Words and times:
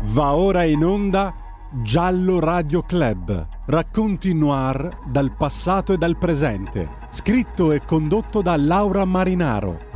Va 0.00 0.36
ora 0.36 0.62
in 0.62 0.84
onda 0.84 1.34
Giallo 1.82 2.38
Radio 2.38 2.82
Club. 2.82 3.48
Racconti 3.66 4.32
noir 4.32 4.96
dal 5.10 5.34
passato 5.36 5.92
e 5.92 5.98
dal 5.98 6.16
presente. 6.16 7.08
Scritto 7.10 7.72
e 7.72 7.84
condotto 7.84 8.40
da 8.40 8.56
Laura 8.56 9.04
Marinaro. 9.04 9.86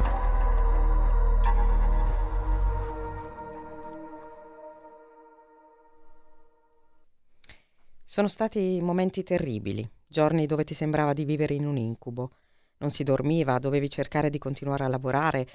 Sono 8.02 8.26
stati 8.26 8.80
momenti 8.82 9.22
terribili, 9.22 9.88
giorni 10.04 10.46
dove 10.46 10.64
ti 10.64 10.74
sembrava 10.74 11.12
di 11.12 11.24
vivere 11.24 11.54
in 11.54 11.64
un 11.64 11.76
incubo. 11.76 12.32
Non 12.78 12.90
si 12.90 13.04
dormiva, 13.04 13.60
dovevi 13.60 13.88
cercare 13.88 14.30
di 14.30 14.38
continuare 14.38 14.82
a 14.82 14.88
lavorare 14.88 15.46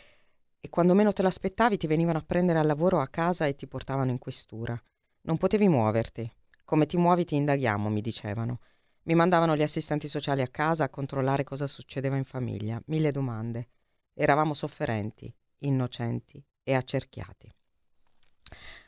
e 0.59 0.69
quando 0.69 0.93
meno 0.93 1.13
te 1.13 1.21
l'aspettavi 1.21 1.77
ti 1.77 1.87
venivano 1.87 2.17
a 2.17 2.23
prendere 2.25 2.59
al 2.59 2.65
lavoro 2.65 2.99
a 2.99 3.07
casa 3.07 3.45
e 3.45 3.55
ti 3.55 3.67
portavano 3.67 4.11
in 4.11 4.17
questura. 4.17 4.79
Non 5.21 5.37
potevi 5.37 5.67
muoverti. 5.67 6.31
Come 6.63 6.85
ti 6.85 6.97
muovi 6.97 7.25
ti 7.25 7.35
indaghiamo, 7.35 7.89
mi 7.89 8.01
dicevano. 8.01 8.59
Mi 9.03 9.15
mandavano 9.15 9.55
gli 9.55 9.61
assistenti 9.61 10.07
sociali 10.07 10.41
a 10.41 10.47
casa 10.47 10.85
a 10.85 10.89
controllare 10.89 11.43
cosa 11.43 11.67
succedeva 11.67 12.17
in 12.17 12.25
famiglia. 12.25 12.81
Mille 12.87 13.11
domande. 13.11 13.69
Eravamo 14.13 14.53
sofferenti, 14.53 15.33
innocenti 15.59 16.43
e 16.63 16.73
accerchiati. 16.73 17.53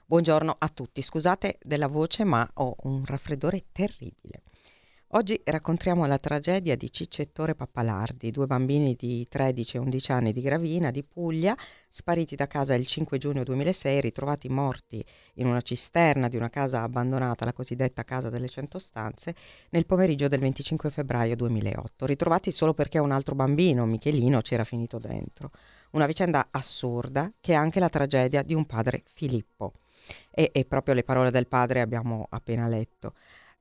Buongiorno 0.05 0.55
a 0.57 0.69
tutti, 0.69 1.01
scusate 1.01 1.59
della 1.61 1.87
voce 1.87 2.23
ma 2.23 2.49
ho 2.55 2.75
un 2.83 3.05
raffreddore 3.05 3.65
terribile. 3.71 4.41
Oggi 5.13 5.41
raccontiamo 5.45 6.05
la 6.05 6.19
tragedia 6.19 6.75
di 6.75 6.91
Ciccio 6.91 7.23
Ettore 7.23 7.55
Pappalardi, 7.55 8.29
due 8.29 8.45
bambini 8.45 8.93
di 8.93 9.27
13 9.27 9.77
e 9.77 9.79
11 9.79 10.11
anni 10.11 10.31
di 10.31 10.39
Gravina, 10.39 10.91
di 10.91 11.01
Puglia, 11.01 11.57
spariti 11.89 12.35
da 12.35 12.45
casa 12.45 12.75
il 12.75 12.85
5 12.85 13.17
giugno 13.17 13.43
2006, 13.43 14.01
ritrovati 14.01 14.49
morti 14.49 15.03
in 15.35 15.47
una 15.47 15.61
cisterna 15.61 16.27
di 16.27 16.35
una 16.35 16.51
casa 16.51 16.83
abbandonata, 16.83 17.43
la 17.43 17.53
cosiddetta 17.53 18.03
Casa 18.03 18.29
delle 18.29 18.47
Cento 18.47 18.77
Stanze, 18.77 19.33
nel 19.69 19.87
pomeriggio 19.87 20.27
del 20.27 20.41
25 20.41 20.91
febbraio 20.91 21.35
2008, 21.35 22.05
ritrovati 22.05 22.51
solo 22.51 22.75
perché 22.75 22.99
un 22.99 23.11
altro 23.11 23.33
bambino, 23.33 23.87
Michelino, 23.87 24.41
c'era 24.41 24.63
finito 24.63 24.99
dentro. 24.99 25.49
Una 25.93 26.05
vicenda 26.05 26.49
assurda 26.51 27.33
che 27.41 27.53
è 27.53 27.55
anche 27.55 27.79
la 27.79 27.89
tragedia 27.89 28.43
di 28.43 28.53
un 28.53 28.67
padre 28.67 29.01
Filippo. 29.11 29.73
E, 30.29 30.51
e 30.53 30.65
proprio 30.65 30.93
le 30.93 31.03
parole 31.03 31.31
del 31.31 31.47
padre 31.47 31.81
abbiamo 31.81 32.27
appena 32.29 32.67
letto. 32.67 33.15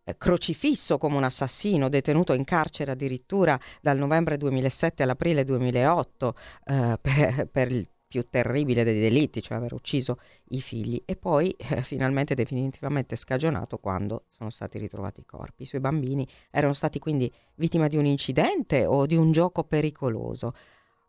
Eh, 0.08 0.16
crocifisso 0.16 0.96
come 0.96 1.18
un 1.18 1.24
assassino, 1.24 1.90
detenuto 1.90 2.32
in 2.32 2.44
carcere 2.44 2.92
addirittura 2.92 3.60
dal 3.82 3.98
novembre 3.98 4.38
2007 4.38 5.02
all'aprile 5.02 5.44
2008 5.44 6.34
eh, 6.64 6.98
per, 6.98 7.46
per, 7.52 7.70
il 7.70 7.86
più 8.06 8.26
terribile 8.30 8.84
dei 8.84 8.98
delitti, 8.98 9.42
cioè 9.42 9.58
aver 9.58 9.74
ucciso 9.74 10.18
i 10.52 10.62
figli, 10.62 11.02
e 11.04 11.14
poi 11.14 11.50
eh, 11.50 11.82
finalmente 11.82 12.34
definitivamente 12.34 13.16
scagionato 13.16 13.76
quando 13.76 14.24
sono 14.30 14.48
stati 14.48 14.78
ritrovati 14.78 15.20
i 15.20 15.26
corpi. 15.26 15.64
I 15.64 15.66
suoi 15.66 15.82
bambini 15.82 16.26
erano 16.50 16.72
stati 16.72 16.98
quindi 16.98 17.30
vittime 17.56 17.90
di 17.90 17.98
un 17.98 18.06
incidente 18.06 18.86
o 18.86 19.04
di 19.04 19.14
un 19.14 19.30
gioco 19.30 19.62
pericoloso. 19.64 20.54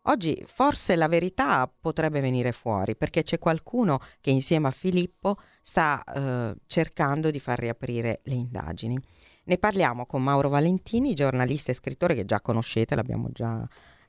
Oggi 0.04 0.42
forse 0.46 0.96
la 0.96 1.08
verità 1.08 1.70
potrebbe 1.80 2.20
venire 2.20 2.52
fuori 2.52 2.96
perché 2.96 3.22
c'è 3.22 3.38
qualcuno 3.38 4.00
che 4.20 4.30
insieme 4.30 4.68
a 4.68 4.70
Filippo 4.70 5.36
sta 5.60 6.02
eh, 6.02 6.54
cercando 6.66 7.30
di 7.30 7.38
far 7.38 7.58
riaprire 7.58 8.20
le 8.24 8.34
indagini. 8.34 8.98
Ne 9.44 9.58
parliamo 9.58 10.06
con 10.06 10.22
Mauro 10.22 10.48
Valentini, 10.48 11.12
giornalista 11.14 11.70
e 11.70 11.74
scrittore 11.74 12.14
che 12.14 12.24
già 12.24 12.40
conoscete, 12.40 12.94
l'abbiamo 12.94 13.28
già 13.32 13.66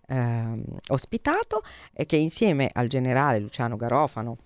eh, 0.08 0.64
ospitato, 0.90 1.62
e 1.94 2.06
che 2.06 2.16
insieme 2.16 2.70
al 2.72 2.88
generale 2.88 3.40
Luciano 3.40 3.76
Garofano, 3.76 4.38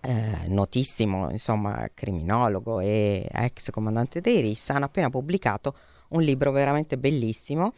eh, 0.00 0.46
notissimo 0.48 1.30
insomma, 1.30 1.88
criminologo 1.94 2.80
e 2.80 3.28
ex 3.32 3.70
comandante 3.70 4.20
dei 4.20 4.40
RIS, 4.40 4.70
hanno 4.70 4.84
appena 4.84 5.08
pubblicato 5.10 5.76
un 6.08 6.22
libro 6.22 6.50
veramente 6.50 6.98
bellissimo 6.98 7.72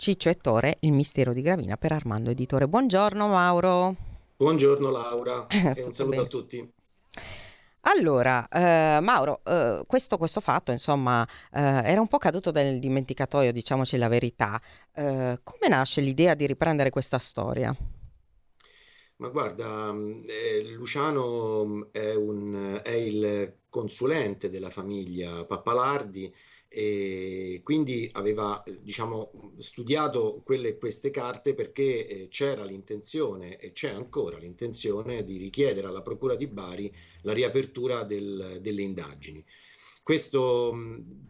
Ciccio 0.00 0.28
Ettore, 0.28 0.76
Il 0.82 0.92
mistero 0.92 1.32
di 1.32 1.42
Gravina 1.42 1.76
per 1.76 1.90
Armando 1.90 2.30
Editore. 2.30 2.68
Buongiorno 2.68 3.26
Mauro. 3.26 3.96
Buongiorno 4.36 4.90
Laura 4.90 5.44
e 5.50 5.82
un 5.82 5.92
saluto 5.92 6.14
bene. 6.14 6.22
a 6.22 6.26
tutti. 6.26 6.72
Allora, 7.80 8.46
eh, 8.46 9.00
Mauro, 9.00 9.40
eh, 9.44 9.82
questo, 9.88 10.16
questo, 10.16 10.38
fatto, 10.38 10.70
insomma, 10.70 11.26
eh, 11.52 11.60
era 11.60 12.00
un 12.00 12.06
po' 12.06 12.18
caduto 12.18 12.52
nel 12.52 12.78
dimenticatoio, 12.78 13.50
diciamoci 13.52 13.96
la 13.96 14.06
verità. 14.06 14.62
Eh, 14.94 15.40
come 15.42 15.68
nasce 15.68 16.00
l'idea 16.00 16.34
di 16.34 16.46
riprendere 16.46 16.90
questa 16.90 17.18
storia? 17.18 17.76
Ma 19.16 19.28
guarda, 19.30 19.92
eh, 19.92 20.62
Luciano 20.74 21.88
è, 21.90 22.14
un, 22.14 22.80
è 22.84 22.92
il 22.92 23.52
consulente 23.68 24.48
della 24.48 24.70
famiglia 24.70 25.44
Pappalardi 25.44 26.32
e 26.68 27.60
quindi 27.64 28.08
aveva 28.12 28.62
diciamo, 28.80 29.30
studiato 29.56 30.42
quelle, 30.44 30.76
queste 30.76 31.10
carte 31.10 31.54
perché 31.54 32.06
eh, 32.06 32.28
c'era 32.28 32.64
l'intenzione 32.64 33.56
e 33.56 33.72
c'è 33.72 33.88
ancora 33.90 34.36
l'intenzione 34.36 35.24
di 35.24 35.38
richiedere 35.38 35.86
alla 35.86 36.02
Procura 36.02 36.36
di 36.36 36.46
Bari 36.46 36.92
la 37.22 37.32
riapertura 37.32 38.04
del, 38.04 38.58
delle 38.60 38.82
indagini. 38.82 39.42
Questo 40.02 40.76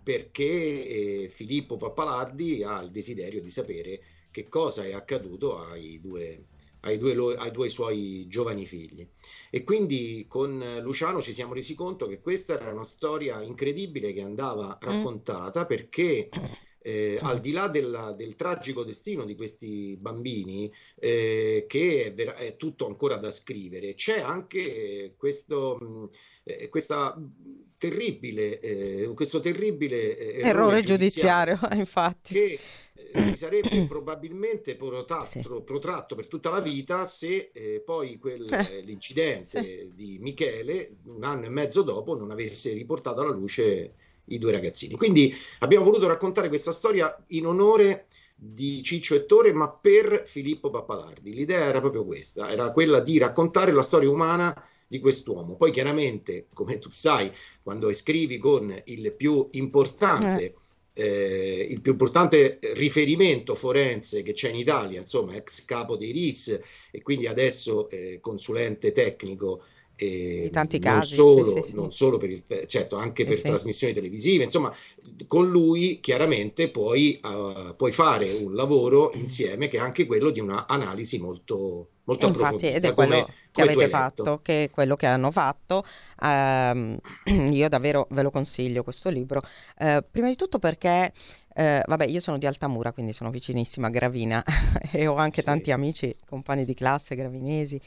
perché 0.02 0.44
eh, 0.44 1.28
Filippo 1.28 1.76
Pappalardi 1.76 2.62
ha 2.62 2.80
il 2.80 2.90
desiderio 2.90 3.40
di 3.40 3.50
sapere 3.50 4.00
che 4.30 4.48
cosa 4.48 4.84
è 4.84 4.92
accaduto 4.92 5.58
ai 5.58 6.00
due 6.00 6.44
ai 6.80 6.98
due, 6.98 7.36
ai 7.36 7.50
due 7.50 7.68
suoi 7.68 8.26
giovani 8.28 8.66
figli. 8.66 9.08
E 9.50 9.64
quindi 9.64 10.24
con 10.28 10.80
Luciano 10.82 11.20
ci 11.20 11.32
siamo 11.32 11.54
resi 11.54 11.74
conto 11.74 12.06
che 12.06 12.20
questa 12.20 12.54
era 12.54 12.72
una 12.72 12.84
storia 12.84 13.42
incredibile 13.42 14.12
che 14.12 14.22
andava 14.22 14.66
mm. 14.66 14.88
raccontata 14.88 15.66
perché 15.66 16.28
eh, 16.80 17.18
al 17.20 17.40
di 17.40 17.52
là 17.52 17.68
della, 17.68 18.12
del 18.12 18.36
tragico 18.36 18.84
destino 18.84 19.24
di 19.24 19.34
questi 19.34 19.96
bambini, 20.00 20.72
eh, 20.96 21.66
che 21.68 22.06
è, 22.06 22.14
ver- 22.14 22.36
è, 22.36 22.56
tutto 22.56 22.86
ancora 22.86 23.16
da 23.16 23.30
scrivere, 23.30 23.94
c'è 23.94 24.20
anche 24.20 25.14
questo, 25.16 26.08
eh, 26.44 26.68
questa 26.68 27.14
terribile, 27.78 28.58
eh, 28.58 29.10
questo 29.14 29.40
terribile 29.40 30.16
eh, 30.16 30.38
errore, 30.40 30.48
errore 30.48 30.80
giudiziario, 30.80 31.54
giudiziario 31.54 31.78
infatti. 31.80 32.34
Che 32.34 32.58
eh, 33.12 33.22
si 33.22 33.36
sarebbe 33.36 33.86
probabilmente 33.88 34.74
protratto, 34.76 35.40
sì. 35.40 35.62
protratto, 35.64 36.14
per 36.14 36.26
tutta 36.26 36.50
la 36.50 36.60
vita 36.60 37.04
se 37.04 37.50
eh, 37.52 37.80
poi 37.84 38.18
quel, 38.18 38.52
eh, 38.52 38.82
l'incidente 38.82 39.62
sì. 39.62 39.90
di 39.94 40.18
Michele, 40.20 40.96
un 41.06 41.24
anno 41.24 41.46
e 41.46 41.50
mezzo 41.50 41.82
dopo, 41.82 42.16
non 42.16 42.30
avesse 42.30 42.72
riportato 42.72 43.20
alla 43.20 43.30
luce 43.30 43.94
i 44.30 44.38
due 44.38 44.52
ragazzini. 44.52 44.94
Quindi 44.94 45.34
abbiamo 45.60 45.84
voluto 45.84 46.06
raccontare 46.06 46.48
questa 46.48 46.72
storia 46.72 47.16
in 47.28 47.46
onore 47.46 48.06
di 48.34 48.82
Ciccio 48.82 49.14
Ettore, 49.14 49.52
ma 49.52 49.70
per 49.70 50.22
Filippo 50.26 50.70
Pappalardi. 50.70 51.32
L'idea 51.32 51.64
era 51.64 51.80
proprio 51.80 52.04
questa, 52.04 52.50
era 52.50 52.70
quella 52.72 53.00
di 53.00 53.18
raccontare 53.18 53.72
la 53.72 53.82
storia 53.82 54.10
umana 54.10 54.54
di 54.88 54.98
quest'uomo. 54.98 55.56
Poi 55.56 55.70
chiaramente, 55.70 56.46
come 56.52 56.78
tu 56.78 56.90
sai, 56.90 57.30
quando 57.62 57.92
scrivi 57.92 58.38
con 58.38 58.74
il 58.86 59.12
più 59.12 59.46
importante... 59.52 60.44
Eh 60.44 60.54
eh, 60.98 61.64
il 61.70 61.80
più 61.80 61.92
importante 61.92 62.58
riferimento 62.74 63.54
forense 63.54 64.22
che 64.22 64.32
c'è 64.32 64.48
in 64.48 64.56
Italia, 64.56 64.98
insomma, 64.98 65.36
ex 65.36 65.64
capo 65.64 65.96
dei 65.96 66.10
RIS 66.10 66.58
e 66.90 67.02
quindi 67.02 67.28
adesso 67.28 67.88
eh, 67.88 68.18
consulente 68.20 68.90
tecnico. 68.90 69.62
Eh, 69.94 70.48
tanti 70.52 70.78
non 70.78 70.94
casi, 70.94 71.14
solo, 71.14 71.62
sì, 71.62 71.70
sì, 71.70 71.74
non 71.74 71.92
solo 71.92 72.18
per 72.18 72.30
il, 72.30 72.42
certo, 72.66 72.96
anche 72.96 73.24
per 73.24 73.40
trasmissioni 73.40 73.92
televisive, 73.92 74.44
insomma, 74.44 74.74
con 75.28 75.48
lui 75.48 76.00
chiaramente 76.00 76.68
puoi, 76.68 77.20
uh, 77.22 77.74
puoi 77.76 77.92
fare 77.92 78.32
un 78.32 78.54
lavoro 78.54 79.12
insieme 79.14 79.68
che 79.68 79.76
è 79.76 79.80
anche 79.80 80.06
quello 80.06 80.30
di 80.30 80.40
un'analisi 80.40 81.18
molto, 81.18 81.90
molto 82.08 82.26
Infatti. 82.28 82.66
Ed 82.66 82.84
è 82.84 82.94
quello 82.94 83.20
come, 83.20 83.26
che 83.26 83.62
come 83.62 83.72
avete 83.72 83.88
fatto, 83.88 84.40
che 84.42 84.64
è 84.64 84.70
quello 84.70 84.94
che 84.94 85.06
hanno 85.06 85.30
fatto. 85.30 85.84
Uh, 86.20 86.96
io 87.52 87.68
davvero 87.68 88.06
ve 88.10 88.22
lo 88.22 88.30
consiglio 88.30 88.82
questo 88.82 89.10
libro. 89.10 89.42
Uh, 89.78 90.02
prima 90.10 90.28
di 90.28 90.36
tutto 90.36 90.58
perché, 90.58 91.12
uh, 91.58 91.82
vabbè, 91.86 92.06
io 92.06 92.20
sono 92.20 92.38
di 92.38 92.46
Altamura, 92.46 92.92
quindi 92.92 93.12
sono 93.12 93.30
vicinissima 93.30 93.88
a 93.88 93.90
Gravina 93.90 94.42
e 94.92 95.06
ho 95.06 95.16
anche 95.16 95.40
sì. 95.40 95.44
tanti 95.44 95.72
amici, 95.72 96.14
compagni 96.26 96.64
di 96.64 96.74
classe 96.74 97.14
gravinesi 97.14 97.80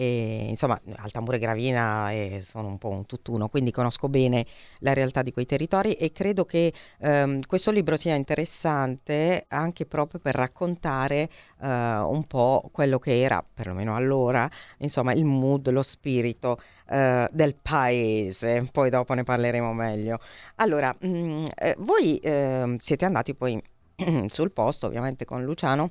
e, 0.00 0.46
insomma, 0.48 0.80
Altamura 0.98 1.38
e 1.38 1.40
Gravina 1.40 2.12
eh, 2.12 2.40
sono 2.40 2.68
un 2.68 2.78
po' 2.78 2.88
un 2.88 3.04
tutt'uno, 3.04 3.48
quindi 3.48 3.72
conosco 3.72 4.08
bene 4.08 4.46
la 4.78 4.92
realtà 4.92 5.22
di 5.22 5.32
quei 5.32 5.44
territori 5.44 5.94
e 5.94 6.12
credo 6.12 6.44
che 6.44 6.72
ehm, 7.00 7.40
questo 7.44 7.72
libro 7.72 7.96
sia 7.96 8.14
interessante 8.14 9.46
anche 9.48 9.86
proprio 9.86 10.20
per 10.20 10.36
raccontare 10.36 11.28
eh, 11.60 11.66
un 11.66 12.22
po' 12.28 12.68
quello 12.70 13.00
che 13.00 13.20
era, 13.20 13.44
perlomeno 13.52 13.96
allora, 13.96 14.48
insomma, 14.78 15.12
il 15.14 15.24
mood, 15.24 15.68
lo 15.70 15.82
spirito 15.82 16.60
eh, 16.88 17.28
del 17.30 17.54
paese. 17.54 18.66
Poi 18.70 18.90
dopo 18.90 19.14
ne 19.14 19.24
parleremo 19.24 19.72
meglio. 19.72 20.18
Allora, 20.56 20.94
mh, 20.98 21.08
mm, 21.08 21.44
eh, 21.56 21.74
voi 21.78 22.18
ehm, 22.22 22.76
siete 22.78 23.04
andati 23.04 23.34
poi 23.34 23.60
sul 24.28 24.50
posto, 24.52 24.86
ovviamente 24.86 25.24
con 25.24 25.42
Luciano 25.44 25.90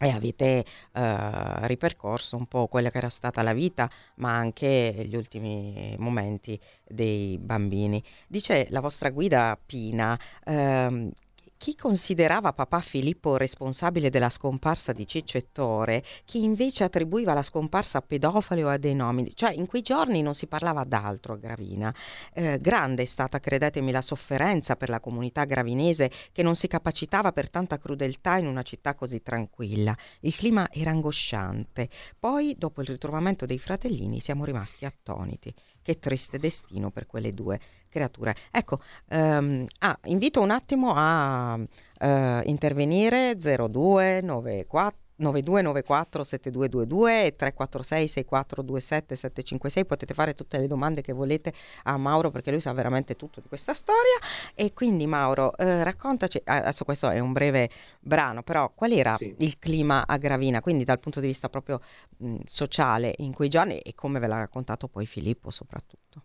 e 0.00 0.10
avete 0.10 0.64
eh, 0.92 1.66
ripercorso 1.66 2.36
un 2.36 2.46
po' 2.46 2.68
quella 2.68 2.90
che 2.90 2.98
era 2.98 3.08
stata 3.08 3.42
la 3.42 3.52
vita, 3.52 3.90
ma 4.16 4.34
anche 4.34 5.04
gli 5.06 5.16
ultimi 5.16 5.94
momenti 5.98 6.58
dei 6.86 7.36
bambini. 7.38 8.02
Dice 8.26 8.68
la 8.70 8.80
vostra 8.80 9.10
guida 9.10 9.58
Pina, 9.64 10.18
ehm, 10.44 11.10
chi 11.58 11.74
considerava 11.74 12.52
papà 12.52 12.80
Filippo 12.80 13.36
responsabile 13.36 14.10
della 14.10 14.30
scomparsa 14.30 14.92
di 14.92 15.06
Ciccio 15.06 15.36
Ettore, 15.36 16.04
chi 16.24 16.42
invece 16.42 16.84
attribuiva 16.84 17.34
la 17.34 17.42
scomparsa 17.42 17.98
a 17.98 18.02
pedofili 18.02 18.62
o 18.62 18.68
a 18.68 18.78
dei 18.78 18.94
nomini, 18.94 19.34
cioè 19.34 19.52
in 19.52 19.66
quei 19.66 19.82
giorni 19.82 20.22
non 20.22 20.34
si 20.34 20.46
parlava 20.46 20.84
d'altro 20.84 21.34
a 21.34 21.36
Gravina. 21.36 21.94
Eh, 22.32 22.60
grande 22.60 23.02
è 23.02 23.06
stata, 23.06 23.40
credetemi, 23.40 23.90
la 23.90 24.00
sofferenza 24.00 24.76
per 24.76 24.88
la 24.88 25.00
comunità 25.00 25.44
gravinese 25.44 26.10
che 26.32 26.44
non 26.44 26.54
si 26.54 26.68
capacitava 26.68 27.32
per 27.32 27.50
tanta 27.50 27.76
crudeltà 27.76 28.38
in 28.38 28.46
una 28.46 28.62
città 28.62 28.94
così 28.94 29.20
tranquilla. 29.20 29.96
Il 30.20 30.34
clima 30.36 30.68
era 30.70 30.90
angosciante. 30.90 31.88
Poi, 32.18 32.54
dopo 32.56 32.82
il 32.82 32.86
ritrovamento 32.86 33.46
dei 33.46 33.58
fratellini, 33.58 34.20
siamo 34.20 34.44
rimasti 34.44 34.84
attoniti. 34.84 35.52
Che 35.82 35.98
triste 35.98 36.38
destino 36.38 36.90
per 36.90 37.06
quelle 37.06 37.34
due 37.34 37.60
creature. 37.88 38.34
Ecco, 38.50 38.80
ehm, 39.08 39.66
ah, 39.80 39.98
invito 40.04 40.40
un 40.40 40.50
attimo 40.50 40.92
a 40.94 41.58
eh, 41.98 42.42
intervenire 42.44 43.34
0294 43.36 45.06
9294 45.18 46.24
7222 46.24 47.26
e 47.26 47.36
346 47.36 48.08
6427 48.08 49.16
756 49.16 49.84
potete 49.84 50.14
fare 50.14 50.34
tutte 50.34 50.58
le 50.58 50.66
domande 50.66 51.02
che 51.02 51.12
volete 51.12 51.52
a 51.84 51.96
Mauro 51.96 52.30
perché 52.30 52.50
lui 52.50 52.60
sa 52.60 52.72
veramente 52.72 53.16
tutto 53.16 53.40
di 53.40 53.48
questa 53.48 53.74
storia 53.74 54.18
e 54.54 54.72
quindi 54.72 55.06
Mauro 55.06 55.56
eh, 55.56 55.82
raccontaci 55.82 56.40
adesso 56.44 56.84
questo 56.84 57.08
è 57.08 57.18
un 57.18 57.32
breve 57.32 57.70
brano 58.00 58.42
però 58.42 58.70
qual 58.74 58.92
era 58.92 59.12
sì. 59.12 59.34
il 59.38 59.58
clima 59.58 60.06
a 60.06 60.16
Gravina 60.18 60.60
quindi 60.60 60.84
dal 60.84 61.00
punto 61.00 61.20
di 61.20 61.26
vista 61.26 61.48
proprio 61.48 61.80
mh, 62.18 62.36
sociale 62.44 63.14
in 63.18 63.32
quei 63.32 63.48
giorni 63.48 63.78
e 63.78 63.94
come 63.94 64.20
ve 64.20 64.26
l'ha 64.28 64.38
raccontato 64.38 64.86
poi 64.88 65.06
Filippo 65.06 65.50
soprattutto 65.50 66.22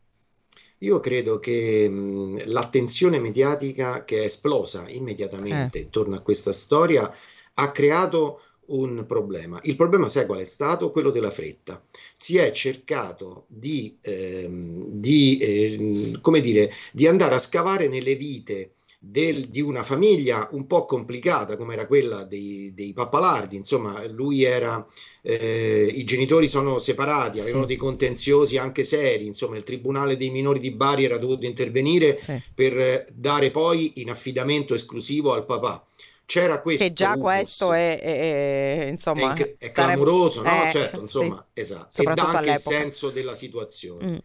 io 0.84 1.00
credo 1.00 1.40
che 1.40 1.88
mh, 1.90 2.52
l'attenzione 2.52 3.20
mediatica 3.20 4.04
che 4.04 4.20
è 4.20 4.24
esplosa 4.24 4.86
immediatamente 4.90 5.80
eh. 5.80 5.82
intorno 5.82 6.16
a 6.16 6.22
questa 6.22 6.52
storia 6.52 7.10
ha 7.56 7.72
creato 7.72 8.42
un 8.66 9.06
problema. 9.06 9.60
Il 9.64 9.76
problema, 9.76 10.08
sai 10.08 10.26
qual 10.26 10.40
è 10.40 10.46
stato? 10.46 10.90
Quello 10.90 11.12
della 11.12 11.32
fretta. 11.32 11.84
Si 12.18 12.38
è 12.38 12.50
cercato 12.52 13.46
di, 13.50 13.98
ehm, 14.02 14.88
di, 14.90 15.38
eh, 15.38 16.18
come 16.22 16.40
dire, 16.40 16.72
di 16.92 17.08
andare 17.08 17.36
a 17.36 17.40
scavare 17.40 17.88
nelle 17.88 18.16
vite 18.16 18.74
del, 19.06 19.50
di 19.50 19.60
una 19.60 19.84
famiglia 19.84 20.48
un 20.52 20.66
po' 20.66 20.86
complicata 20.86 21.58
come 21.58 21.74
era 21.74 21.88
quella 21.88 22.24
dei, 22.24 22.72
dei 22.74 22.94
Pappalardi, 22.94 23.58
insomma 23.58 24.02
lui 24.08 24.44
era, 24.44 24.86
eh, 25.22 25.92
i 25.94 26.06
genitori 26.06 26.48
sono 26.48 26.80
separati, 26.80 27.40
avevano 27.40 27.64
sì. 27.64 27.68
dei 27.68 27.76
contenziosi 27.76 28.58
anche 28.58 28.84
seri, 28.84 29.26
insomma 29.26 29.58
il 29.58 29.64
Tribunale 29.64 30.16
dei 30.16 30.30
minori 30.30 30.62
di 30.62 30.72
Bari 30.72 31.04
era 31.04 31.18
dovuto 31.18 31.46
intervenire 31.46 32.18
sì. 32.18 32.42
per 32.56 33.04
dare 33.14 33.52
poi 33.52 33.92
in 33.96 34.10
affidamento 34.10 34.74
esclusivo 34.74 35.34
al 35.34 35.46
papà 35.46 35.84
c'era 36.26 36.62
questo 36.62 36.86
che 36.86 36.94
già 36.94 37.18
questo 37.18 37.74
è, 37.74 38.00
è, 38.00 38.86
è, 38.86 38.88
insomma 38.88 39.34
è, 39.34 39.56
è 39.58 39.70
clamoroso 39.72 40.42
sarebbe... 40.42 40.64
no? 40.64 40.68
Eh, 40.68 40.72
certo 40.72 41.02
insomma 41.02 41.46
sì. 41.54 41.60
esatto 41.60 42.02
e 42.02 42.04
dà 42.06 42.12
anche 42.12 42.38
all'epoca. 42.38 42.54
il 42.54 42.62
senso 42.62 43.10
della 43.10 43.34
situazione 43.34 44.06
mm. 44.06 44.18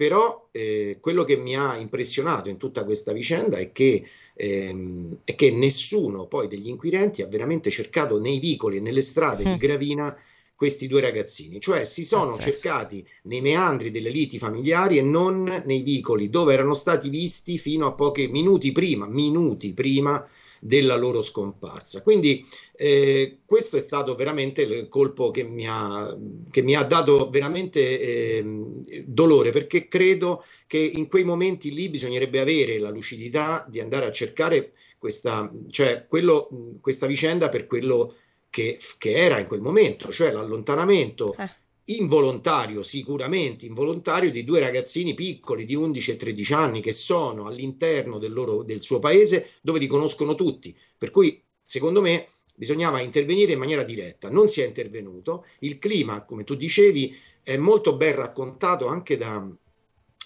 Però 0.00 0.48
eh, 0.50 0.96
quello 0.98 1.24
che 1.24 1.36
mi 1.36 1.54
ha 1.54 1.76
impressionato 1.76 2.48
in 2.48 2.56
tutta 2.56 2.84
questa 2.84 3.12
vicenda 3.12 3.58
è 3.58 3.70
che, 3.70 4.02
ehm, 4.32 5.18
è 5.22 5.34
che, 5.34 5.50
nessuno 5.50 6.24
poi 6.24 6.48
degli 6.48 6.68
inquirenti 6.68 7.20
ha 7.20 7.26
veramente 7.26 7.68
cercato 7.68 8.18
nei 8.18 8.38
vicoli 8.38 8.78
e 8.78 8.80
nelle 8.80 9.02
strade 9.02 9.46
mm. 9.46 9.52
di 9.52 9.58
Gravina 9.58 10.16
questi 10.54 10.86
due 10.86 11.02
ragazzini, 11.02 11.60
cioè 11.60 11.84
si 11.84 12.02
sono 12.02 12.30
Pazzesco. 12.30 12.50
cercati 12.50 13.06
nei 13.24 13.42
meandri 13.42 13.90
delle 13.90 14.08
liti 14.08 14.38
familiari 14.38 14.96
e 14.96 15.02
non 15.02 15.62
nei 15.66 15.82
vicoli 15.82 16.30
dove 16.30 16.54
erano 16.54 16.72
stati 16.72 17.10
visti 17.10 17.58
fino 17.58 17.86
a 17.86 17.92
pochi 17.92 18.26
minuti 18.28 18.72
prima, 18.72 19.06
minuti 19.06 19.74
prima 19.74 20.26
della 20.60 20.94
loro 20.96 21.22
scomparsa. 21.22 22.02
Quindi 22.02 22.44
eh, 22.76 23.38
questo 23.44 23.76
è 23.76 23.80
stato 23.80 24.14
veramente 24.14 24.62
il 24.62 24.88
colpo 24.88 25.30
che 25.30 25.42
mi 25.42 25.66
ha, 25.66 26.16
che 26.50 26.62
mi 26.62 26.76
ha 26.76 26.82
dato 26.82 27.30
veramente 27.30 27.80
eh, 28.00 29.04
dolore 29.06 29.50
perché 29.50 29.88
credo 29.88 30.44
che 30.66 30.78
in 30.78 31.08
quei 31.08 31.24
momenti 31.24 31.72
lì 31.72 31.88
bisognerebbe 31.88 32.40
avere 32.40 32.78
la 32.78 32.90
lucidità 32.90 33.66
di 33.68 33.80
andare 33.80 34.06
a 34.06 34.12
cercare 34.12 34.72
questa, 34.98 35.50
cioè 35.70 36.06
quello, 36.06 36.48
questa 36.80 37.06
vicenda 37.06 37.48
per 37.48 37.66
quello 37.66 38.14
che, 38.50 38.78
che, 38.98 39.12
era 39.12 39.38
in 39.38 39.46
quel 39.46 39.60
momento, 39.60 40.12
cioè 40.12 40.30
l'allontanamento 40.30 41.34
eh 41.38 41.59
involontario, 41.96 42.82
sicuramente 42.82 43.66
involontario, 43.66 44.30
di 44.30 44.44
due 44.44 44.60
ragazzini 44.60 45.14
piccoli 45.14 45.64
di 45.64 45.74
11 45.74 46.12
e 46.12 46.16
13 46.16 46.52
anni 46.52 46.80
che 46.80 46.92
sono 46.92 47.46
all'interno 47.46 48.18
del, 48.18 48.32
loro, 48.32 48.62
del 48.62 48.80
suo 48.80 48.98
paese 48.98 49.50
dove 49.62 49.78
li 49.78 49.86
conoscono 49.86 50.34
tutti. 50.34 50.76
Per 50.96 51.10
cui, 51.10 51.42
secondo 51.60 52.00
me, 52.00 52.28
bisognava 52.54 53.00
intervenire 53.00 53.52
in 53.52 53.58
maniera 53.58 53.82
diretta. 53.82 54.28
Non 54.28 54.46
si 54.48 54.60
è 54.60 54.66
intervenuto. 54.66 55.46
Il 55.60 55.78
clima, 55.78 56.24
come 56.24 56.44
tu 56.44 56.54
dicevi, 56.54 57.16
è 57.42 57.56
molto 57.56 57.96
ben 57.96 58.14
raccontato 58.14 58.86
anche 58.86 59.16
da, 59.16 59.48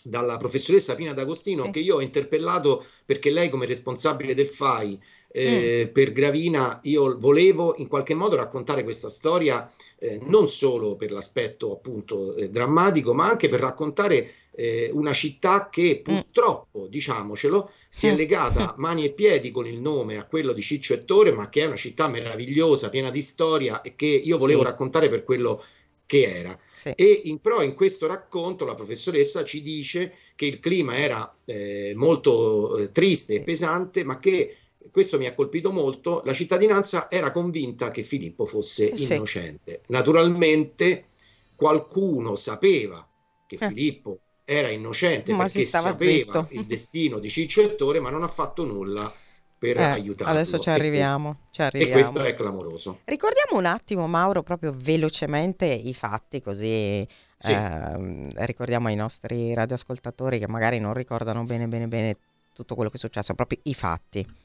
dalla 0.02 0.36
professoressa 0.36 0.94
Pina 0.94 1.12
D'Agostino, 1.12 1.64
sì. 1.64 1.70
che 1.70 1.78
io 1.80 1.96
ho 1.96 2.00
interpellato 2.00 2.84
perché 3.04 3.30
lei, 3.30 3.48
come 3.48 3.66
responsabile 3.66 4.34
del 4.34 4.48
FAI, 4.48 5.00
eh, 5.36 5.86
mm. 5.88 5.92
per 5.92 6.12
Gravina, 6.12 6.78
io 6.84 7.18
volevo 7.18 7.74
in 7.78 7.88
qualche 7.88 8.14
modo 8.14 8.36
raccontare 8.36 8.84
questa 8.84 9.08
storia 9.08 9.68
eh, 9.98 10.20
non 10.26 10.48
solo 10.48 10.94
per 10.94 11.10
l'aspetto 11.10 11.72
appunto 11.72 12.36
eh, 12.36 12.50
drammatico, 12.50 13.14
ma 13.14 13.28
anche 13.28 13.48
per 13.48 13.58
raccontare 13.58 14.30
eh, 14.52 14.90
una 14.92 15.12
città 15.12 15.68
che 15.68 16.00
mm. 16.00 16.02
purtroppo, 16.04 16.82
mm. 16.82 16.86
diciamocelo, 16.86 17.68
si 17.88 18.06
è 18.06 18.12
mm. 18.12 18.16
legata 18.16 18.74
mani 18.78 19.06
e 19.06 19.12
piedi 19.12 19.50
con 19.50 19.66
il 19.66 19.80
nome 19.80 20.18
a 20.18 20.24
quello 20.24 20.52
di 20.52 20.62
Ciccio 20.62 20.94
Ettore, 20.94 21.32
ma 21.32 21.48
che 21.48 21.62
è 21.62 21.66
una 21.66 21.74
città 21.74 22.06
meravigliosa, 22.06 22.88
piena 22.88 23.10
di 23.10 23.20
storia 23.20 23.80
e 23.80 23.96
che 23.96 24.06
io 24.06 24.38
volevo 24.38 24.60
sì. 24.60 24.66
raccontare 24.66 25.08
per 25.08 25.24
quello 25.24 25.60
che 26.06 26.22
era. 26.22 26.56
Sì. 26.76 26.92
E 26.94 27.22
in, 27.24 27.40
però 27.40 27.60
in 27.60 27.74
questo 27.74 28.06
racconto 28.06 28.64
la 28.64 28.74
professoressa 28.74 29.42
ci 29.42 29.62
dice 29.62 30.14
che 30.36 30.46
il 30.46 30.60
clima 30.60 30.96
era 30.96 31.34
eh, 31.44 31.92
molto 31.96 32.76
eh, 32.76 32.92
triste 32.92 33.34
e 33.34 33.42
pesante, 33.42 34.04
ma 34.04 34.16
che 34.16 34.54
questo 34.90 35.18
mi 35.18 35.26
ha 35.26 35.34
colpito 35.34 35.72
molto, 35.72 36.22
la 36.24 36.32
cittadinanza 36.32 37.10
era 37.10 37.30
convinta 37.30 37.88
che 37.88 38.02
Filippo 38.02 38.44
fosse 38.44 38.92
eh, 38.92 38.96
sì. 38.96 39.14
innocente. 39.14 39.82
Naturalmente 39.88 41.06
qualcuno 41.56 42.34
sapeva 42.34 43.06
che 43.46 43.56
eh. 43.60 43.68
Filippo 43.68 44.18
era 44.44 44.70
innocente 44.70 45.32
ma 45.32 45.44
perché 45.44 45.64
sapeva 45.64 46.46
zitto. 46.46 46.48
il 46.50 46.64
destino 46.66 47.18
di 47.18 47.30
Ciccio 47.30 47.62
Ettore, 47.62 48.00
ma 48.00 48.10
non 48.10 48.22
ha 48.22 48.28
fatto 48.28 48.64
nulla 48.64 49.12
per 49.56 49.78
eh, 49.78 49.84
aiutarlo. 49.84 50.32
Adesso 50.32 50.58
ci 50.58 50.68
arriviamo, 50.68 51.30
e 51.30 51.32
questo, 51.32 51.48
ci 51.50 51.62
arriviamo. 51.62 51.90
E 51.90 51.92
questo 51.92 52.22
è 52.22 52.34
clamoroso. 52.34 53.00
Ricordiamo 53.04 53.58
un 53.58 53.64
attimo, 53.64 54.06
Mauro, 54.06 54.42
proprio 54.42 54.74
velocemente 54.76 55.64
i 55.64 55.94
fatti, 55.94 56.42
così 56.42 57.06
sì. 57.36 57.52
eh, 57.52 58.28
ricordiamo 58.44 58.88
ai 58.88 58.96
nostri 58.96 59.54
radioascoltatori 59.54 60.38
che 60.38 60.48
magari 60.48 60.78
non 60.78 60.92
ricordano 60.92 61.42
bene, 61.44 61.66
bene, 61.66 61.88
bene 61.88 62.16
tutto 62.52 62.74
quello 62.74 62.90
che 62.90 62.96
è 62.96 63.00
successo, 63.00 63.34
proprio 63.34 63.58
i 63.62 63.74
fatti 63.74 64.42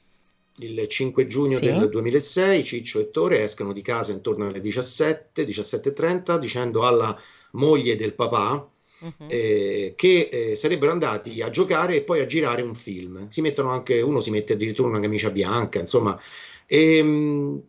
il 0.56 0.86
5 0.86 1.26
giugno 1.26 1.58
sì. 1.58 1.64
del 1.64 1.88
2006 1.88 2.64
Ciccio 2.64 2.98
e 2.98 3.02
Ettore 3.02 3.42
escono 3.42 3.72
di 3.72 3.80
casa 3.82 4.12
intorno 4.12 4.46
alle 4.46 4.60
17, 4.60 5.44
17.30 5.44 6.38
dicendo 6.38 6.86
alla 6.86 7.18
moglie 7.52 7.96
del 7.96 8.14
papà 8.14 8.68
uh-huh. 9.00 9.26
eh, 9.26 9.94
che 9.96 10.28
eh, 10.30 10.54
sarebbero 10.54 10.92
andati 10.92 11.40
a 11.42 11.50
giocare 11.50 11.96
e 11.96 12.02
poi 12.02 12.20
a 12.20 12.26
girare 12.26 12.62
un 12.62 12.74
film. 12.74 13.28
Si 13.28 13.40
mettono 13.40 13.70
anche, 13.70 14.00
uno 14.00 14.20
si 14.20 14.30
mette 14.30 14.54
addirittura 14.54 14.88
una 14.88 15.00
camicia 15.00 15.30
bianca, 15.30 15.78
insomma. 15.78 16.18
E, 16.66 16.96
ehm, 16.96 17.62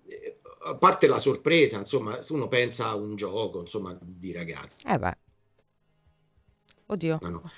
a 0.64 0.76
parte 0.76 1.08
la 1.08 1.18
sorpresa, 1.18 1.80
insomma, 1.80 2.20
uno 2.30 2.48
pensa 2.48 2.90
a 2.90 2.96
un 2.96 3.16
gioco, 3.16 3.62
insomma, 3.62 3.98
di 4.00 4.32
ragazzi. 4.32 4.86
Eh 4.86 5.00
beh. 5.00 5.18
Oddio. 6.88 7.18
No, 7.22 7.30
no. 7.30 7.52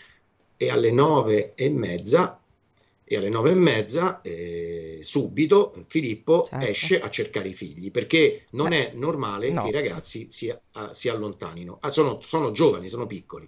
E 0.56 0.70
alle 0.70 0.92
nove 0.92 1.52
e 1.56 1.70
mezza 1.70 2.40
e 3.14 3.18
alle 3.18 3.30
nove 3.30 3.52
e 3.52 3.56
mezza 3.56 4.22
eh, 4.22 4.98
subito 5.02 5.74
Filippo 5.88 6.48
certo. 6.50 6.66
esce 6.66 7.00
a 7.00 7.10
cercare 7.10 7.50
i 7.50 7.54
figli 7.54 7.92
perché 7.92 8.46
non 8.52 8.70
Beh, 8.70 8.92
è 8.92 8.94
normale 8.96 9.52
no. 9.52 9.64
che 9.64 9.70
i 9.70 9.72
ragazzi 9.72 10.28
si, 10.30 10.50
uh, 10.50 10.88
si 10.92 11.10
allontanino. 11.10 11.78
Ah, 11.82 11.90
sono, 11.90 12.20
sono, 12.22 12.52
giovani, 12.52 12.88
sono 12.90 13.06
piccoli. 13.06 13.48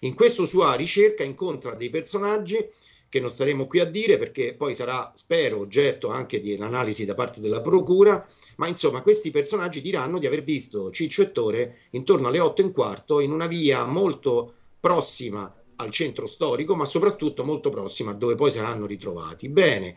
In 0.00 0.14
questa 0.14 0.44
sua 0.44 0.74
ricerca 0.74 1.24
incontra 1.24 1.74
dei 1.74 1.90
personaggi 1.90 2.64
che 3.08 3.20
non 3.20 3.30
staremo 3.30 3.66
qui 3.66 3.78
a 3.78 3.84
dire 3.84 4.18
perché 4.18 4.54
poi 4.54 4.74
sarà, 4.74 5.10
spero, 5.14 5.60
oggetto 5.60 6.08
anche 6.08 6.40
di 6.40 6.52
un'analisi 6.52 7.04
da 7.04 7.14
parte 7.14 7.40
della 7.40 7.60
Procura, 7.60 8.26
ma 8.56 8.66
insomma 8.66 9.00
questi 9.00 9.30
personaggi 9.30 9.80
diranno 9.80 10.18
di 10.18 10.26
aver 10.26 10.42
visto 10.42 10.90
Ciccio 10.90 11.22
Ettore 11.22 11.78
intorno 11.90 12.28
alle 12.28 12.40
otto 12.40 12.60
e 12.60 12.64
un 12.64 12.72
quarto 12.72 13.20
in 13.20 13.32
una 13.32 13.46
via 13.46 13.84
molto 13.84 14.52
prossima 14.80 15.52
al 15.76 15.90
centro 15.90 16.26
storico, 16.26 16.74
ma 16.76 16.84
soprattutto 16.84 17.44
molto 17.44 17.70
prossima 17.70 18.12
a 18.12 18.14
dove 18.14 18.34
poi 18.34 18.50
saranno 18.50 18.86
ritrovati. 18.86 19.48
Bene, 19.48 19.96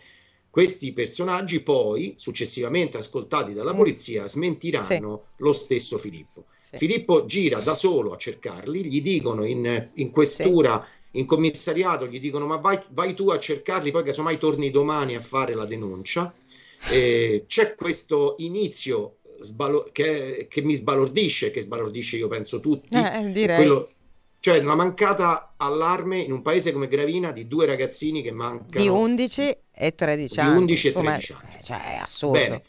Questi 0.49 0.93
personaggi 0.93 1.61
poi, 1.61 2.15
successivamente 2.17 2.97
ascoltati 2.97 3.53
dalla 3.53 3.71
sì. 3.71 3.75
polizia, 3.75 4.27
smentiranno 4.27 5.25
sì. 5.29 5.43
lo 5.43 5.53
stesso 5.53 5.97
Filippo. 5.99 6.45
Sì. 6.71 6.77
Filippo 6.77 7.25
gira 7.25 7.59
da 7.59 7.75
solo 7.75 8.11
a 8.11 8.17
cercarli, 8.17 8.83
gli 8.85 9.01
dicono 9.01 9.43
in, 9.45 9.89
in 9.93 10.09
questura, 10.09 10.83
in 11.11 11.25
commissariato, 11.25 12.07
gli 12.07 12.19
dicono 12.19 12.47
ma 12.47 12.57
vai, 12.57 12.79
vai, 12.89 13.13
tu 13.13 13.29
a 13.29 13.37
cercarli, 13.37 13.91
poi 13.91 14.03
casomai 14.03 14.37
torni 14.37 14.71
domani 14.71 15.15
a 15.15 15.21
fare 15.21 15.53
la 15.53 15.65
denuncia. 15.65 16.33
Eh, 16.91 17.43
c'è 17.47 17.75
questo 17.75 18.35
inizio 18.39 19.17
sbalo- 19.39 19.87
che, 19.91 20.47
che, 20.49 20.61
mi 20.61 20.75
sbalordisce, 20.75 21.51
che 21.51 21.61
sbalordisce 21.61 22.17
io 22.17 22.27
penso 22.27 22.59
tutti, 22.59 22.97
eh, 22.97 23.31
direi. 23.31 23.55
Quello, 23.55 23.89
cioè 24.39 24.59
una 24.59 24.75
mancata 24.75 25.53
allarme 25.57 26.19
in 26.19 26.31
un 26.31 26.41
paese 26.41 26.71
come 26.71 26.87
Gravina 26.87 27.31
di 27.31 27.47
due 27.47 27.65
ragazzini 27.65 28.21
che 28.21 28.31
mancano 28.31 28.83
di 28.83 28.87
11 28.87 29.57
e 29.71 29.95
13 29.95 30.39
anni. 30.39 30.51
Di 30.51 30.57
11 30.57 30.87
e 30.87 30.91
13 30.93 31.33
Come... 31.33 31.45
anni. 31.51 31.63
Cioè, 31.63 31.83
è 31.83 31.95
assurdo. 31.95 32.39
Bene, 32.39 32.63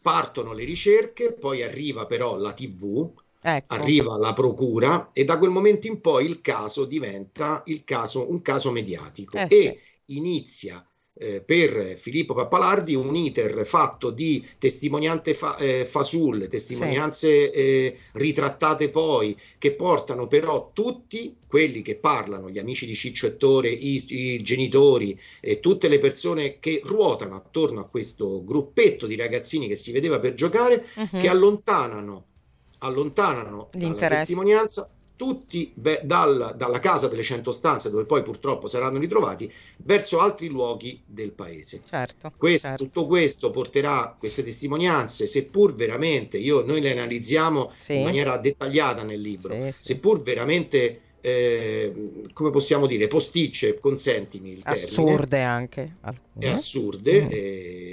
partono 0.00 0.52
le 0.52 0.64
ricerche, 0.64 1.32
poi 1.32 1.62
arriva 1.62 2.04
però 2.04 2.36
la 2.36 2.52
TV, 2.52 3.10
ecco. 3.40 3.74
arriva 3.74 4.16
la 4.18 4.32
procura 4.34 5.10
e 5.12 5.24
da 5.24 5.38
quel 5.38 5.50
momento 5.50 5.86
in 5.86 6.00
poi 6.00 6.26
il 6.26 6.40
caso 6.40 6.84
diventa 6.84 7.62
il 7.66 7.84
caso, 7.84 8.30
un 8.30 8.42
caso 8.42 8.70
mediatico 8.70 9.38
eh, 9.38 9.46
e 9.48 9.80
sì. 10.04 10.16
inizia 10.16 10.86
eh, 11.16 11.40
per 11.40 11.94
Filippo 11.96 12.34
Pappalardi 12.34 12.94
un 12.94 13.14
iter 13.14 13.64
fatto 13.64 14.10
di 14.10 14.44
testimonianze 14.58 15.34
fa, 15.34 15.56
eh, 15.56 15.84
fasulle, 15.84 16.48
testimonianze 16.48 17.52
sì. 17.52 17.58
eh, 17.58 17.98
ritrattate 18.14 18.90
poi, 18.90 19.36
che 19.58 19.74
portano 19.74 20.26
però 20.26 20.70
tutti 20.72 21.36
quelli 21.46 21.82
che 21.82 21.96
parlano, 21.96 22.50
gli 22.50 22.58
amici 22.58 22.84
di 22.84 22.94
Ciccio 22.94 23.26
Ettore, 23.26 23.68
i, 23.68 24.04
i 24.08 24.42
genitori 24.42 25.18
e 25.40 25.60
tutte 25.60 25.86
le 25.88 25.98
persone 25.98 26.58
che 26.58 26.80
ruotano 26.84 27.36
attorno 27.36 27.80
a 27.80 27.88
questo 27.88 28.42
gruppetto 28.42 29.06
di 29.06 29.14
ragazzini 29.14 29.68
che 29.68 29.76
si 29.76 29.92
vedeva 29.92 30.18
per 30.18 30.34
giocare, 30.34 30.84
uh-huh. 30.94 31.18
che 31.18 31.28
allontanano 31.28 32.24
allontanano 32.78 33.70
la 33.72 34.08
testimonianza 34.08 34.90
tutti 35.16 35.70
beh, 35.74 36.00
dal, 36.04 36.54
dalla 36.56 36.80
casa 36.80 37.08
delle 37.08 37.22
cento 37.22 37.52
stanze, 37.52 37.90
dove 37.90 38.04
poi 38.04 38.22
purtroppo 38.22 38.66
saranno 38.66 38.98
ritrovati, 38.98 39.50
verso 39.78 40.20
altri 40.20 40.48
luoghi 40.48 41.00
del 41.06 41.32
paese. 41.32 41.82
Certo, 41.88 42.32
questo, 42.36 42.68
certo. 42.68 42.84
Tutto 42.84 43.06
questo 43.06 43.50
porterà 43.50 44.14
queste 44.18 44.42
testimonianze, 44.42 45.26
seppur 45.26 45.74
veramente, 45.74 46.38
io, 46.38 46.64
noi 46.64 46.80
le 46.80 46.90
analizziamo 46.92 47.70
sì. 47.78 47.96
in 47.96 48.02
maniera 48.02 48.36
dettagliata 48.38 49.02
nel 49.02 49.20
libro, 49.20 49.54
sì, 49.54 49.72
sì. 49.72 49.74
seppur 49.80 50.22
veramente 50.22 51.00
eh, 51.24 51.90
come 52.34 52.50
possiamo 52.50 52.86
dire, 52.86 53.06
posticce, 53.06 53.78
consentimi 53.78 54.50
il 54.50 54.62
termine. 54.62 54.86
Assurde 54.86 55.40
anche. 55.40 55.96
Alcune. 56.02 56.50
Assurde, 56.50 57.22
mm. 57.22 57.28
eh, 57.30 57.83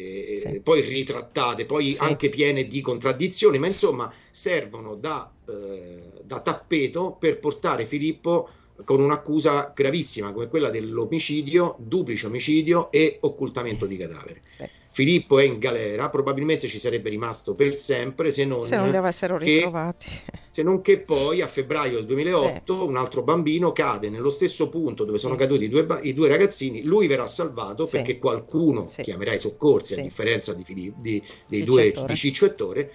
sì. 0.49 0.61
poi 0.61 0.81
ritrattate, 0.81 1.65
poi 1.65 1.93
sì. 1.93 1.97
anche 1.99 2.29
piene 2.29 2.65
di 2.65 2.81
contraddizioni, 2.81 3.59
ma 3.59 3.67
insomma 3.67 4.11
servono 4.29 4.95
da, 4.95 5.31
eh, 5.47 6.21
da 6.23 6.39
tappeto 6.39 7.15
per 7.19 7.39
portare 7.39 7.85
Filippo 7.85 8.49
con 8.83 9.01
un'accusa 9.01 9.71
gravissima 9.75 10.31
come 10.31 10.47
quella 10.47 10.69
dell'omicidio, 10.69 11.75
duplice 11.79 12.27
omicidio 12.27 12.91
e 12.91 13.17
occultamento 13.21 13.85
di 13.85 13.97
cadavere. 13.97 14.41
Sì. 14.57 14.69
Filippo 14.93 15.39
è 15.39 15.45
in 15.45 15.57
galera, 15.57 16.09
probabilmente 16.09 16.67
ci 16.67 16.77
sarebbe 16.77 17.09
rimasto 17.09 17.55
per 17.55 17.73
sempre 17.73 18.29
se 18.29 18.43
non, 18.43 18.65
se 18.65 18.75
non 18.75 18.89
li 18.89 18.97
avessero 18.97 19.37
ritrovati. 19.37 20.05
Che, 20.05 20.39
se 20.49 20.63
non 20.63 20.81
che 20.81 20.99
poi 20.99 21.39
a 21.41 21.47
febbraio 21.47 21.95
del 21.95 22.05
2008 22.07 22.77
sì. 22.77 22.87
un 22.89 22.97
altro 22.97 23.21
bambino 23.23 23.71
cade 23.71 24.09
nello 24.09 24.27
stesso 24.27 24.67
punto 24.67 25.05
dove 25.05 25.17
sono 25.17 25.35
caduti 25.35 25.63
i 25.63 25.69
due, 25.69 25.85
i 26.01 26.13
due 26.13 26.27
ragazzini, 26.27 26.83
lui 26.83 27.07
verrà 27.07 27.25
salvato 27.25 27.85
sì. 27.85 27.95
perché 27.95 28.19
qualcuno 28.19 28.89
sì. 28.89 29.01
chiamerà 29.01 29.33
i 29.33 29.39
soccorsi 29.39 29.97
a 29.97 30.01
differenza 30.01 30.53
di, 30.53 30.65
Filippo, 30.65 30.99
di, 30.99 31.23
dei 31.47 31.63
due 31.63 31.93
di 32.05 32.15
Ciccio 32.17 32.45
e 32.45 32.55
Tore 32.55 32.91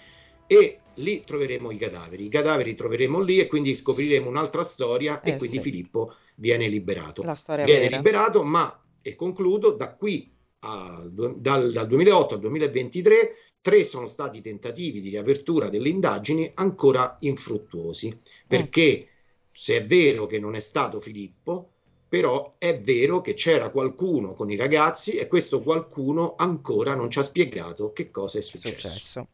e 0.46 0.80
lì 0.96 1.22
troveremo 1.24 1.70
i 1.70 1.78
cadaveri. 1.78 2.26
I 2.26 2.28
cadaveri 2.28 2.74
troveremo 2.74 3.20
lì 3.20 3.38
e 3.38 3.46
quindi 3.46 3.74
scopriremo 3.74 4.28
un'altra 4.28 4.62
storia 4.62 5.22
eh, 5.22 5.32
e 5.32 5.36
quindi 5.36 5.60
Filippo 5.60 6.14
viene 6.34 6.68
liberato. 6.68 7.22
viene 7.22 7.64
vera. 7.64 7.96
liberato, 7.96 8.42
ma, 8.42 8.82
e 9.00 9.14
concludo, 9.14 9.70
da 9.70 9.94
qui 9.94 10.34
a, 10.66 11.08
dal, 11.08 11.72
dal 11.72 11.86
2008 11.86 12.34
al 12.34 12.40
2023 12.40 13.34
tre 13.60 13.82
sono 13.82 14.06
stati 14.06 14.40
tentativi 14.40 15.00
di 15.00 15.08
riapertura 15.08 15.68
delle 15.68 15.88
indagini 15.88 16.50
ancora 16.54 17.16
infruttuosi, 17.20 18.16
perché 18.46 19.08
se 19.50 19.78
è 19.78 19.84
vero 19.84 20.26
che 20.26 20.38
non 20.38 20.54
è 20.54 20.60
stato 20.60 21.00
Filippo, 21.00 21.70
però 22.08 22.54
è 22.58 22.78
vero 22.78 23.20
che 23.20 23.34
c'era 23.34 23.70
qualcuno 23.70 24.34
con 24.34 24.50
i 24.50 24.56
ragazzi 24.56 25.16
e 25.16 25.26
questo 25.26 25.62
qualcuno 25.62 26.34
ancora 26.36 26.94
non 26.94 27.10
ci 27.10 27.18
ha 27.18 27.22
spiegato 27.22 27.92
che 27.92 28.10
cosa 28.10 28.38
è 28.38 28.40
successo. 28.40 28.88
successo. 28.88 29.28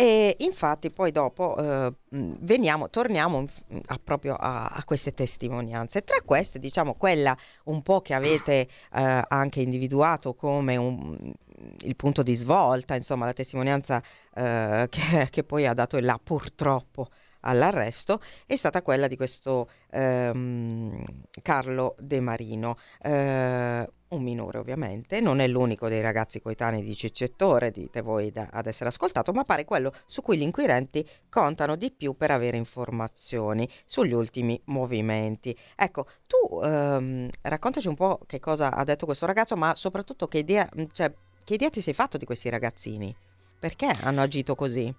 E 0.00 0.36
infatti 0.38 0.92
poi 0.92 1.10
dopo 1.10 1.56
eh, 1.56 1.92
veniamo, 2.10 2.88
torniamo 2.88 3.44
a, 3.86 3.98
proprio 3.98 4.36
a, 4.36 4.66
a, 4.66 4.84
queste 4.84 5.12
testimonianze. 5.12 6.04
Tra 6.04 6.20
queste, 6.24 6.60
diciamo, 6.60 6.94
quella 6.94 7.36
un 7.64 7.82
po' 7.82 8.00
che 8.00 8.14
avete 8.14 8.68
eh, 8.94 9.24
anche 9.26 9.60
individuato 9.60 10.34
come 10.34 10.76
un, 10.76 11.32
il 11.78 11.96
punto 11.96 12.22
di 12.22 12.36
svolta, 12.36 12.94
insomma, 12.94 13.24
la 13.24 13.32
testimonianza 13.32 14.00
eh, 14.36 14.86
che, 14.88 15.28
che, 15.30 15.42
poi 15.42 15.66
ha 15.66 15.74
dato 15.74 15.96
il 15.96 16.04
là 16.04 16.16
purtroppo 16.22 17.08
all'arresto 17.48 18.20
è 18.46 18.56
stata 18.56 18.82
quella 18.82 19.08
di 19.08 19.16
questo 19.16 19.68
ehm, 19.90 21.02
Carlo 21.42 21.96
De 21.98 22.20
Marino, 22.20 22.76
eh, 23.02 23.90
un 24.08 24.22
minore 24.22 24.58
ovviamente, 24.58 25.20
non 25.20 25.40
è 25.40 25.46
l'unico 25.46 25.88
dei 25.88 26.00
ragazzi 26.00 26.40
coetanei 26.40 26.82
di 26.82 26.96
Ciccettore, 26.96 27.70
dite 27.70 28.00
voi 28.00 28.30
da, 28.30 28.48
ad 28.50 28.66
essere 28.66 28.88
ascoltato, 28.88 29.32
ma 29.32 29.44
pare 29.44 29.64
quello 29.64 29.92
su 30.06 30.22
cui 30.22 30.38
gli 30.38 30.42
inquirenti 30.42 31.06
contano 31.28 31.76
di 31.76 31.90
più 31.90 32.16
per 32.16 32.30
avere 32.30 32.56
informazioni 32.56 33.68
sugli 33.84 34.12
ultimi 34.12 34.60
movimenti. 34.66 35.56
Ecco, 35.76 36.06
tu 36.26 36.60
ehm, 36.62 37.28
raccontaci 37.42 37.88
un 37.88 37.96
po' 37.96 38.20
che 38.26 38.40
cosa 38.40 38.72
ha 38.72 38.84
detto 38.84 39.04
questo 39.06 39.26
ragazzo, 39.26 39.56
ma 39.56 39.74
soprattutto 39.74 40.26
che 40.26 40.38
idea, 40.38 40.68
cioè, 40.92 41.12
che 41.44 41.54
idea 41.54 41.70
ti 41.70 41.80
sei 41.80 41.94
fatto 41.94 42.16
di 42.16 42.24
questi 42.24 42.48
ragazzini? 42.48 43.14
Perché 43.58 43.90
hanno 44.04 44.20
agito 44.20 44.54
così? 44.54 44.94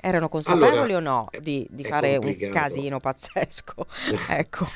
Erano 0.00 0.28
consapevoli 0.28 0.92
allora, 0.92 0.96
o 0.96 1.00
no 1.00 1.28
di, 1.40 1.66
di 1.70 1.84
fare 1.84 2.16
un 2.16 2.36
casino 2.52 3.00
pazzesco? 3.00 3.86
ecco. 4.30 4.66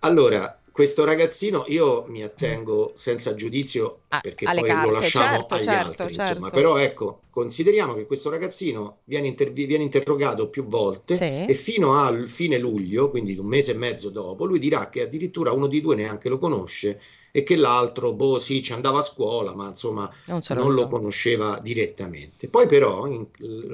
Allora, 0.00 0.59
questo 0.72 1.04
ragazzino 1.04 1.64
io 1.68 2.04
mi 2.08 2.22
attengo 2.22 2.92
senza 2.94 3.34
giudizio 3.34 4.02
ah, 4.08 4.20
perché 4.20 4.44
poi 4.44 4.62
carte, 4.62 4.86
lo 4.86 4.92
lasciamo 4.92 5.36
certo, 5.38 5.54
agli 5.54 5.64
certo, 5.64 5.86
altri, 5.86 6.14
certo. 6.14 6.28
insomma. 6.28 6.50
Però 6.50 6.76
ecco, 6.76 7.20
consideriamo 7.30 7.94
che 7.94 8.06
questo 8.06 8.30
ragazzino 8.30 8.98
viene, 9.04 9.28
inter- 9.28 9.52
viene 9.52 9.82
interrogato 9.82 10.48
più 10.48 10.66
volte 10.66 11.16
sì. 11.16 11.44
e 11.50 11.54
fino 11.54 11.94
al 11.94 12.28
fine 12.28 12.58
luglio, 12.58 13.10
quindi 13.10 13.36
un 13.36 13.46
mese 13.46 13.72
e 13.72 13.76
mezzo 13.76 14.10
dopo, 14.10 14.44
lui 14.44 14.58
dirà 14.58 14.88
che 14.88 15.02
addirittura 15.02 15.52
uno 15.52 15.66
di 15.66 15.80
due 15.80 15.96
neanche 15.96 16.28
lo 16.28 16.38
conosce 16.38 17.00
e 17.32 17.42
che 17.42 17.56
l'altro, 17.56 18.12
boh, 18.12 18.38
sì, 18.38 18.62
ci 18.62 18.72
andava 18.72 18.98
a 18.98 19.02
scuola, 19.02 19.54
ma 19.54 19.68
insomma 19.68 20.10
non, 20.26 20.40
non 20.48 20.74
lo 20.74 20.86
conosceva 20.88 21.58
direttamente. 21.62 22.48
Poi 22.48 22.66
però 22.66 23.06
in, 23.06 23.26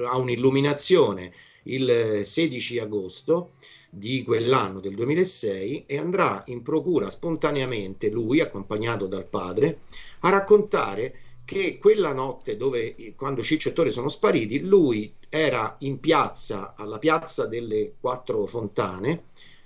ha 0.05 0.17
un'illuminazione 0.17 1.31
il 1.63 2.19
16 2.23 2.79
agosto 2.79 3.49
di 3.89 4.23
quell'anno 4.23 4.79
del 4.79 4.95
2006 4.95 5.85
e 5.85 5.97
andrà 5.97 6.41
in 6.47 6.61
procura 6.61 7.09
spontaneamente 7.09 8.09
lui, 8.09 8.41
accompagnato 8.41 9.07
dal 9.07 9.25
padre, 9.25 9.79
a 10.21 10.29
raccontare 10.29 11.13
che 11.45 11.77
quella 11.77 12.11
notte 12.11 12.57
dove 12.57 12.95
quando 13.15 13.41
Ciccio 13.41 13.69
e 13.69 13.73
Tore 13.73 13.89
sono 13.89 14.09
spariti, 14.09 14.59
lui 14.65 15.13
era 15.29 15.77
in 15.79 15.99
piazza, 15.99 16.75
alla 16.75 16.99
piazza 16.99 17.47
delle 17.47 17.93
quattro 17.99 18.45
fontane, 18.45 19.23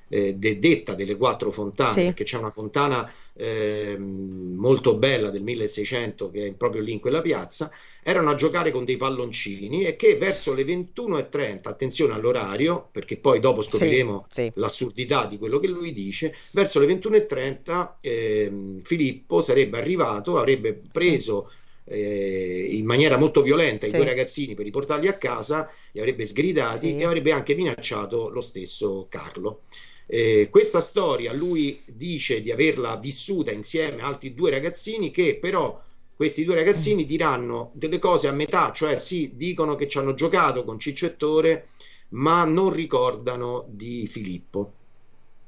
eh, 0.08 0.36
de, 0.36 0.60
detta 0.60 0.94
delle 0.94 1.16
quattro 1.16 1.50
fontane, 1.50 1.92
sì. 1.92 2.02
perché 2.06 2.24
c'è 2.24 2.38
una 2.38 2.50
fontana 2.50 3.10
eh, 3.34 3.98
molto 3.98 4.96
bella 4.96 5.30
del 5.30 5.42
1600 5.42 6.30
che 6.30 6.48
è 6.48 6.54
proprio 6.54 6.82
lì 6.82 6.92
in 6.92 7.00
quella 7.00 7.22
piazza, 7.22 7.72
erano 8.04 8.32
a 8.32 8.36
giocare 8.36 8.72
con 8.72 8.86
dei 8.86 8.98
palloncini 8.98 9.84
e 9.84 9.96
che 9.96 10.16
verso 10.16 10.54
le 10.54 10.64
21.30, 10.64 11.60
attenzione 11.64 12.14
all'orario, 12.14 12.90
perché 12.92 13.18
poi 13.18 13.40
dopo 13.40 13.62
scopriremo 13.62 14.28
sì, 14.30 14.44
sì. 14.44 14.52
l'assurdità 14.56 15.26
di 15.26 15.38
quello 15.38 15.60
che 15.60 15.68
lui 15.68 15.94
dice, 15.94 16.36
verso 16.52 16.80
le 16.80 16.88
21.30 16.88 17.90
eh, 18.02 18.80
Filippo 18.84 19.42
sarebbe 19.42 19.78
arrivato, 19.78 20.38
avrebbe 20.38 20.82
preso 20.92 21.52
eh, 21.86 22.68
in 22.72 22.86
maniera 22.86 23.18
molto 23.18 23.42
violenta 23.42 23.86
sì. 23.86 23.94
i 23.94 23.98
due 23.98 24.06
ragazzini 24.06 24.54
per 24.56 24.66
riportarli 24.66 25.08
a 25.08 25.18
casa, 25.18 25.70
li 25.92 26.00
avrebbe 26.00 26.26
sgridati 26.26 26.96
e 26.96 27.04
avrebbe 27.04 27.32
anche 27.32 27.56
minacciato 27.56 28.30
lo 28.30 28.42
stesso 28.42 29.06
Carlo. 29.10 29.62
Eh, 30.08 30.48
questa 30.50 30.82
storia 30.82 31.32
lui 31.32 31.82
dice 31.86 32.42
di 32.42 32.52
averla 32.52 32.98
vissuta 32.98 33.52
insieme 33.52 34.02
a 34.02 34.08
altri 34.08 34.34
due 34.34 34.50
ragazzini 34.50 35.10
che 35.10 35.38
però 35.40 35.82
questi 36.22 36.46
due 36.46 36.54
ragazzini 36.54 37.04
diranno 37.04 37.72
delle 37.74 37.98
cose 37.98 38.28
a 38.28 38.32
metà, 38.32 38.72
cioè 38.72 38.94
sì, 38.94 39.32
dicono 39.34 39.74
che 39.74 39.88
ci 39.88 39.98
hanno 39.98 40.14
giocato 40.14 40.64
con 40.64 40.78
Ciccio 40.78 41.08
Ettore, 41.08 41.68
ma 42.10 42.44
non 42.44 42.72
ricordano 42.72 43.66
di 43.68 44.06
Filippo. 44.06 44.74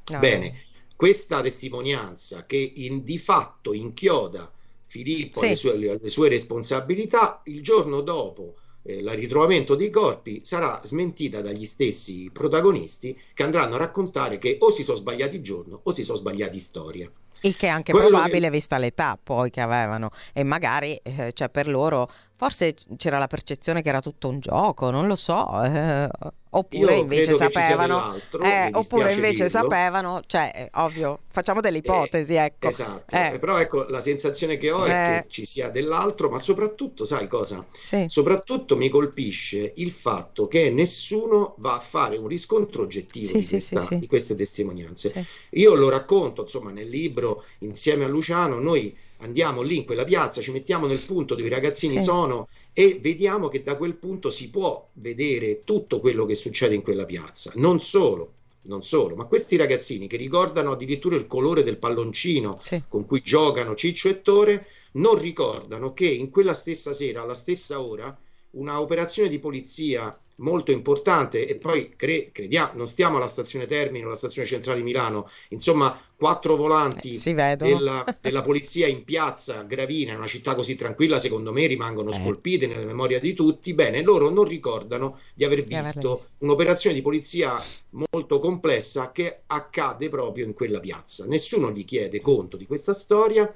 No. 0.05 0.17
Bene, 0.17 0.51
questa 0.95 1.41
testimonianza 1.41 2.47
che 2.47 2.71
in, 2.77 3.03
di 3.03 3.19
fatto 3.19 3.71
inchioda 3.73 4.51
Filippo 4.83 5.41
Sì. 5.41 5.45
alle, 5.45 5.55
sue, 5.55 5.71
alle 5.71 6.07
sue 6.09 6.29
responsabilità, 6.29 7.43
il 7.45 7.61
giorno 7.61 8.01
dopo 8.01 8.55
il 8.85 9.09
ritrovamento 9.11 9.75
dei 9.75 9.89
corpi 9.89 10.41
sarà 10.43 10.79
smentita 10.83 11.41
dagli 11.41 11.65
stessi 11.65 12.29
protagonisti 12.33 13.17
che 13.33 13.43
andranno 13.43 13.75
a 13.75 13.77
raccontare 13.77 14.37
che 14.37 14.57
o 14.59 14.71
si 14.71 14.83
sono 14.83 14.97
sbagliati 14.97 15.41
giorno 15.41 15.79
o 15.83 15.93
si 15.93 16.03
sono 16.03 16.17
sbagliati 16.17 16.59
storia. 16.59 17.09
Il 17.41 17.55
che 17.57 17.67
è 17.67 17.69
anche 17.69 17.91
Quello 17.91 18.07
probabile 18.09 18.47
che- 18.47 18.51
vista 18.51 18.77
l'età 18.77 19.17
poi 19.21 19.49
che 19.49 19.59
avevano 19.61 20.11
e 20.33 20.43
magari 20.43 20.97
eh, 21.03 21.31
cioè 21.33 21.49
per 21.49 21.67
loro 21.67 22.09
forse 22.43 22.75
c'era 22.97 23.17
la 23.19 23.27
percezione 23.27 23.81
che 23.81 23.87
era 23.87 24.01
tutto 24.01 24.27
un 24.27 24.39
gioco, 24.41 24.89
non 24.89 25.07
lo 25.07 25.15
so, 25.15 25.63
eh, 25.63 26.09
oppure 26.49 26.95
Io 26.95 27.01
invece 27.01 27.35
sapevano, 27.35 28.15
eh, 28.43 28.69
oppure 28.73 29.13
invece 29.13 29.45
dirlo. 29.45 29.49
sapevano, 29.49 30.21
cioè 30.27 30.51
eh, 30.53 30.69
ovvio, 30.81 31.19
facciamo 31.31 31.61
delle 31.61 31.77
ipotesi, 31.77 32.33
ecco. 32.35 32.67
Esatto, 32.67 33.15
Eh. 33.15 33.35
Eh, 33.35 33.39
però 33.39 33.57
ecco 33.59 33.83
la 33.85 34.01
sensazione 34.01 34.57
che 34.57 34.71
ho 34.71 34.83
è 34.83 34.89
Eh. 34.89 35.21
che 35.21 35.27
ci 35.29 35.45
sia 35.45 35.69
dell'altro, 35.69 36.29
ma 36.29 36.37
soprattutto, 36.37 37.05
sai 37.05 37.27
cosa? 37.27 37.65
Sì. 37.71 38.03
Soprattutto 38.07 38.75
mi 38.75 38.89
colpisce 38.89 39.71
il 39.77 39.89
fatto 39.91 40.47
che 40.47 40.69
nessuno 40.69 41.55
va 41.59 41.75
a 41.75 41.79
fare 41.79 42.17
un 42.17 42.27
riscontro 42.27 42.83
oggettivo 42.83 43.27
Sì, 43.27 43.37
di, 43.39 43.47
questa- 43.47 43.79
sì, 43.79 43.99
di 43.99 44.07
queste 44.07 44.35
testimonianze. 44.35 45.25
Io 45.51 45.75
lo 45.75 45.87
racconto, 45.89 46.41
insomma, 46.41 46.71
nel 46.71 46.89
libro 46.89 47.45
insieme 47.59 48.03
a 48.03 48.07
Luciano, 48.07 48.59
noi 48.59 48.95
andiamo 49.23 49.61
lì 49.61 49.77
in 49.77 49.85
quella 49.85 50.03
piazza, 50.03 50.41
ci 50.41 50.51
mettiamo 50.51 50.85
nel 50.85 51.03
punto 51.05 51.35
dove 51.35 51.47
i 51.47 51.51
ragazzini 51.51 51.97
Sì. 51.97 52.03
sono 52.03 52.47
e 52.73 52.99
vediamo 53.01 53.47
che 53.47 53.63
da 53.63 53.77
quel 53.77 53.95
punto 53.95 54.29
si 54.29 54.49
può 54.49 54.89
vedere 54.93 55.63
tutto 55.63 55.99
quello 55.99 56.25
che 56.25 56.35
succede 56.35 56.75
in 56.75 56.81
quella 56.81 57.05
piazza. 57.05 57.51
Non 57.55 57.81
solo, 57.81 58.33
non 58.63 58.83
solo, 58.83 59.15
ma 59.15 59.25
questi 59.25 59.55
ragazzini 59.55 60.07
che 60.07 60.17
ricordano 60.17 60.71
addirittura 60.71 61.15
il 61.15 61.27
colore 61.27 61.63
del 61.63 61.77
palloncino 61.77 62.57
Sì. 62.61 62.81
con 62.87 63.05
cui 63.05 63.21
giocano 63.21 63.75
Ciccio 63.75 64.09
e 64.09 64.21
Tore, 64.21 64.65
non 64.93 65.17
ricordano 65.17 65.93
che 65.93 66.07
in 66.07 66.29
quella 66.29 66.53
stessa 66.53 66.93
sera, 66.93 67.21
alla 67.21 67.33
stessa 67.33 67.81
ora, 67.81 68.15
una 68.51 68.79
operazione 68.79 69.29
di 69.29 69.39
polizia 69.39 70.15
molto 70.37 70.71
importante 70.71 71.47
e 71.47 71.55
poi 71.55 71.93
cre- 71.95 72.29
crediamo, 72.31 72.71
non 72.75 72.87
stiamo 72.87 73.17
alla 73.17 73.27
stazione 73.27 73.65
Termini 73.65 74.03
o 74.03 74.07
alla 74.07 74.15
stazione 74.15 74.47
centrale 74.47 74.79
di 74.79 74.83
Milano, 74.83 75.27
insomma 75.49 75.97
quattro 76.15 76.55
volanti 76.55 77.17
Eh, 77.65 77.75
della, 77.75 78.17
della 78.19 78.41
polizia 78.43 78.87
in 78.87 79.03
piazza 79.03 79.61
Gravina, 79.63 80.11
in 80.11 80.17
una 80.17 80.27
città 80.27 80.55
così 80.55 80.75
tranquilla, 80.75 81.17
secondo 81.17 81.51
me 81.51 81.67
rimangono 81.67 82.09
Eh. 82.11 82.15
scolpite 82.15 82.65
nella 82.67 82.85
memoria 82.85 83.19
di 83.19 83.33
tutti. 83.33 83.73
Bene, 83.73 84.01
loro 84.01 84.29
non 84.29 84.45
ricordano 84.45 85.19
di 85.35 85.43
aver 85.43 85.63
visto 85.63 86.29
un'operazione 86.39 86.95
di 86.95 87.01
polizia 87.01 87.61
molto 87.91 88.39
complessa 88.39 89.11
che 89.11 89.41
accade 89.45 90.09
proprio 90.09 90.45
in 90.45 90.53
quella 90.53 90.79
piazza. 90.79 91.25
Nessuno 91.27 91.71
gli 91.71 91.85
chiede 91.85 92.21
conto 92.21 92.57
di 92.57 92.65
questa 92.65 92.93
storia, 92.93 93.53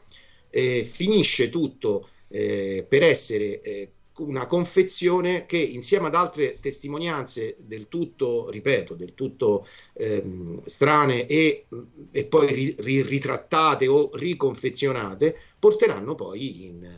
eh, 0.50 0.84
finisce 0.84 1.50
tutto 1.50 2.08
eh, 2.30 2.86
per 2.88 3.04
essere 3.04 3.62
eh, 3.62 3.92
una 4.20 4.46
confezione 4.46 5.46
che 5.46 5.58
insieme 5.58 6.08
ad 6.08 6.16
altre 6.16 6.60
testimonianze 6.60 7.56
del 7.60 7.88
tutto, 7.88 8.50
ripeto, 8.50 8.96
del 8.96 9.14
tutto 9.14 9.66
ehm, 9.94 10.64
strane 10.66 11.26
e, 11.26 11.68
e 12.12 12.26
poi 12.26 12.52
ri- 12.54 12.76
ri- 12.80 13.02
ritrattate 13.04 13.88
o 13.88 14.10
riconfezionate, 14.14 15.38
porteranno 15.60 16.16
poi 16.16 16.66
in, 16.66 16.96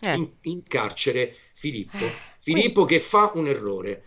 Eh. 0.00 0.16
in- 0.16 0.30
in 0.42 0.62
carcere 0.64 1.34
Filippo. 1.52 2.04
Eh, 2.04 2.14
Filippo 2.38 2.84
che 2.84 2.98
fa 3.00 3.30
un 3.34 3.46
errore. 3.48 4.04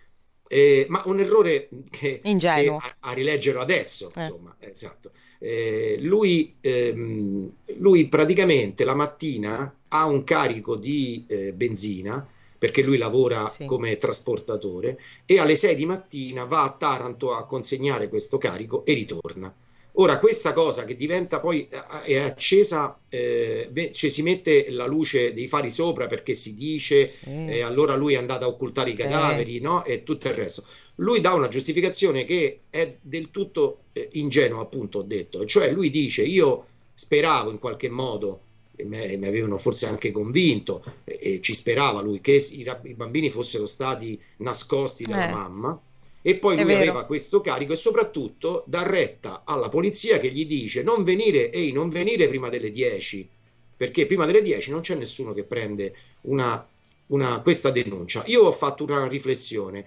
Eh, 0.48 0.86
ma 0.90 1.02
un 1.06 1.20
errore 1.20 1.68
che, 1.90 2.20
che 2.22 2.68
a, 2.70 2.96
a 3.00 3.14
rileggerlo 3.14 3.62
adesso, 3.62 4.12
Eh. 4.14 4.20
insomma, 4.20 4.56
esatto. 4.60 5.12
Eh, 5.48 5.98
lui, 6.02 6.56
ehm, 6.60 7.54
lui 7.78 8.08
praticamente 8.08 8.84
la 8.84 8.96
mattina 8.96 9.76
ha 9.90 10.06
un 10.08 10.24
carico 10.24 10.76
di 10.76 11.24
eh, 11.28 11.54
benzina 11.54 12.28
perché 12.58 12.82
lui 12.82 12.98
lavora 12.98 13.48
Sì. 13.56 13.66
come 13.66 13.96
trasportatore 13.96 14.98
e 15.24 15.38
alle 15.38 15.56
6 15.56 15.76
di 15.76 15.86
mattina 15.86 16.46
va 16.46 16.64
a 16.64 16.72
Taranto 16.72 17.36
a 17.36 17.46
consegnare 17.46 18.10
questo 18.10 18.40
carico 18.40 18.84
e 18.86 18.94
ritorna. 18.94 19.54
Ora, 19.98 20.18
questa 20.18 20.52
cosa 20.52 20.84
che 20.84 20.96
diventa 20.96 21.40
poi 21.40 21.68
eh, 21.70 22.02
è 22.14 22.16
accesa, 22.18 22.98
eh, 23.08 23.70
cioè 23.94 24.10
si 24.10 24.24
mette 24.24 24.72
la 24.72 24.88
luce 24.88 25.32
dei 25.32 25.48
fari 25.48 25.70
sopra 25.70 26.08
perché 26.08 26.34
si 26.34 26.56
dice 26.56 27.14
Sì. 27.22 27.46
e 27.48 27.62
allora 27.62 27.94
lui 27.96 28.14
è 28.16 28.18
andato 28.18 28.46
a 28.46 28.48
occultare 28.48 28.90
i 28.90 28.94
cadaveri, 28.96 29.60
no? 29.60 29.86
E 29.86 30.02
tutto 30.02 30.28
il 30.28 30.34
resto. 30.34 30.64
Lui 30.96 31.22
dà 31.22 31.34
una 31.34 31.48
giustificazione 31.48 32.24
che 32.24 32.62
è 32.72 32.98
del 33.00 33.30
tutto 33.30 33.82
eh, 33.96 34.10
ingenua, 34.14 34.62
appunto, 34.62 35.00
ho 35.00 35.04
detto, 35.04 35.46
cioè 35.46 35.72
lui 35.72 35.90
dice 35.90 36.22
io 36.24 36.68
speravo 36.94 37.52
in 37.52 37.60
qualche 37.60 37.90
modo, 37.90 38.42
e 38.76 38.84
me- 38.86 39.16
mi 39.18 39.26
avevano 39.28 39.58
forse 39.58 39.86
anche 39.88 40.12
convinto, 40.12 40.84
e, 41.06 41.20
e 41.22 41.42
ci 41.42 41.54
sperava 41.54 42.02
lui, 42.02 42.20
che 42.22 42.34
i, 42.34 42.66
i 42.84 42.94
bambini 42.96 43.30
fossero 43.30 43.66
stati 43.66 44.20
nascosti 44.38 45.06
dalla 45.06 45.28
Eh. 45.28 45.32
mamma. 45.32 45.80
E 46.22 46.36
poi 46.38 46.58
È 46.58 46.62
lui 46.64 46.74
vero. 46.74 46.82
aveva 46.82 47.06
questo 47.06 47.40
carico 47.40 47.74
e 47.74 47.76
soprattutto 47.76 48.64
dà 48.68 48.82
retta 48.84 49.44
alla 49.46 49.70
polizia 49.70 50.18
che 50.18 50.32
gli 50.32 50.46
dice 50.48 50.82
non 50.82 51.04
venire, 51.04 51.52
ehi, 51.52 51.72
non 51.72 51.90
venire 51.90 52.28
prima 52.28 52.50
delle 52.50 52.72
10, 52.72 53.30
perché 53.78 54.06
prima 54.08 54.26
delle 54.26 54.42
10 54.42 54.72
non 54.72 54.82
c'è 54.82 54.96
nessuno 54.96 55.34
che 55.34 55.44
prende 55.44 55.94
una, 56.22 56.68
una- 57.08 57.42
questa 57.42 57.70
denuncia. 57.70 58.24
Io 58.28 58.44
ho 58.44 58.52
fatto 58.52 58.84
una 58.84 59.08
riflessione. 59.08 59.86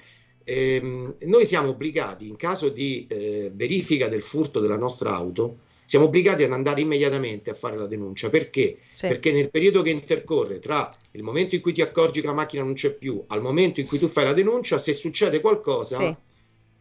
Ehm, 0.50 1.16
noi 1.26 1.44
siamo 1.44 1.68
obbligati, 1.70 2.26
in 2.26 2.36
caso 2.36 2.70
di 2.70 3.06
eh, 3.08 3.50
verifica 3.54 4.08
del 4.08 4.22
furto 4.22 4.60
della 4.60 4.78
nostra 4.78 5.14
auto, 5.14 5.58
siamo 5.84 6.06
obbligati 6.06 6.42
ad 6.42 6.52
andare 6.52 6.80
immediatamente 6.80 7.50
a 7.50 7.54
fare 7.54 7.76
la 7.76 7.86
denuncia. 7.86 8.30
Perché? 8.30 8.78
Sì. 8.94 9.08
Perché 9.08 9.30
nel 9.32 9.50
periodo 9.50 9.82
che 9.82 9.90
intercorre 9.90 10.58
tra 10.58 10.94
il 11.12 11.22
momento 11.22 11.54
in 11.54 11.60
cui 11.60 11.72
ti 11.72 11.82
accorgi 11.82 12.20
che 12.20 12.26
la 12.26 12.32
macchina 12.32 12.62
non 12.62 12.72
c'è 12.74 12.94
più, 12.94 13.22
al 13.28 13.42
momento 13.42 13.80
in 13.80 13.86
cui 13.86 13.98
tu 13.98 14.06
fai 14.06 14.24
la 14.24 14.32
denuncia, 14.32 14.78
se 14.78 14.92
succede 14.92 15.40
qualcosa, 15.40 15.98
Sì. 15.98 16.16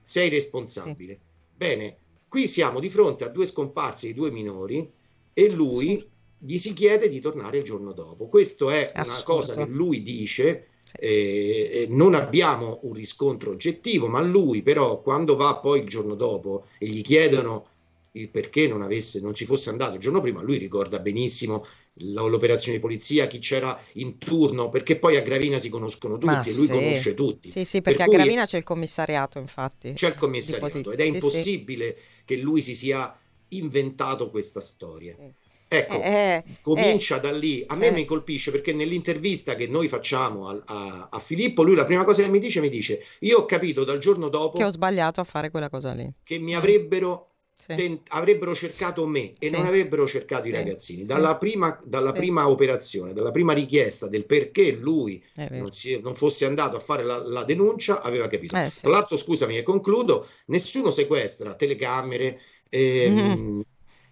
sei 0.02 0.30
responsabile. 0.30 1.20
Bene, 1.56 1.98
qui 2.28 2.48
siamo 2.48 2.80
di 2.80 2.90
fronte 2.90 3.24
a 3.26 3.30
due 3.30 3.46
scomparse 3.46 4.08
di 4.08 4.14
due 4.14 4.32
minori 4.32 4.90
e 5.34 5.50
lui 5.50 6.06
gli 6.40 6.58
si 6.58 6.74
chiede 6.74 7.10
di 7.10 7.20
tornare 7.20 7.58
il 7.58 7.64
giorno 7.64 7.92
dopo. 7.94 8.28
Questa 8.28 8.74
è 8.74 8.92
una 8.94 9.04
Assurdo. 9.04 9.24
cosa 9.24 9.56
che 9.56 9.66
lui 9.66 10.02
dice. 10.04 10.68
Sì. 10.88 10.98
eh, 11.00 11.70
eh, 11.84 11.88
non 11.90 12.14
abbiamo 12.16 12.80
un 12.84 12.94
riscontro 12.94 13.52
oggettivo, 13.52 14.08
ma 14.08 14.22
lui 14.22 14.62
però 14.62 15.02
quando 15.02 15.36
va 15.36 15.58
poi 15.58 15.82
il 15.82 15.88
giorno 15.88 16.16
dopo 16.16 16.66
e 16.80 16.88
gli 16.88 17.02
chiedono 17.02 17.68
il 18.14 18.30
perché 18.30 18.68
non, 18.68 18.82
avesse, 18.82 19.20
non 19.22 19.36
ci 19.36 19.46
fosse 19.46 19.70
andato 19.70 19.94
il 19.96 20.00
giorno 20.00 20.22
prima, 20.22 20.42
lui 20.42 20.58
ricorda 20.58 21.00
benissimo 21.00 21.64
l'operazione 22.00 22.78
di 22.78 22.84
polizia, 22.84 23.28
chi 23.28 23.40
c'era 23.40 23.80
in 23.94 24.18
turno, 24.18 24.70
perché 24.70 24.98
poi 24.98 25.18
a 25.18 25.22
Gravina 25.22 25.58
si 25.58 25.70
conoscono 25.70 26.18
tutti 26.18 26.26
Ma 26.28 26.44
e 26.50 26.54
lui 26.54 26.66
sì. 26.66 26.72
conosce 26.72 27.14
tutti. 27.14 27.50
Sì, 27.50 27.66
sì, 27.66 27.82
Per 27.82 27.94
perché 27.94 28.04
a 28.04 28.06
cui- 28.06 28.16
Gravina 28.16 28.46
c'è 28.46 28.58
il 28.58 28.64
commissariato, 28.64 29.40
infatti. 29.40 29.94
c'è 29.94 30.08
il 30.10 30.16
commissariato 30.16 30.92
ed 30.92 31.00
è 31.00 31.04
Sì, 31.04 31.10
sì. 31.12 31.16
impossibile 31.16 31.98
che 32.26 32.38
lui 32.38 32.62
si 32.62 32.76
sia 32.76 33.18
inventato 33.50 34.30
questa 34.30 34.60
storia. 34.60 35.16
Sì. 35.16 35.34
Ecco, 35.70 36.02
Eh, 36.02 36.44
comincia 36.62 37.18
da 37.18 37.32
lì. 37.32 37.64
A 37.68 37.76
me 37.76 37.88
eh. 37.88 37.92
mi 37.92 38.06
colpisce 38.06 38.52
perché 38.52 38.74
nell'intervista 38.74 39.56
che 39.56 39.68
noi 39.68 39.88
facciamo 39.90 40.48
a, 40.50 40.62
a- 40.66 41.08
a 41.12 41.20
Filippo, 41.20 41.64
lui 41.64 41.76
la 41.76 41.84
prima 41.84 42.04
cosa 42.04 42.24
che 42.24 42.30
mi 42.30 42.40
dice, 42.40 42.62
mi 42.62 42.70
dice, 42.70 43.04
io 43.20 43.40
ho 43.40 43.46
capito 43.46 43.84
dal 43.84 43.98
giorno 44.00 44.30
dopo 44.30 44.58
che 44.58 44.64
ho 44.64 44.70
sbagliato 44.70 45.20
a 45.22 45.24
fare 45.26 45.52
quella 45.52 45.70
cosa 45.70 45.92
lì. 45.94 46.06
che 46.24 46.38
mi 46.40 46.56
avrebbero, 46.56 47.26
Sì. 47.58 47.74
ten- 47.74 48.02
avrebbero 48.10 48.54
cercato 48.56 49.06
me 49.08 49.34
e 49.40 49.48
Sì. 49.48 49.52
non 49.52 49.66
avrebbero 49.66 50.06
cercato 50.08 50.48
i 50.48 50.52
Sì, 50.52 50.56
ragazzini. 50.58 51.00
sì. 51.00 51.06
Dalla, 51.06 51.38
prima, 51.38 51.78
dalla 51.84 52.14
prima 52.14 52.48
operazione, 52.50 53.14
dalla 53.14 53.32
prima 53.32 53.54
richiesta 53.54 54.08
del 54.08 54.26
perché 54.26 54.72
lui 54.72 55.22
non, 55.54 55.72
si- 55.72 56.00
non 56.02 56.16
fosse 56.16 56.46
andato 56.46 56.76
a 56.78 56.80
fare 56.80 57.04
la, 57.04 57.18
la 57.18 57.44
denuncia, 57.44 58.02
aveva 58.02 58.28
capito. 58.28 58.56
Eh. 58.56 58.72
Tra 58.80 58.92
l'altro, 58.92 59.18
scusami 59.18 59.58
e 59.58 59.64
concludo, 59.64 60.26
nessuno 60.48 60.92
sequestra 60.92 61.56
telecamere 61.56 62.40
ehm, 62.70 63.16
Mhm. 63.16 63.64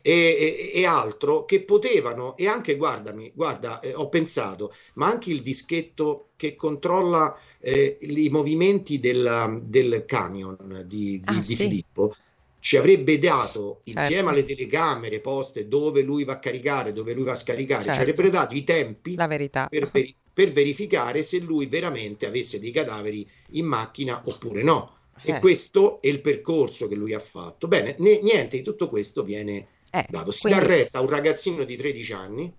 E, 0.07 0.71
e- 0.73 0.79
e 0.81 0.85
altro 0.85 1.45
che 1.45 1.63
potevano, 1.63 2.35
e 2.37 2.47
anche 2.47 2.75
guardami, 2.77 3.31
guarda, 3.33 3.79
eh, 3.79 3.93
ho 3.95 4.07
pensato, 4.09 4.71
ma 4.95 5.07
anche 5.07 5.31
il 5.31 5.41
dischetto 5.41 6.29
che 6.35 6.55
controlla 6.55 7.35
eh, 7.59 7.97
i 8.01 8.29
movimenti 8.29 8.99
del, 8.99 9.61
del 9.65 10.03
camion 10.05 10.83
di, 10.85 11.23
di- 11.23 11.23
Ah, 11.25 11.41
di 11.41 11.55
sì. 11.55 11.55
Filippo. 11.55 12.13
Ci 12.59 12.77
avrebbe 12.77 13.17
dato 13.19 13.81
insieme 13.85 14.23
Certo. 14.23 14.29
alle 14.29 14.43
telecamere 14.45 15.19
poste 15.21 15.67
dove 15.67 16.01
lui 16.01 16.23
va 16.23 16.33
a 16.33 16.39
caricare, 16.39 16.93
dove 16.93 17.13
lui 17.13 17.23
va 17.23 17.31
a 17.33 17.35
scaricare, 17.35 17.91
ci 17.91 17.91
Certo. 17.93 18.01
avrebbe 18.01 18.29
dato 18.29 18.55
i 18.55 18.63
tempi 18.63 19.15
per, 19.67 19.89
veri- 19.91 20.15
per 20.33 20.51
verificare 20.51 21.21
se 21.23 21.39
lui 21.39 21.67
veramente 21.67 22.25
avesse 22.25 22.59
dei 22.59 22.71
cadaveri 22.71 23.27
in 23.51 23.65
macchina 23.65 24.21
oppure 24.25 24.63
no. 24.63 24.93
E 25.21 25.31
Eh, 25.33 25.39
questo 25.39 26.01
è 26.01 26.07
il 26.07 26.21
percorso 26.21 26.87
che 26.87 26.95
lui 26.95 27.13
ha 27.13 27.19
fatto. 27.19 27.67
Bene, 27.67 27.95
ne- 27.99 28.19
niente 28.21 28.57
di 28.57 28.63
tutto 28.63 28.89
questo 28.89 29.23
viene 29.23 29.67
eh, 29.95 30.05
dato. 30.09 30.31
Si 30.31 30.41
quindi- 30.41 30.59
dà 30.59 30.65
retta 30.65 30.99
a 30.99 31.01
un 31.01 31.09
ragazzino 31.09 31.63
di 31.63 31.75
13 31.75 32.13
anni 32.13 32.53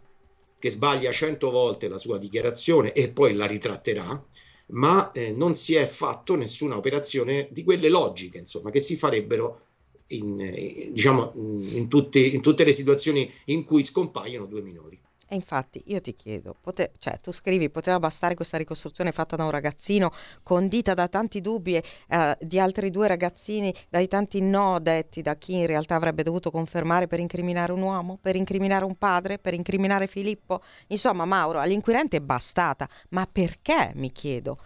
che 0.59 0.71
sbaglia 0.71 1.13
100 1.13 1.51
volte 1.51 1.89
la 1.89 1.99
sua 1.99 2.19
dichiarazione 2.19 2.93
e 2.93 3.11
poi 3.11 3.35
la 3.35 3.47
ritratterà, 3.47 4.25
ma 4.69 5.11
eh, 5.13 5.33
non 5.33 5.55
si 5.55 5.75
è 5.75 5.87
fatto 5.87 6.35
nessuna 6.35 6.77
operazione 6.77 7.49
di 7.51 7.63
quelle 7.63 7.89
logiche, 7.89 8.39
insomma, 8.39 8.71
che 8.71 8.81
si 8.81 8.97
farebbero 8.97 9.61
in, 10.09 10.41
eh, 10.41 10.91
diciamo, 10.93 11.31
in, 11.35 11.89
tutte, 11.89 12.19
in 12.19 12.41
tutte 12.41 12.65
le 12.65 12.73
situazioni 12.73 13.31
in 13.47 13.65
cui 13.65 13.85
scompaiono 13.85 14.47
due 14.47 14.63
minori. 14.63 14.99
E 15.29 15.35
infatti 15.35 15.83
io 15.87 16.01
ti 16.01 16.15
chiedo, 16.15 16.55
pote- 16.61 16.93
cioè 16.99 17.19
tu 17.21 17.33
scrivi, 17.33 17.69
poteva 17.69 17.99
bastare 17.99 18.35
questa 18.35 18.57
ricostruzione 18.57 19.11
fatta 19.11 19.35
da 19.35 19.45
un 19.45 19.51
ragazzino 19.51 20.13
condita 20.43 20.95
da 20.95 21.09
tanti 21.09 21.41
dubbi 21.41 21.75
eh, 21.75 22.37
di 22.41 22.61
altri 22.61 22.91
due 22.91 23.09
ragazzini, 23.09 23.75
dai 23.89 24.07
tanti 24.07 24.41
no 24.41 24.79
detti 24.79 25.23
da 25.23 25.35
chi 25.35 25.55
in 25.55 25.67
realtà 25.67 25.97
avrebbe 25.97 26.23
dovuto 26.23 26.51
confermare 26.51 27.09
per 27.09 27.19
incriminare 27.19 27.73
un 27.73 27.83
uomo, 27.83 28.19
per 28.21 28.37
incriminare 28.37 28.85
un 28.85 28.97
padre, 28.97 29.39
per 29.39 29.55
incriminare 29.55 30.07
Filippo? 30.07 30.63
Insomma, 30.89 31.25
Mauro, 31.25 31.59
all'inquirente 31.59 32.19
è 32.19 32.21
bastata, 32.21 32.89
ma 33.11 33.27
perché, 33.31 33.91
mi 33.95 34.13
chiedo? 34.13 34.59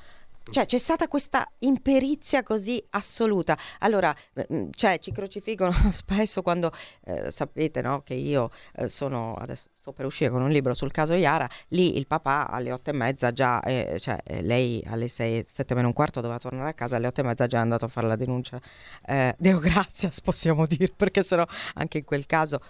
Cioè 0.51 0.66
c'è 0.66 0.79
stata 0.79 1.07
questa 1.07 1.49
imperizia 1.61 2.42
così 2.42 2.85
assoluta. 2.90 3.57
Allora, 3.81 4.14
eh, 4.35 4.46
mm, 4.53 4.70
cioè, 4.73 4.99
ci 4.99 5.12
crocifiggono 5.12 5.73
spesso 5.92 6.42
quando 6.42 6.73
eh, 7.05 7.31
sapete 7.31 7.81
no, 7.81 8.03
che 8.03 8.14
io 8.14 8.51
eh, 8.75 8.88
sono, 8.88 9.35
adesso 9.35 9.70
sto 9.81 9.93
per 9.93 10.05
uscire 10.05 10.29
con 10.29 10.43
un 10.43 10.51
libro 10.51 10.75
sul 10.75 10.90
caso 10.90 11.14
Iara, 11.14 11.49
lì 11.69 11.97
il 11.97 12.07
papà 12.07 12.51
alle 12.51 12.71
otto 12.71 12.90
e 12.90 12.93
mezza 12.93 13.33
già, 13.33 13.62
eh, 13.62 13.97
cioè 13.99 14.19
eh, 14.25 14.43
lei 14.43 14.85
alle 14.87 15.09
sei, 15.09 15.43
sette 15.49 15.75
meno 15.75 15.87
un 15.87 15.95
quarto 15.95 16.21
doveva 16.21 16.38
tornare 16.38 16.69
a 16.69 16.75
casa, 16.75 16.97
alle 16.97 17.07
otto 17.07 17.23
e 17.23 17.25
mezza 17.25 17.47
già 17.47 17.57
è 17.57 17.61
andato 17.62 17.87
a 17.87 17.88
fare 17.88 18.07
la 18.07 18.16
denuncia. 18.16 18.61
Eh, 19.07 19.35
Deo 19.40 19.59
grazias 19.59 20.21
possiamo 20.21 20.66
dire, 20.66 20.93
perché 20.95 21.23
sennò 21.23 21.47
anche 21.75 21.97
in 21.97 22.05
quel 22.05 22.27
caso 22.27 22.61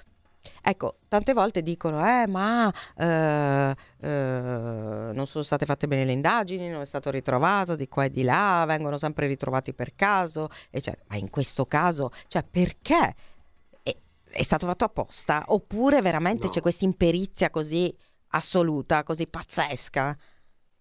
Ecco, 0.62 0.98
tante 1.08 1.32
volte 1.32 1.62
dicono, 1.62 2.06
eh, 2.06 2.26
ma 2.26 2.72
eh, 2.96 3.74
eh, 4.00 4.08
non 5.12 5.26
sono 5.26 5.42
state 5.44 5.66
fatte 5.66 5.86
bene 5.86 6.04
le 6.04 6.12
indagini, 6.12 6.68
non 6.68 6.82
è 6.82 6.86
stato 6.86 7.10
ritrovato 7.10 7.76
di 7.76 7.88
qua 7.88 8.04
e 8.04 8.10
di 8.10 8.22
là, 8.22 8.64
vengono 8.66 8.96
sempre 8.98 9.26
ritrovati 9.26 9.74
per 9.74 9.94
caso, 9.94 10.48
eccetera. 10.70 11.04
Ma 11.08 11.16
in 11.16 11.28
questo 11.28 11.66
caso, 11.66 12.10
cioè, 12.28 12.42
perché? 12.48 13.14
È, 14.30 14.42
stato 14.42 14.66
fatto 14.66 14.84
apposta? 14.84 15.44
Oppure 15.48 16.00
veramente 16.00 16.44
no. 16.44 16.50
c'è 16.50 16.60
questa 16.60 16.84
imperizia 16.84 17.50
così 17.50 17.94
assoluta, 18.28 19.02
così 19.02 19.26
pazzesca? 19.26 20.16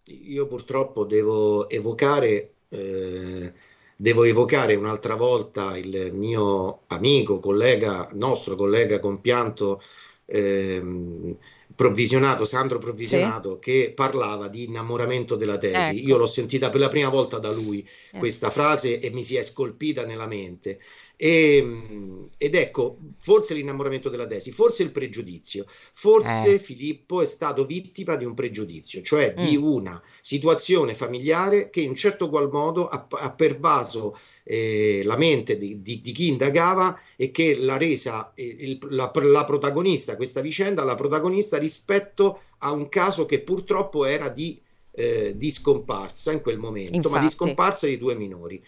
Io 0.04 0.48
purtroppo 0.48 1.06
devo 1.06 1.70
evocare 1.70 2.54
eh, 2.70 3.54
devo 4.02 4.24
evocare 4.24 4.76
un'altra 4.76 5.16
volta 5.16 5.78
il 5.78 6.12
mio 6.14 6.84
amico, 6.88 7.40
collega, 7.40 8.08
nostro 8.14 8.56
collega 8.56 8.98
compianto 9.00 9.82
ehm, 10.30 11.38
provvisionato, 11.76 12.44
Sandro 12.44 12.78
Provvisionato, 12.78 13.54
sì. 13.54 13.60
che 13.60 13.94
parlava 13.96 14.48
di 14.50 14.66
innamoramento 14.66 15.36
della 15.36 15.58
tesi. 15.58 16.00
Ecco. 16.00 16.08
Io 16.08 16.18
l'ho 16.18 16.26
sentita 16.26 16.70
per 16.70 16.82
la 16.82 16.88
prima 16.90 17.10
volta 17.10 17.40
da 17.40 17.52
lui 17.52 17.88
eh. 18.12 18.18
questa 18.18 18.50
frase 18.50 19.00
e 19.00 19.10
mi 19.12 19.24
si 19.24 19.38
è 19.38 19.42
scolpita 19.42 20.06
nella 20.06 20.28
mente. 20.28 20.80
E, 21.16 21.58
ehm, 21.58 22.30
ed 22.38 22.56
ecco, 22.56 22.98
forse 23.20 23.54
l'innamoramento 23.54 24.10
della 24.10 24.26
tesi, 24.26 24.52
forse 24.52 24.84
il 24.84 24.92
pregiudizio, 24.92 25.66
forse 25.68 26.56
eh. 26.56 26.60
Filippo 26.60 27.22
è 27.22 27.26
stato 27.26 27.66
vittima 27.66 28.16
di 28.16 28.26
un 28.26 28.34
pregiudizio, 28.34 29.02
cioè 29.02 29.34
mm. 29.34 29.46
di 29.46 29.56
una 29.58 30.02
situazione 30.22 30.96
familiare 30.96 31.70
che 31.70 31.82
in 31.82 31.96
certo 31.96 32.30
qual 32.30 32.50
modo 32.50 32.88
ha, 32.88 33.06
ha 33.10 33.34
pervaso 33.34 34.18
eh, 34.52 35.04
la 35.04 35.16
mente 35.16 35.60
di, 35.60 35.80
di, 35.84 36.02
di, 36.02 36.12
chi 36.12 36.30
indagava 36.30 37.00
e 37.16 37.30
che 37.30 37.56
l'ha 37.56 37.78
resa 37.78 38.32
eh, 38.34 38.44
il, 38.44 38.80
la, 38.90 39.12
la 39.14 39.46
protagonista, 39.46 40.16
questa 40.16 40.42
vicenda, 40.42 40.84
la 40.84 40.96
protagonista 40.96 41.60
rispetto 41.60 42.42
a 42.58 42.72
un 42.72 42.90
caso 42.90 43.28
che 43.28 43.42
purtroppo 43.42 44.06
era 44.06 44.28
di, 44.28 44.60
eh, 44.94 45.38
di 45.38 45.52
scomparsa 45.52 46.32
in 46.32 46.42
quel 46.42 46.58
momento, 46.58 46.96
Infatti. 46.96 47.14
ma 47.14 47.22
di 47.22 47.30
scomparsa 47.30 47.86
di 47.86 48.00
due 48.00 48.16
minori. 48.16 48.60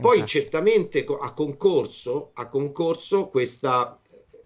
Poi 0.00 0.14
esatto. 0.14 0.30
certamente 0.30 1.04
a 1.04 1.34
concorso, 1.34 2.30
a 2.32 2.48
concorso 2.48 3.28
questa, 3.28 3.94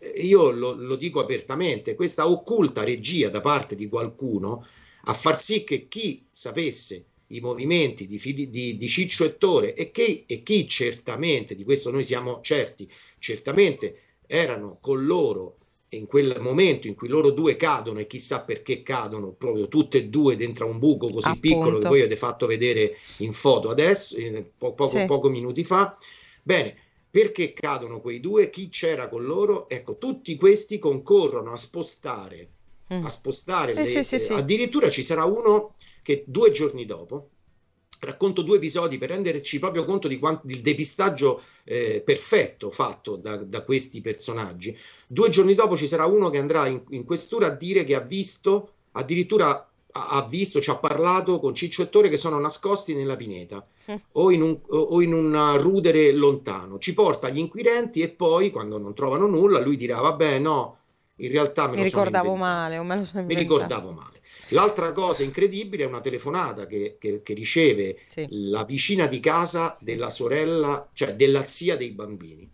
eh, 0.00 0.22
io 0.22 0.50
lo, 0.50 0.72
lo, 0.72 0.96
dico 0.96 1.20
apertamente, 1.20 1.94
questa 1.94 2.28
occulta 2.28 2.82
regia 2.82 3.30
da 3.30 3.40
parte 3.40 3.76
di 3.76 3.88
qualcuno 3.88 4.66
a 5.04 5.12
far 5.12 5.40
sì 5.40 5.62
che 5.62 5.86
chi 5.86 6.26
sapesse 6.32 7.04
i 7.36 7.40
movimenti 7.40 8.06
di, 8.06 8.48
di, 8.48 8.76
di 8.76 8.88
Ciccio 8.88 9.24
Ettore 9.24 9.74
e, 9.74 9.90
che, 9.90 10.24
e 10.26 10.42
chi 10.42 10.66
certamente, 10.66 11.54
di 11.54 11.64
questo 11.64 11.90
noi 11.90 12.02
siamo 12.02 12.40
certi, 12.42 12.88
certamente 13.18 13.98
erano 14.26 14.78
con 14.80 15.04
loro 15.04 15.58
in 15.90 16.06
quel 16.06 16.40
momento 16.40 16.86
in 16.86 16.94
cui 16.94 17.08
loro 17.08 17.30
due 17.30 17.56
cadono 17.56 18.00
e 18.00 18.06
chissà 18.06 18.42
perché 18.42 18.82
cadono 18.82 19.32
proprio 19.32 19.68
tutte 19.68 19.98
e 19.98 20.08
due 20.08 20.36
dentro 20.36 20.66
un 20.66 20.78
buco 20.78 21.08
così 21.08 21.28
Appunto. 21.28 21.40
piccolo 21.40 21.78
che 21.78 21.88
voi 21.88 22.00
avete 22.00 22.16
fatto 22.16 22.46
vedere 22.46 22.96
in 23.18 23.32
foto 23.32 23.68
adesso, 23.68 24.16
po- 24.56 24.74
poco, 24.74 24.98
sì. 24.98 25.04
poco 25.04 25.28
minuti 25.28 25.62
fa. 25.62 25.96
Bene, 26.42 26.76
perché 27.10 27.52
cadono 27.52 28.00
quei 28.00 28.18
due? 28.18 28.50
Chi 28.50 28.68
c'era 28.68 29.08
con 29.08 29.24
loro? 29.24 29.68
Ecco, 29.68 29.98
tutti 29.98 30.34
questi 30.34 30.78
concorrono 30.78 31.52
a 31.52 31.56
spostare, 31.56 32.48
mm. 32.92 33.04
a 33.04 33.08
spostare 33.08 33.86
sì, 33.86 33.94
le, 33.94 34.02
sì, 34.02 34.32
addirittura 34.32 34.90
ci 34.90 35.02
sarà 35.02 35.24
uno 35.24 35.72
che 36.04 36.22
due 36.26 36.50
giorni 36.50 36.84
dopo 36.84 37.30
racconto 38.00 38.42
due 38.42 38.56
episodi 38.56 38.98
per 38.98 39.08
renderci 39.08 39.58
proprio 39.58 39.84
conto 39.84 40.08
di 40.08 40.18
quanto, 40.18 40.42
del 40.44 40.60
depistaggio 40.60 41.40
eh, 41.64 42.02
perfetto 42.04 42.70
fatto 42.70 43.16
da, 43.16 43.36
da, 43.38 43.64
questi 43.64 44.02
personaggi. 44.02 44.76
Due 45.06 45.30
giorni 45.30 45.54
dopo 45.54 45.74
ci 45.74 45.86
sarà 45.86 46.04
uno 46.04 46.28
che 46.28 46.36
andrà 46.38 46.66
in, 46.66 46.84
in 46.90 47.04
questura 47.06 47.46
a 47.46 47.50
dire 47.50 47.82
che 47.84 47.94
ha 47.94 48.00
visto, 48.00 48.72
addirittura 48.92 49.66
ha 49.96 50.26
visto, 50.28 50.60
ci 50.60 50.70
ha 50.70 50.76
parlato 50.76 51.38
con 51.38 51.54
Ciccio 51.54 51.82
Ettore 51.82 52.08
che 52.08 52.16
sono 52.16 52.38
nascosti 52.40 52.94
nella 52.94 53.14
pineta 53.14 53.64
o, 54.12 54.30
in 54.30 54.42
un, 54.42 54.60
o 54.66 55.00
in 55.00 55.12
un 55.14 55.56
rudere 55.58 56.12
lontano. 56.12 56.78
Ci 56.78 56.94
porta 56.94 57.28
agli 57.28 57.38
inquirenti 57.38 58.02
e 58.02 58.10
poi, 58.10 58.50
quando 58.50 58.76
non 58.78 58.94
trovano 58.94 59.26
nulla, 59.26 59.60
lui 59.60 59.76
dirà: 59.76 60.00
Vabbè, 60.00 60.40
no, 60.40 60.78
in 61.16 61.30
realtà 61.30 61.68
me 61.68 61.76
mi 61.76 61.82
ricordavo 61.84 62.34
male, 62.34 62.78
o 62.78 62.82
me 62.82 62.96
lo 62.96 63.04
sono 63.04 63.22
mi 63.22 63.34
ricordavo 63.34 63.92
male. 63.92 64.20
L'altra 64.48 64.92
cosa 64.92 65.22
incredibile 65.22 65.84
è 65.84 65.86
una 65.86 66.00
telefonata 66.00 66.66
che, 66.66 66.96
che, 66.98 67.22
che 67.22 67.34
riceve 67.34 67.98
sì. 68.08 68.26
la 68.30 68.64
vicina 68.64 69.06
di 69.06 69.20
casa 69.20 69.76
della 69.80 70.10
sorella, 70.10 70.88
cioè 70.92 71.14
della 71.14 71.44
zia 71.44 71.76
dei 71.76 71.92
bambini. 71.92 72.50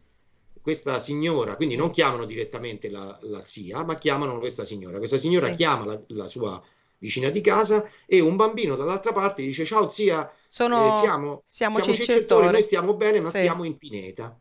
Questa 0.61 0.99
signora, 0.99 1.57
quindi 1.57 1.75
non 1.75 1.91
chiamano 1.91 2.27
direttamente 2.27 2.91
la, 2.91 3.19
la 3.23 3.43
zia, 3.43 3.83
ma 3.83 3.95
chiamano 3.95 4.39
questa 4.39 4.65
signora. 4.65 4.99
Questa 4.99 5.17
signora 5.17 5.47
sì. 5.47 5.55
chiama 5.55 5.87
la, 5.87 6.01
la, 6.09 6.27
sua 6.27 6.63
vicina 6.99 7.31
di 7.31 7.41
casa 7.41 7.89
e 8.05 8.21
un 8.21 8.37
bambino 8.37 8.77
dall'altra 8.77 9.13
parte 9.13 9.41
dice 9.41 9.65
ciao 9.65 9.89
zia, 9.89 10.31
Sono... 10.49 10.87
eh, 10.87 10.91
siamo, 10.91 11.45
siamo, 11.47 11.83
siamo 11.83 11.95
cicettori, 11.95 12.51
noi 12.51 12.63
stiamo 12.63 12.95
bene 12.95 13.21
ma 13.21 13.31
sì. 13.31 13.39
stiamo 13.39 13.65
in 13.65 13.79
pineta. 13.79 14.39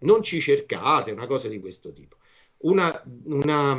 Non 0.00 0.22
ci 0.22 0.40
cercate, 0.40 1.10
una 1.10 1.26
cosa 1.26 1.48
di 1.48 1.60
questo 1.60 1.92
tipo 1.92 2.16
una, 2.60 3.02
una, 3.24 3.76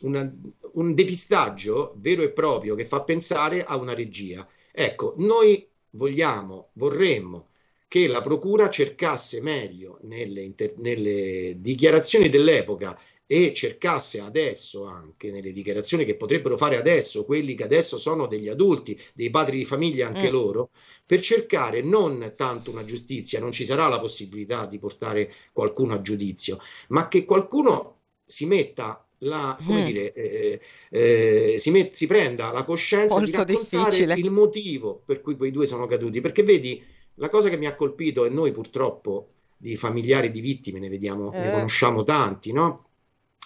una, 0.00 0.36
un 0.72 0.94
depistaggio 0.94 1.94
vero 1.96 2.22
e 2.22 2.30
proprio 2.30 2.74
che 2.74 2.84
fa 2.84 3.02
pensare 3.02 3.64
a 3.64 3.76
una 3.76 3.94
regia. 3.94 4.46
Ecco, 4.72 5.14
noi 5.18 5.66
vogliamo, 5.90 6.70
vorremmo 6.74 7.48
che 7.88 8.06
la 8.06 8.20
procura 8.20 8.70
cercasse 8.70 9.40
meglio 9.40 9.98
nelle, 10.02 10.42
inter- 10.42 10.76
nelle 10.76 11.56
dichiarazioni 11.58 12.28
dell'epoca 12.28 12.96
e 13.26 13.52
cercasse 13.52 14.20
adesso 14.20 14.84
anche 14.84 15.30
nelle 15.30 15.52
dichiarazioni 15.52 16.04
che 16.04 16.16
potrebbero 16.16 16.56
fare 16.56 16.76
adesso 16.76 17.24
quelli 17.24 17.54
che 17.54 17.64
adesso 17.64 17.98
sono 17.98 18.26
degli 18.26 18.48
adulti, 18.48 19.00
dei 19.14 19.30
padri 19.30 19.58
di 19.58 19.64
famiglia 19.64 20.06
anche 20.06 20.28
mm. 20.28 20.32
loro, 20.32 20.70
per 21.06 21.20
cercare 21.20 21.82
non 21.82 22.34
tanto 22.36 22.70
una 22.70 22.84
giustizia, 22.84 23.40
non 23.40 23.52
ci 23.52 23.64
sarà 23.64 23.88
la 23.88 23.98
possibilità 23.98 24.66
di 24.66 24.78
portare 24.78 25.32
qualcuno 25.52 25.94
a 25.94 26.00
giudizio, 26.00 26.58
ma 26.88 27.06
che 27.06 27.24
qualcuno 27.24 27.99
si 28.30 28.46
metta 28.46 29.04
la, 29.20 29.58
come 29.64 29.82
mm. 29.82 29.84
dire, 29.84 30.12
eh, 30.12 30.60
eh, 30.90 31.54
si, 31.58 31.70
met, 31.70 31.92
si, 31.92 32.06
prenda 32.06 32.52
la 32.52 32.64
coscienza 32.64 33.18
Molto 33.18 33.44
di 33.44 33.52
raccontare 33.52 33.90
difficile. 33.90 34.14
il 34.14 34.30
motivo 34.30 35.02
per 35.04 35.20
cui 35.20 35.36
quei 35.36 35.50
due 35.50 35.66
sono 35.66 35.86
caduti. 35.86 36.20
Perché 36.20 36.42
vedi, 36.42 36.82
la 37.16 37.28
cosa 37.28 37.48
che 37.48 37.56
mi 37.56 37.66
ha 37.66 37.74
colpito, 37.74 38.24
e 38.24 38.30
noi 38.30 38.52
purtroppo 38.52 39.32
di 39.56 39.76
familiari 39.76 40.30
di 40.30 40.40
vittime 40.40 40.78
ne 40.78 40.88
vediamo, 40.88 41.32
eh. 41.32 41.38
ne 41.38 41.50
conosciamo 41.52 42.02
tanti, 42.02 42.52
no? 42.52 42.86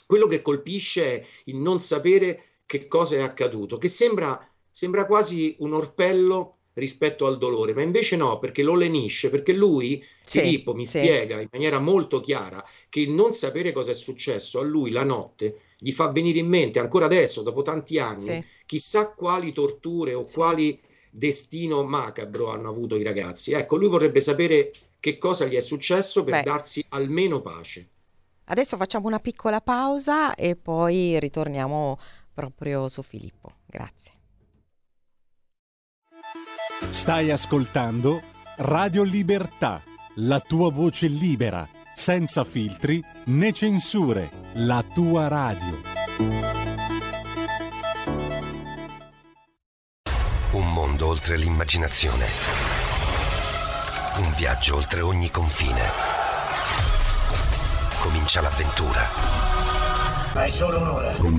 Quello 0.06 0.26
che 0.26 0.42
colpisce 0.42 1.04
è 1.04 1.26
il 1.44 1.56
non 1.56 1.80
sapere 1.80 2.42
che 2.66 2.86
cosa 2.86 3.16
è 3.16 3.20
accaduto, 3.20 3.78
che 3.78 3.88
sembra, 3.88 4.38
sembra 4.70 5.06
quasi 5.06 5.56
un 5.58 5.72
orpello 5.72 6.58
rispetto 6.74 7.26
al 7.26 7.38
dolore, 7.38 7.72
ma 7.74 7.82
invece 7.82 8.16
no, 8.16 8.38
perché 8.38 8.62
lo 8.62 8.74
lenisce, 8.74 9.30
perché 9.30 9.52
lui, 9.52 10.04
sì, 10.24 10.40
Filippo, 10.40 10.74
mi 10.74 10.86
sì. 10.86 10.98
spiega 10.98 11.40
in 11.40 11.48
maniera 11.52 11.78
molto 11.78 12.20
chiara 12.20 12.64
che 12.88 13.00
il 13.00 13.10
non 13.10 13.32
sapere 13.32 13.72
cosa 13.72 13.92
è 13.92 13.94
successo 13.94 14.58
a 14.58 14.64
lui 14.64 14.90
la 14.90 15.04
notte 15.04 15.60
gli 15.78 15.92
fa 15.92 16.10
venire 16.10 16.38
in 16.38 16.48
mente, 16.48 16.78
ancora 16.78 17.04
adesso, 17.04 17.42
dopo 17.42 17.62
tanti 17.62 17.98
anni, 17.98 18.24
sì. 18.24 18.44
chissà 18.66 19.12
quali 19.12 19.52
torture 19.52 20.14
o 20.14 20.24
quali 20.24 20.80
destino 21.10 21.84
macabro 21.84 22.48
hanno 22.50 22.70
avuto 22.70 22.96
i 22.96 23.02
ragazzi. 23.02 23.52
Ecco, 23.52 23.76
lui 23.76 23.88
vorrebbe 23.88 24.20
sapere 24.20 24.72
che 24.98 25.18
cosa 25.18 25.44
gli 25.44 25.54
è 25.54 25.60
successo 25.60 26.24
per 26.24 26.34
Beh. 26.34 26.42
darsi 26.42 26.84
almeno 26.88 27.40
pace. 27.40 27.88
Adesso 28.46 28.76
facciamo 28.76 29.06
una 29.06 29.20
piccola 29.20 29.60
pausa 29.60 30.34
e 30.34 30.56
poi 30.56 31.18
ritorniamo 31.20 31.98
proprio 32.32 32.88
su 32.88 33.02
Filippo. 33.02 33.50
Grazie. 33.66 34.12
Stai 36.90 37.30
ascoltando 37.30 38.22
Radio 38.56 39.02
Libertà, 39.02 39.82
la 40.16 40.40
tua 40.40 40.70
voce 40.70 41.06
libera, 41.06 41.68
senza 41.94 42.44
filtri 42.44 43.02
né 43.26 43.52
censure, 43.52 44.30
la 44.54 44.84
tua 44.94 45.28
radio. 45.28 45.80
Un 50.52 50.72
mondo 50.72 51.06
oltre 51.08 51.36
l'immaginazione. 51.36 52.26
Un 54.18 54.32
viaggio 54.36 54.76
oltre 54.76 55.00
ogni 55.00 55.30
confine. 55.30 55.90
Comincia 58.00 58.40
l'avventura. 58.40 59.08
Ma 60.34 60.44
è 60.44 60.50
solo 60.50 60.78
un'ora. 60.78 61.14
Con 61.16 61.38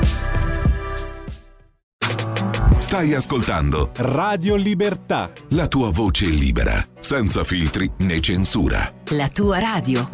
Stai 2.91 3.13
ascoltando 3.13 3.91
Radio 3.95 4.57
Libertà. 4.57 5.31
La 5.51 5.69
tua 5.69 5.91
voce 5.91 6.25
libera, 6.25 6.85
senza 6.99 7.45
filtri 7.45 7.89
né 7.99 8.19
censura. 8.19 8.91
La 9.11 9.29
tua 9.29 9.59
radio. 9.59 10.09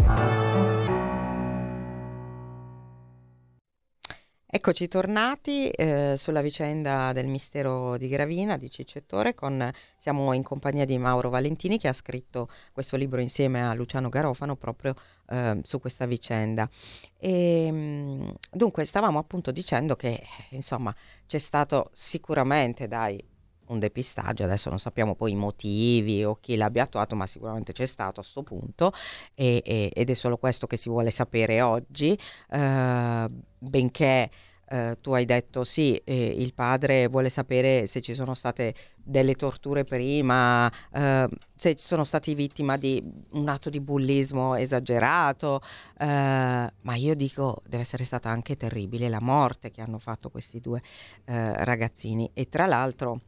Eccoci 4.46 4.88
tornati 4.88 5.70
eh, 5.72 6.14
sulla 6.18 6.42
vicenda 6.42 7.14
del 7.14 7.26
mistero 7.26 7.98
di 7.98 8.08
Gravina 8.08 8.58
di 8.58 8.70
Ciccettore. 8.70 9.34
Con, 9.34 9.72
siamo 9.98 10.32
in 10.34 10.44
compagnia 10.44 10.86
di 10.86 11.00
Mauro 11.00 11.32
Valentini 11.32 11.80
che 11.80 11.88
ha 11.88 11.94
scritto 11.94 12.48
questo 12.72 12.96
libro 12.96 13.20
insieme 13.20 13.68
a 13.68 13.74
Luciano 13.74 14.10
Garofano 14.10 14.56
proprio 14.56 14.94
eh, 15.30 15.60
su 15.64 15.80
questa 15.80 16.06
vicenda. 16.06 16.70
E, 17.18 17.70
mm, 17.72 18.30
dunque, 18.52 18.86
stavamo 18.86 19.20
appunto 19.20 19.52
dicendo 19.52 19.96
che 19.96 20.22
insomma 20.52 20.94
c'è 21.26 21.38
stato 21.38 21.90
sicuramente, 21.94 22.88
dai, 22.88 23.24
un 23.68 23.80
depistaggio, 23.80 24.44
adesso 24.44 24.70
non 24.70 24.80
sappiamo 24.80 25.16
poi 25.16 25.32
i 25.32 25.36
motivi 25.36 26.24
o 26.24 26.38
chi 26.40 26.56
l'abbia 26.56 26.84
attuato, 26.84 27.16
ma 27.16 27.28
sicuramente 27.28 27.74
c'è 27.74 27.86
stato 27.86 28.20
a 28.20 28.24
questo 28.24 28.44
punto 28.44 28.94
e, 29.34 29.62
e, 29.66 29.92
ed 29.94 30.10
è 30.10 30.14
solo 30.14 30.38
questo 30.38 30.68
che 30.68 30.78
si 30.78 30.90
vuole 30.90 31.12
sapere 31.12 31.62
oggi, 31.62 32.18
eh, 32.50 33.30
benché 33.58 34.30
eh, 34.70 34.98
tu 35.02 35.12
hai 35.12 35.26
detto 35.26 35.64
sì, 35.64 35.96
eh, 36.04 36.26
il 36.38 36.54
padre 36.54 37.08
vuole 37.08 37.30
sapere 37.30 37.88
se 37.88 38.02
ci 38.02 38.14
sono 38.14 38.34
state 38.34 38.74
delle 38.96 39.36
torture 39.36 39.84
prima, 39.84 40.72
eh, 40.92 41.28
se 41.56 41.78
sono 41.78 42.04
stati 42.04 42.34
vittima 42.36 42.78
di 42.78 43.02
un 43.32 43.48
atto 43.48 43.70
di 43.70 43.80
bullismo 43.80 44.56
esagerato, 44.56 45.62
eh, 45.98 46.06
ma 46.06 46.96
io 46.96 47.16
dico 47.16 47.62
deve 47.66 47.84
essere 47.84 48.04
stata 48.04 48.30
anche 48.30 48.58
terribile 48.58 49.10
la 49.10 49.22
morte 49.22 49.72
che 49.72 49.82
hanno 49.82 50.00
fatto 50.00 50.30
questi 50.30 50.60
due 50.60 50.82
eh, 51.26 51.64
ragazzini 51.64 52.30
e 52.34 52.50
tra 52.50 52.66
l'altro 52.66 53.20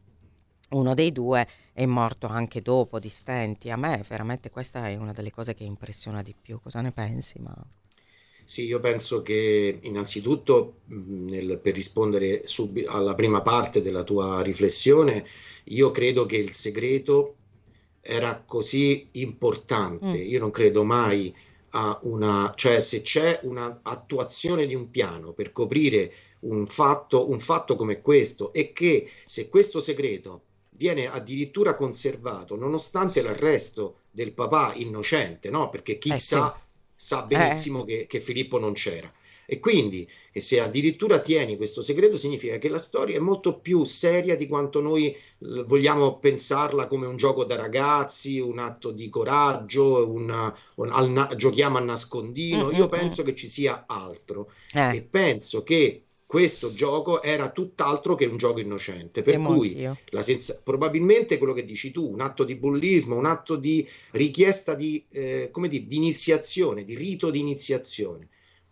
uno 0.70 0.94
dei 0.94 1.10
due 1.12 1.46
è 1.72 1.84
morto 1.86 2.26
anche 2.26 2.62
dopo 2.62 2.98
di 2.98 3.08
stenti. 3.08 3.70
A 3.70 3.76
me 3.76 4.04
veramente 4.08 4.50
questa 4.50 4.88
è 4.88 4.96
una 4.96 5.12
delle 5.12 5.30
cose 5.30 5.54
che 5.54 5.64
impressiona 5.64 6.22
di 6.22 6.34
più. 6.40 6.60
Cosa 6.60 6.80
ne 6.80 6.92
pensi? 6.92 7.38
Ma... 7.40 7.54
Sì, 8.50 8.64
io 8.64 8.80
penso 8.80 9.22
che 9.22 9.78
innanzitutto 9.82 10.80
nel, 10.86 11.60
per 11.60 11.72
rispondere 11.72 12.44
sub, 12.44 12.82
alla 12.88 13.14
prima 13.14 13.42
parte 13.42 13.80
della 13.80 14.02
tua 14.02 14.42
riflessione, 14.42 15.24
io 15.66 15.92
credo 15.92 16.26
che 16.26 16.38
il 16.38 16.50
segreto 16.50 17.36
era 18.00 18.42
così 18.44 19.06
importante. 19.12 20.16
Mm. 20.18 20.28
Io 20.28 20.40
non 20.40 20.50
credo 20.50 20.82
mai 20.82 21.32
a 21.74 21.96
una, 22.02 22.52
cioè 22.56 22.80
se 22.80 23.02
c'è 23.02 23.38
un'attuazione 23.44 24.66
di 24.66 24.74
un 24.74 24.90
piano 24.90 25.32
per 25.32 25.52
coprire 25.52 26.12
un 26.40 26.66
fatto, 26.66 27.30
un 27.30 27.38
fatto 27.38 27.76
come 27.76 28.00
questo 28.00 28.52
e 28.52 28.72
che 28.72 29.08
se 29.26 29.48
questo 29.48 29.78
segreto 29.78 30.42
viene 30.70 31.06
addirittura 31.06 31.76
conservato 31.76 32.56
nonostante 32.56 33.22
l'arresto 33.22 33.98
del 34.10 34.32
papà 34.32 34.72
innocente, 34.74 35.50
no? 35.50 35.68
Perché 35.68 35.98
chi 35.98 36.08
eh, 36.08 36.14
sì. 36.14 36.34
Sa 37.00 37.22
benissimo 37.22 37.82
eh. 37.82 37.86
che, 37.86 38.06
che, 38.06 38.20
Filippo 38.20 38.58
non 38.58 38.74
c'era. 38.74 39.10
E 39.46 39.58
quindi, 39.58 40.06
e 40.30 40.40
se 40.40 40.60
addirittura 40.60 41.18
tieni 41.18 41.56
questo 41.56 41.80
segreto, 41.80 42.16
significa 42.16 42.58
che 42.58 42.68
la 42.68 42.78
storia 42.78 43.16
è 43.16 43.20
molto 43.20 43.58
più 43.58 43.82
seria 43.84 44.36
di 44.36 44.46
quanto 44.46 44.80
noi 44.80 45.16
vogliamo 45.38 46.18
pensarla 46.18 46.86
come 46.86 47.06
un 47.06 47.16
gioco 47.16 47.44
da 47.44 47.56
ragazzi, 47.56 48.38
un 48.38 48.58
atto 48.58 48.92
di 48.92 49.08
coraggio, 49.08 50.08
una, 50.08 50.54
un, 50.76 50.90
al, 50.92 51.34
giochiamo 51.34 51.78
a 51.78 51.80
nascondino. 51.80 52.66
Mm-hmm. 52.66 52.76
Io 52.76 52.86
mm, 52.86 52.90
penso 52.90 53.22
che 53.22 53.34
ci 53.34 53.48
sia 53.48 53.86
altro. 53.88 54.52
Eh. 54.72 54.96
E 54.96 55.02
penso 55.02 55.64
che 55.64 56.04
questo 56.30 56.72
gioco 56.72 57.24
era 57.24 57.50
tutt'altro 57.50 58.14
che 58.14 58.24
un 58.24 58.36
gioco 58.36 58.60
innocente. 58.60 59.20
Per 59.20 59.40
cui 59.40 59.84
senza... 60.20 60.60
probabilmente 60.62 61.38
quello 61.38 61.52
che 61.52 61.64
dici 61.64 61.90
tu, 61.90 62.08
un 62.08 62.20
atto 62.20 62.44
di 62.44 62.54
bullismo, 62.54 63.16
un 63.16 63.26
atto 63.26 63.56
di 63.56 63.84
richiesta 64.12 64.76
di, 64.76 65.04
eh, 65.10 65.48
come 65.50 65.66
dire, 65.66 65.88
di 65.88 65.96
iniziazione, 65.96 66.84
di 66.84 66.94
rito 66.94 67.30
di 67.30 67.40
iniziazione. 67.40 68.28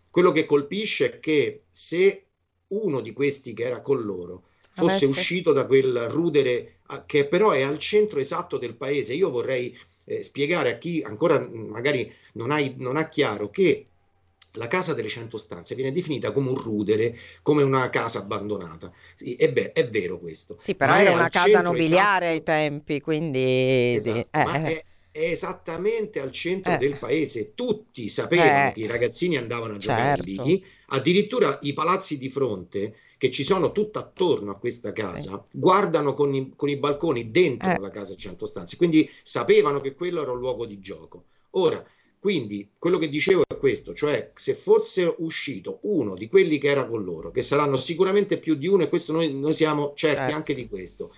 Quello 0.09 0.31
che 0.31 0.45
colpisce 0.45 1.11
è 1.11 1.19
che 1.19 1.59
se 1.69 2.23
uno 2.67 3.01
di 3.01 3.11
questi 3.11 3.51
che 3.51 3.65
era 3.65 3.81
con 3.81 4.03
loro 4.03 4.43
fosse 4.69 5.03
Avesse. 5.03 5.05
uscito 5.07 5.51
da 5.51 5.65
quel 5.65 6.07
rudere 6.07 6.77
che 7.05 7.27
però 7.27 7.51
è 7.51 7.63
al 7.63 7.77
centro 7.77 8.19
esatto 8.19 8.57
del 8.57 8.77
paese, 8.77 9.15
io 9.15 9.29
vorrei 9.29 9.77
eh, 10.05 10.21
spiegare 10.21 10.71
a 10.71 10.77
chi 10.77 11.01
ancora 11.01 11.45
magari 11.51 12.09
non, 12.35 12.51
hai, 12.51 12.75
non 12.77 12.95
ha 12.95 13.09
chiaro 13.09 13.49
che 13.49 13.88
la 14.53 14.67
casa 14.67 14.93
delle 14.93 15.07
cento 15.07 15.37
stanze 15.37 15.75
viene 15.75 15.91
definita 15.91 16.31
come 16.31 16.49
un 16.49 16.55
rudere, 16.55 17.17
come 17.41 17.63
una 17.63 17.89
casa 17.89 18.19
abbandonata. 18.19 18.91
Sì, 19.15 19.35
è, 19.35 19.51
be- 19.51 19.71
è 19.71 19.87
vero 19.89 20.19
questo. 20.19 20.57
Sì, 20.59 20.75
però 20.75 20.95
era 20.95 21.13
una 21.13 21.29
casa 21.29 21.61
nobiliare 21.61 22.33
esatto, 22.33 22.51
ai 22.51 22.61
tempi, 22.61 23.01
quindi... 23.01 23.93
Esatto, 23.93 24.27
eh, 24.31 24.43
ma 24.43 24.65
eh. 24.65 24.83
Esattamente 25.11 26.19
al 26.21 26.31
centro 26.31 26.73
eh. 26.73 26.77
del 26.77 26.97
paese. 26.97 27.53
Tutti 27.55 28.07
sapevano 28.07 28.69
eh. 28.69 28.71
che 28.73 28.81
i 28.81 28.85
ragazzini 28.85 29.37
andavano 29.37 29.73
a 29.73 29.77
giocare 29.77 30.23
certo. 30.23 30.43
lì, 30.43 30.63
addirittura 30.87 31.57
i 31.63 31.73
palazzi 31.73 32.17
di 32.17 32.29
fronte 32.29 32.95
che 33.17 33.29
ci 33.31 33.43
sono 33.43 33.73
tutto 33.73 33.99
attorno 33.99 34.51
a 34.51 34.57
questa 34.57 34.93
casa 34.93 35.43
sì. 35.45 35.57
guardano 35.57 36.13
con 36.13 36.33
i, 36.33 36.53
con 36.55 36.69
i, 36.69 36.77
balconi 36.77 37.31
dentro 37.31 37.71
eh. 37.71 37.79
la 37.79 37.89
casa 37.89 38.15
cento 38.15 38.45
stanze, 38.45 38.77
quindi 38.77 39.09
sapevano 39.21 39.81
che 39.81 39.93
quello 39.93 40.21
era 40.21 40.31
un 40.31 40.39
luogo 40.39 40.65
di 40.65 40.79
gioco. 40.79 41.25
Ora, 41.51 41.83
quindi 42.19 42.71
quello 42.77 42.97
che 42.97 43.07
dicevo 43.07 43.43
è 43.47 43.57
questo, 43.57 43.93
cioè 43.93 44.31
se 44.33 44.53
fosse 44.53 45.15
uscito 45.19 45.79
uno 45.83 46.15
di 46.15 46.27
quelli 46.27 46.57
che 46.57 46.67
era 46.67 46.85
con 46.85 47.03
loro, 47.03 47.31
che 47.31 47.41
saranno 47.41 47.77
sicuramente 47.77 48.37
più 48.39 48.55
di 48.55 48.67
uno 48.67 48.83
e 48.83 48.89
questo 48.89 49.13
noi, 49.13 49.33
noi 49.33 49.53
siamo 49.53 49.93
certi 49.95 50.31
eh. 50.31 50.33
anche 50.33 50.53
di 50.53 50.67
questo, 50.67 51.13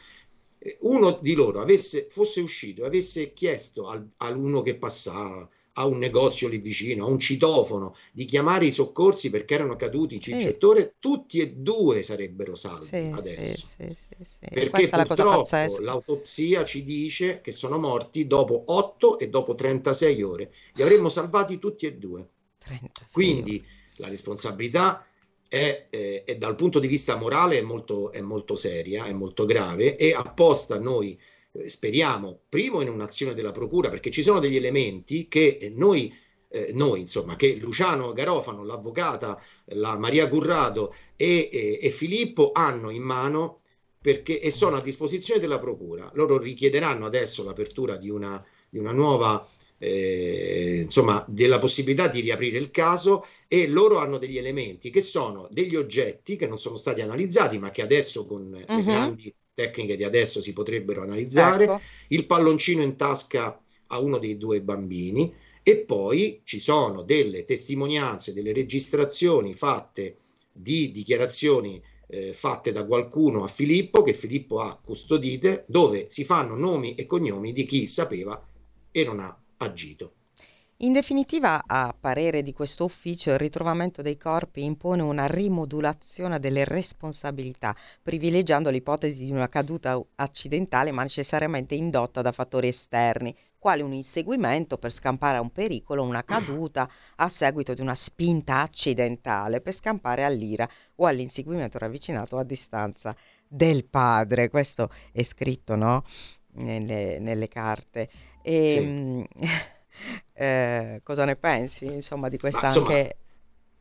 uno 0.81 1.17
di 1.21 1.33
loro 1.33 1.59
avesse, 1.59 2.05
fosse 2.07 2.39
uscito 2.39 2.83
e 2.83 2.85
avesse 2.85 3.33
chiesto 3.33 3.87
al, 3.87 4.05
a 4.17 4.29
uno 4.29 4.61
che 4.61 4.75
passava, 4.75 5.47
a 5.73 5.85
un 5.85 5.97
negozio 5.97 6.47
lì 6.47 6.59
vicino, 6.59 7.05
a 7.05 7.09
un 7.09 7.19
citofono, 7.19 7.95
di 8.11 8.25
chiamare 8.25 8.65
i 8.65 8.71
soccorsi 8.71 9.31
perché 9.31 9.55
erano 9.55 9.75
caduti 9.75 10.19
Ciccettore, 10.19 10.81
sì. 10.81 10.91
tutti 10.99 11.39
e 11.39 11.53
due 11.53 12.03
sarebbero 12.03 12.55
salvi 12.55 12.85
sì, 12.85 13.11
adesso. 13.11 13.67
Sì, 13.77 13.95
perché 14.39 14.89
purtroppo 14.89 15.79
l'autopsia 15.79 16.63
ci 16.63 16.83
dice 16.83 17.41
che 17.41 17.51
sono 17.51 17.79
morti 17.79 18.27
dopo 18.27 18.63
8 18.67 19.17
e 19.17 19.29
dopo 19.29 19.55
36 19.55 20.21
ore. 20.21 20.53
Li 20.73 20.83
avremmo 20.83 21.09
salvati 21.09 21.57
tutti 21.57 21.87
e 21.87 21.95
due. 21.95 22.27
Quindi 23.11 23.63
la 23.95 24.07
responsabilità 24.07 25.05
è, 25.51 25.87
eh, 25.89 26.23
è, 26.23 26.37
dal 26.37 26.55
punto 26.55 26.79
di 26.79 26.87
vista 26.87 27.17
morale 27.17 27.57
è 27.57 27.61
molto, 27.61 28.13
è 28.13 28.21
molto 28.21 28.55
seria, 28.55 29.03
è 29.03 29.11
molto 29.11 29.43
grave 29.43 29.97
e 29.97 30.13
apposta 30.13 30.79
noi 30.79 31.19
eh, 31.51 31.67
speriamo, 31.67 32.43
primo 32.47 32.79
in 32.79 32.87
un'azione 32.87 33.33
della 33.33 33.51
Procura, 33.51 33.89
perché 33.89 34.11
ci 34.11 34.23
sono 34.23 34.39
degli 34.39 34.55
elementi 34.55 35.27
che 35.27 35.57
eh, 35.59 35.69
noi, 35.75 36.09
eh, 36.47 36.71
noi 36.71 37.01
insomma, 37.01 37.35
che 37.35 37.55
Luciano 37.55 38.13
Garofano, 38.13 38.63
l'avvocata, 38.63 39.37
la 39.73 39.97
Maria 39.97 40.29
Currato 40.29 40.95
e, 41.17 41.49
e, 41.51 41.79
e 41.81 41.89
Filippo 41.89 42.51
hanno 42.53 42.89
in 42.89 43.03
mano 43.03 43.59
perché, 43.99 44.39
e 44.39 44.51
sono 44.51 44.77
a 44.77 44.81
disposizione 44.81 45.41
della 45.41 45.59
Procura. 45.59 46.09
Loro 46.13 46.37
richiederanno 46.37 47.05
adesso 47.05 47.43
l'apertura 47.43 47.97
di 47.97 48.09
una, 48.09 48.41
di 48.69 48.77
una 48.77 48.93
nuova 48.93 49.45
eh, 49.83 50.81
insomma, 50.83 51.25
della 51.27 51.57
possibilità 51.57 52.07
di 52.07 52.19
riaprire 52.19 52.59
il 52.59 52.69
caso 52.69 53.25
e 53.47 53.67
loro 53.67 53.97
hanno 53.97 54.19
degli 54.19 54.37
elementi 54.37 54.91
che 54.91 55.01
sono 55.01 55.47
degli 55.49 55.75
oggetti 55.75 56.35
che 56.35 56.45
non 56.45 56.59
sono 56.59 56.75
stati 56.75 57.01
analizzati 57.01 57.57
ma 57.57 57.71
che 57.71 57.81
adesso 57.81 58.27
con 58.27 58.43
uh-huh. 58.43 58.59
le 58.59 58.75
mhm. 58.75 58.83
grandi 58.83 59.33
tecniche 59.55 59.95
di 59.95 60.03
adesso 60.03 60.39
si 60.39 60.53
potrebbero 60.53 61.01
analizzare. 61.01 61.63
Ecco. 61.63 61.81
Il 62.09 62.27
palloncino 62.27 62.83
in 62.83 62.95
tasca 62.95 63.59
a 63.87 63.99
uno 63.99 64.19
dei 64.19 64.37
due 64.37 64.61
bambini 64.61 65.33
e 65.63 65.77
poi 65.79 66.41
ci 66.43 66.59
sono 66.59 67.01
delle 67.01 67.43
testimonianze, 67.43 68.33
delle 68.33 68.53
registrazioni 68.53 69.55
fatte 69.55 70.17
di 70.51 70.91
dichiarazioni 70.91 71.81
eh, 72.07 72.33
fatte 72.33 72.71
da 72.71 72.85
qualcuno 72.85 73.43
a 73.43 73.47
Filippo 73.47 74.03
che 74.03 74.13
Filippo 74.13 74.59
ha 74.59 74.79
custodite 74.83 75.65
dove 75.67 76.05
si 76.07 76.23
fanno 76.23 76.55
nomi 76.55 76.93
e 76.93 77.07
cognomi 77.07 77.51
di 77.51 77.63
chi 77.63 77.87
sapeva 77.87 78.45
e 78.91 79.03
non 79.03 79.19
ha 79.19 79.40
agito. 79.65 80.13
In 80.83 80.93
definitiva, 80.93 81.63
a 81.67 81.95
parere 81.97 82.41
di 82.41 82.53
questo 82.53 82.85
ufficio, 82.85 83.29
il 83.29 83.37
ritrovamento 83.37 84.01
dei 84.01 84.17
corpi 84.17 84.63
impone 84.63 85.03
una 85.03 85.27
rimodulazione 85.27 86.39
delle 86.39 86.63
responsabilità, 86.63 87.75
privilegiando 88.01 88.71
l'ipotesi 88.71 89.23
di 89.23 89.31
una 89.31 89.47
caduta 89.47 90.01
accidentale 90.15 90.91
ma 90.91 91.03
necessariamente 91.03 91.75
indotta 91.75 92.23
da 92.23 92.31
fattori 92.31 92.69
esterni, 92.69 93.35
quale 93.59 93.83
un 93.83 93.93
inseguimento 93.93 94.79
per 94.79 94.91
scampare 94.91 95.37
a 95.37 95.41
un 95.41 95.51
pericolo, 95.51 96.01
una 96.01 96.23
caduta 96.23 96.89
a 97.17 97.29
seguito 97.29 97.75
di 97.75 97.81
una 97.81 97.93
spinta 97.93 98.61
accidentale 98.61 99.61
per 99.61 99.73
scampare 99.73 100.23
all'ira 100.23 100.67
o 100.95 101.05
all'inseguimento 101.05 101.77
ravvicinato 101.77 102.39
a 102.39 102.43
distanza 102.43 103.15
del 103.47 103.85
padre. 103.85 104.49
Questo 104.49 104.89
è 105.11 105.21
scritto 105.21 105.75
no? 105.75 106.03
nelle, 106.53 107.19
nelle 107.19 107.47
carte. 107.47 108.09
E, 108.41 108.67
sì. 108.67 108.77
Ehm, 108.77 109.25
eh, 110.33 111.01
cosa 111.03 111.25
ne 111.25 111.35
pensi 111.35 111.85
insomma 111.85 112.29
di 112.29 112.37
questa 112.37 112.65
insomma, 112.65 112.87
anche... 112.87 113.15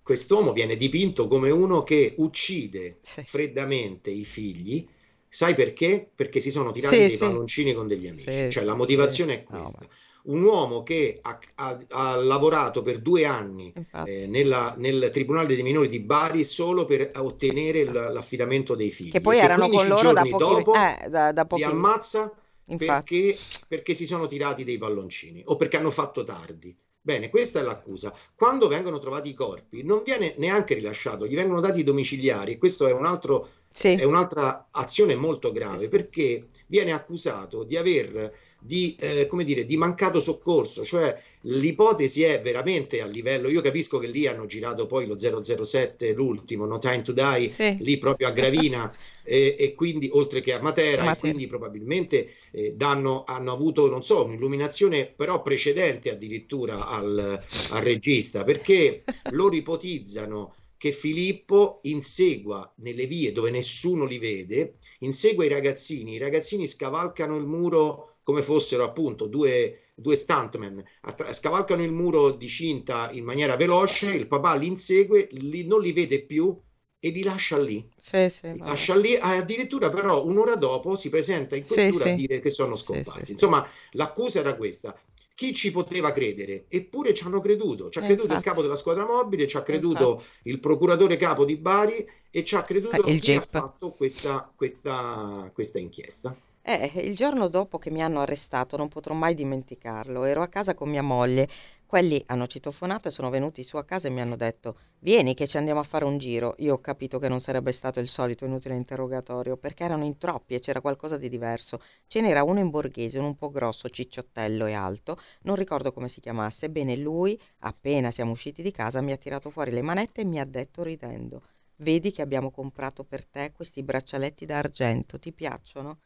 Quest'uomo 0.02 0.52
viene 0.52 0.76
dipinto 0.76 1.26
come 1.28 1.50
uno 1.50 1.82
che 1.82 2.14
uccide 2.18 2.98
sì. 3.02 3.22
freddamente 3.24 4.10
i 4.10 4.24
figli 4.24 4.88
Sai 5.32 5.54
perché? 5.54 6.10
Perché 6.12 6.40
si 6.40 6.50
sono 6.50 6.72
tirati 6.72 6.96
sì, 6.96 7.06
dei 7.06 7.16
palloncini 7.16 7.72
con 7.72 7.86
degli 7.86 8.08
amici. 8.08 8.50
Cioè 8.50 8.64
la 8.64 8.74
motivazione 8.74 9.34
è 9.34 9.42
questa. 9.44 9.78
No, 9.80 10.34
un 10.34 10.42
uomo 10.42 10.82
che 10.82 11.20
ha, 11.22 11.38
ha, 11.54 11.76
ha, 11.90 12.16
lavorato 12.16 12.82
per 12.82 12.98
due 12.98 13.26
anni 13.26 13.72
eh, 14.04 14.26
nella, 14.26 14.74
nel 14.76 15.08
Tribunale 15.12 15.46
dei 15.46 15.62
minori 15.62 15.86
di 15.86 16.00
Bari 16.00 16.42
solo 16.42 16.84
per 16.84 17.10
ottenere 17.14 17.84
l'affidamento 17.84 18.74
dei 18.74 18.90
figli. 18.90 19.12
Che 19.12 19.20
poi 19.20 19.38
che 19.38 19.44
erano 19.44 19.68
con 19.68 19.86
loro 19.86 20.12
da 20.12 20.22
pochi, 20.22 20.36
dopo 20.36 20.74
eh, 20.74 21.08
da, 21.08 21.30
da 21.30 21.44
pochi... 21.46 21.62
li 21.62 21.68
ammazza 21.68 22.34
perché, 22.76 23.36
perché, 23.66 23.94
si 23.94 24.06
sono 24.06 24.26
tirati 24.26 24.64
dei 24.64 24.78
palloncini 24.78 25.42
o 25.46 25.56
perché 25.56 25.76
hanno 25.76 25.90
fatto 25.90 26.24
tardi. 26.24 26.76
Bene, 27.02 27.30
questa 27.30 27.60
è 27.60 27.62
l'accusa. 27.62 28.14
Quando 28.34 28.68
vengono 28.68 28.98
trovati 28.98 29.30
i 29.30 29.34
corpi, 29.34 29.82
non 29.82 30.02
viene 30.04 30.34
neanche 30.36 30.74
rilasciato, 30.74 31.26
gli 31.26 31.34
vengono 31.34 31.60
dati 31.60 31.80
i 31.80 31.84
domiciliari. 31.84 32.58
Questo 32.58 32.86
è 32.86 32.92
un 32.92 33.06
altro 33.06 33.48
sì. 33.72 33.94
è 33.94 34.04
un'altra 34.04 34.68
azione 34.70 35.14
molto 35.14 35.52
grave 35.52 35.88
perché 35.88 36.46
viene 36.66 36.92
accusato 36.92 37.64
di 37.64 37.76
aver 37.76 38.32
di, 38.60 38.94
eh, 39.00 39.26
come 39.26 39.42
dire, 39.42 39.64
di 39.64 39.76
mancato 39.76 40.20
soccorso, 40.20 40.84
cioè 40.84 41.18
l'ipotesi 41.42 42.22
è 42.22 42.40
veramente 42.40 43.00
a 43.00 43.06
livello, 43.06 43.48
io 43.48 43.62
capisco 43.62 43.98
che 43.98 44.06
lì 44.06 44.26
hanno 44.26 44.44
girato 44.46 44.86
poi 44.86 45.06
lo 45.06 45.16
007, 45.16 46.12
l'ultimo, 46.12 46.66
No 46.66 46.78
Time 46.78 47.00
to 47.00 47.12
Die, 47.12 47.48
sì. 47.48 47.76
lì 47.80 47.96
proprio 47.96 48.28
a 48.28 48.32
Gravina 48.32 48.94
e, 49.24 49.56
e, 49.58 49.74
quindi 49.74 50.10
oltre 50.12 50.40
che 50.40 50.52
a 50.52 50.60
Matera, 50.60 51.04
Matera. 51.04 51.16
e 51.16 51.18
quindi 51.18 51.46
probabilmente 51.46 52.34
eh, 52.50 52.74
danno, 52.76 53.24
hanno 53.26 53.52
avuto, 53.52 53.88
non 53.88 54.04
so, 54.04 54.24
un'illuminazione 54.24 55.06
però 55.06 55.40
precedente 55.40 56.10
addirittura 56.10 56.86
al, 56.86 57.40
al 57.70 57.82
regista 57.82 58.44
perché 58.44 59.04
loro 59.30 59.54
ipotizzano 59.54 60.54
che 60.80 60.92
Filippo 60.92 61.80
insegua 61.82 62.72
nelle 62.76 63.04
vie 63.04 63.32
dove 63.32 63.50
nessuno 63.50 64.06
li 64.06 64.16
vede, 64.16 64.76
insegua 65.00 65.44
i 65.44 65.48
ragazzini, 65.48 66.14
i 66.14 66.18
ragazzini 66.18 66.66
scavalcano 66.66 67.36
il 67.36 67.44
muro 67.44 68.20
come 68.22 68.40
fossero 68.40 68.84
appunto 68.84 69.26
due, 69.26 69.82
due 69.94 70.14
stuntman, 70.14 70.82
attra- 71.02 71.34
scavalcano 71.34 71.82
il 71.82 71.92
muro 71.92 72.30
di 72.30 72.48
cinta 72.48 73.10
in 73.12 73.24
maniera 73.24 73.56
veloce, 73.56 74.10
il 74.14 74.26
papà 74.26 74.54
li 74.54 74.68
insegue, 74.68 75.28
li, 75.32 75.66
non 75.66 75.82
li 75.82 75.92
vede 75.92 76.22
più 76.24 76.58
e 76.98 77.10
li 77.10 77.22
lascia 77.22 77.58
lì. 77.58 77.86
Sì, 77.98 78.30
sì, 78.30 78.50
li 78.50 78.58
lascia 78.60 78.96
lì, 78.96 79.14
addirittura 79.16 79.90
però 79.90 80.24
un'ora 80.24 80.54
dopo 80.54 80.96
si 80.96 81.10
presenta 81.10 81.56
in 81.56 81.66
questura 81.66 82.04
sì, 82.04 82.08
a 82.08 82.14
dire 82.14 82.40
che 82.40 82.48
sono 82.48 82.74
scomparsi. 82.74 83.32
Insomma, 83.32 83.62
l'accusa 83.92 84.40
era 84.40 84.56
questa 84.56 84.98
chi 85.40 85.54
ci 85.54 85.70
poteva 85.70 86.12
credere? 86.12 86.66
Eppure 86.68 87.14
ci 87.14 87.24
hanno 87.24 87.40
creduto. 87.40 87.88
Ci 87.88 87.98
ha 87.98 88.02
creduto 88.02 88.24
infatti. 88.24 88.40
il 88.40 88.46
capo 88.46 88.60
della 88.60 88.76
squadra 88.76 89.06
mobile, 89.06 89.46
ci 89.46 89.56
ha 89.56 89.62
creduto 89.62 90.10
infatti. 90.10 90.50
il 90.50 90.60
procuratore 90.60 91.16
capo 91.16 91.46
di 91.46 91.56
Bari 91.56 92.06
e 92.30 92.44
ci 92.44 92.56
ha 92.56 92.62
creduto 92.62 93.02
eh, 93.06 93.16
chi 93.16 93.32
ha 93.32 93.40
fatto 93.40 93.92
questa, 93.92 94.52
questa, 94.54 95.50
questa 95.54 95.78
inchiesta. 95.78 96.36
Eh, 96.60 96.92
il 96.96 97.16
giorno 97.16 97.48
dopo 97.48 97.78
che 97.78 97.88
mi 97.88 98.02
hanno 98.02 98.20
arrestato 98.20 98.76
non 98.76 98.88
potrò 98.88 99.14
mai 99.14 99.34
dimenticarlo. 99.34 100.24
Ero 100.24 100.42
a 100.42 100.48
casa 100.48 100.74
con 100.74 100.90
mia 100.90 101.00
moglie 101.00 101.48
quelli 101.90 102.22
hanno 102.26 102.46
citofonato 102.46 103.08
e 103.08 103.10
sono 103.10 103.30
venuti 103.30 103.64
su 103.64 103.76
a 103.76 103.84
casa 103.84 104.06
e 104.06 104.12
mi 104.12 104.20
hanno 104.20 104.36
detto 104.36 104.76
vieni 105.00 105.34
che 105.34 105.48
ci 105.48 105.56
andiamo 105.56 105.80
a 105.80 105.82
fare 105.82 106.04
un 106.04 106.18
giro. 106.18 106.54
Io 106.58 106.74
ho 106.74 106.78
capito 106.80 107.18
che 107.18 107.26
non 107.26 107.40
sarebbe 107.40 107.72
stato 107.72 107.98
il 107.98 108.06
solito 108.06 108.44
inutile 108.44 108.76
interrogatorio 108.76 109.56
perché 109.56 109.82
erano 109.82 110.04
in 110.04 110.16
troppi 110.16 110.54
e 110.54 110.60
c'era 110.60 110.80
qualcosa 110.80 111.16
di 111.16 111.28
diverso. 111.28 111.82
Ce 112.06 112.20
n'era 112.20 112.44
uno 112.44 112.60
in 112.60 112.70
borghese, 112.70 113.18
uno 113.18 113.26
un 113.26 113.34
po' 113.34 113.50
grosso, 113.50 113.88
cicciottello 113.88 114.66
e 114.66 114.72
alto, 114.72 115.18
non 115.42 115.56
ricordo 115.56 115.90
come 115.90 116.08
si 116.08 116.20
chiamasse. 116.20 116.66
Ebbene 116.66 116.94
lui, 116.94 117.36
appena 117.58 118.12
siamo 118.12 118.30
usciti 118.30 118.62
di 118.62 118.70
casa, 118.70 119.00
mi 119.00 119.10
ha 119.10 119.16
tirato 119.16 119.50
fuori 119.50 119.72
le 119.72 119.82
manette 119.82 120.20
e 120.20 120.24
mi 120.24 120.38
ha 120.38 120.44
detto 120.44 120.84
ridendo 120.84 121.42
Vedi 121.78 122.12
che 122.12 122.22
abbiamo 122.22 122.52
comprato 122.52 123.02
per 123.02 123.26
te 123.26 123.50
questi 123.50 123.82
braccialetti 123.82 124.46
d'argento, 124.46 125.18
ti 125.18 125.32
piacciono? 125.32 125.98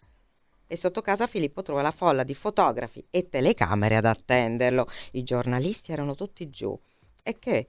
E 0.67 0.77
sotto 0.77 1.01
casa 1.01 1.27
Filippo 1.27 1.63
trova 1.63 1.83
la 1.83 1.91
folla 1.91 2.23
di 2.23 2.35
fotografi 2.35 3.05
e 3.11 3.29
telecamere 3.29 3.97
ad 3.97 4.05
attenderlo. 4.05 4.89
I 5.13 5.23
giornalisti 5.23 5.93
erano 5.93 6.15
tutti 6.15 6.49
giù. 6.51 6.79
E 7.23 7.39
che? 7.39 7.69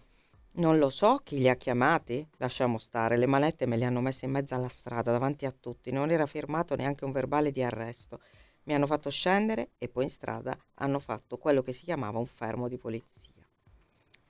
Non 0.53 0.77
lo 0.77 0.89
so 0.89 1.19
chi 1.23 1.37
li 1.37 1.49
ha 1.49 1.55
chiamati. 1.55 2.25
Lasciamo 2.37 2.77
stare, 2.77 3.17
le 3.17 3.25
malette 3.25 3.65
me 3.65 3.77
le 3.77 3.85
hanno 3.85 4.01
messe 4.01 4.25
in 4.25 4.31
mezzo 4.31 4.55
alla 4.55 4.69
strada, 4.69 5.11
davanti 5.11 5.45
a 5.45 5.51
tutti. 5.51 5.91
Non 5.91 6.11
era 6.11 6.25
firmato 6.25 6.75
neanche 6.75 7.05
un 7.05 7.11
verbale 7.11 7.51
di 7.51 7.61
arresto. 7.61 8.21
Mi 8.63 8.73
hanno 8.73 8.87
fatto 8.87 9.09
scendere 9.09 9.71
e 9.77 9.89
poi 9.89 10.05
in 10.05 10.09
strada 10.09 10.57
hanno 10.75 10.99
fatto 10.99 11.37
quello 11.37 11.61
che 11.61 11.73
si 11.73 11.83
chiamava 11.83 12.19
un 12.19 12.25
fermo 12.25 12.67
di 12.67 12.77
polizia. 12.77 13.31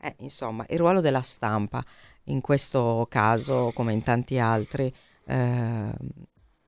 Eh, 0.01 0.15
insomma, 0.19 0.65
il 0.69 0.77
ruolo 0.77 0.99
della 0.99 1.21
stampa 1.21 1.83
in 2.25 2.41
questo 2.41 3.05
caso, 3.09 3.71
come 3.73 3.93
in 3.93 4.03
tanti 4.03 4.37
altri, 4.37 4.91
eh, 5.27 5.91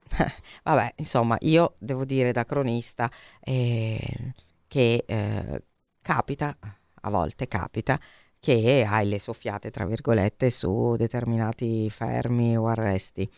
Vabbè, 0.64 0.94
insomma, 0.98 1.38
io 1.42 1.76
devo 1.78 2.06
dire 2.06 2.32
da 2.32 2.46
cronista 2.46 3.10
eh, 3.40 4.34
che 4.68 5.04
eh, 5.06 5.64
capita, 6.02 6.56
a 7.02 7.10
volte 7.10 7.48
capita, 7.48 8.00
che 8.40 8.86
hai 8.88 9.08
le 9.08 9.20
soffiate, 9.20 9.72
tra 9.72 9.86
virgolette, 9.86 10.50
su 10.50 10.96
determinati 10.96 11.90
fermi 11.90 12.58
o 12.58 12.68
arresti. 12.68 13.30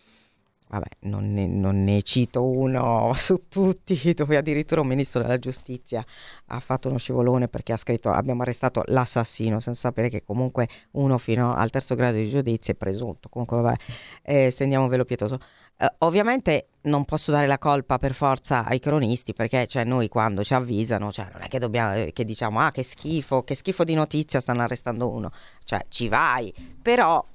Vabbè, 0.72 0.88
non 1.02 1.34
ne, 1.34 1.48
non 1.48 1.84
ne, 1.84 2.04
cito 2.04 2.44
uno 2.46 3.12
su 3.18 3.48
tutti, 3.50 4.14
dove 4.14 4.38
addirittura 4.38 4.82
un 4.82 4.88
ministro 4.88 5.24
della 5.24 5.40
giustizia 5.40 6.06
ha 6.48 6.60
fatto 6.60 6.90
uno 6.90 7.00
scivolone 7.00 7.48
perché 7.48 7.74
ha 7.74 7.78
scritto 7.78 8.12
abbiamo 8.12 8.44
arrestato 8.44 8.84
l'assassino, 8.86 9.60
senza 9.60 9.80
sapere 9.80 10.10
che 10.10 10.24
comunque 10.24 10.68
uno 10.92 11.18
fino 11.18 11.56
al 11.56 11.72
terzo 11.72 11.96
grado 11.96 12.18
di 12.18 12.30
giudizio 12.30 12.74
è 12.74 12.76
presunto. 12.76 13.30
Comunque, 13.30 13.60
vabbè, 13.62 13.78
eh, 14.22 14.52
stendiamo 14.52 14.84
un 14.84 14.90
velo 14.92 15.06
pietoso. 15.06 15.40
Uh, 15.80 15.88
ovviamente 16.00 16.68
non 16.82 17.06
posso 17.06 17.32
dare 17.32 17.48
la 17.48 17.58
colpa 17.58 17.98
per 17.98 18.13
forza 18.13 18.65
ai 18.65 18.80
cronisti 18.80 19.34
perché 19.34 19.65
cioè, 19.65 19.86
noi 19.86 20.10
quando 20.10 20.44
ci 20.44 20.54
avvisano 20.54 21.10
cioè, 21.10 21.30
non 21.32 21.42
è 21.44 21.48
che, 21.48 21.58
dobbiamo, 21.58 21.96
eh, 21.96 22.12
che 22.12 22.26
diciamo 22.26 22.60
ah 22.60 22.70
che 22.70 22.84
schifo, 22.84 23.44
che 23.44 23.56
schifo 23.56 23.86
di 23.86 23.94
notizia 23.94 24.42
stanno 24.42 24.62
arrestando 24.62 25.08
uno, 25.10 25.32
cioè 25.63 25.86
ci 25.88 26.10
vai, 26.10 26.54
però 26.82 27.26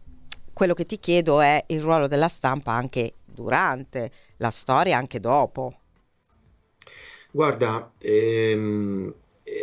quello 0.52 0.74
che 0.74 0.84
ti 0.84 0.98
chiedo 0.98 1.40
è 1.40 1.62
il 1.68 1.80
ruolo 1.80 2.06
della 2.06 2.28
stampa 2.28 2.72
anche 2.72 3.14
durante 3.24 4.10
la 4.36 4.50
storia, 4.50 4.96
anche 4.96 5.20
dopo. 5.20 5.72
Guarda, 7.30 7.92
ehm, 7.98 9.12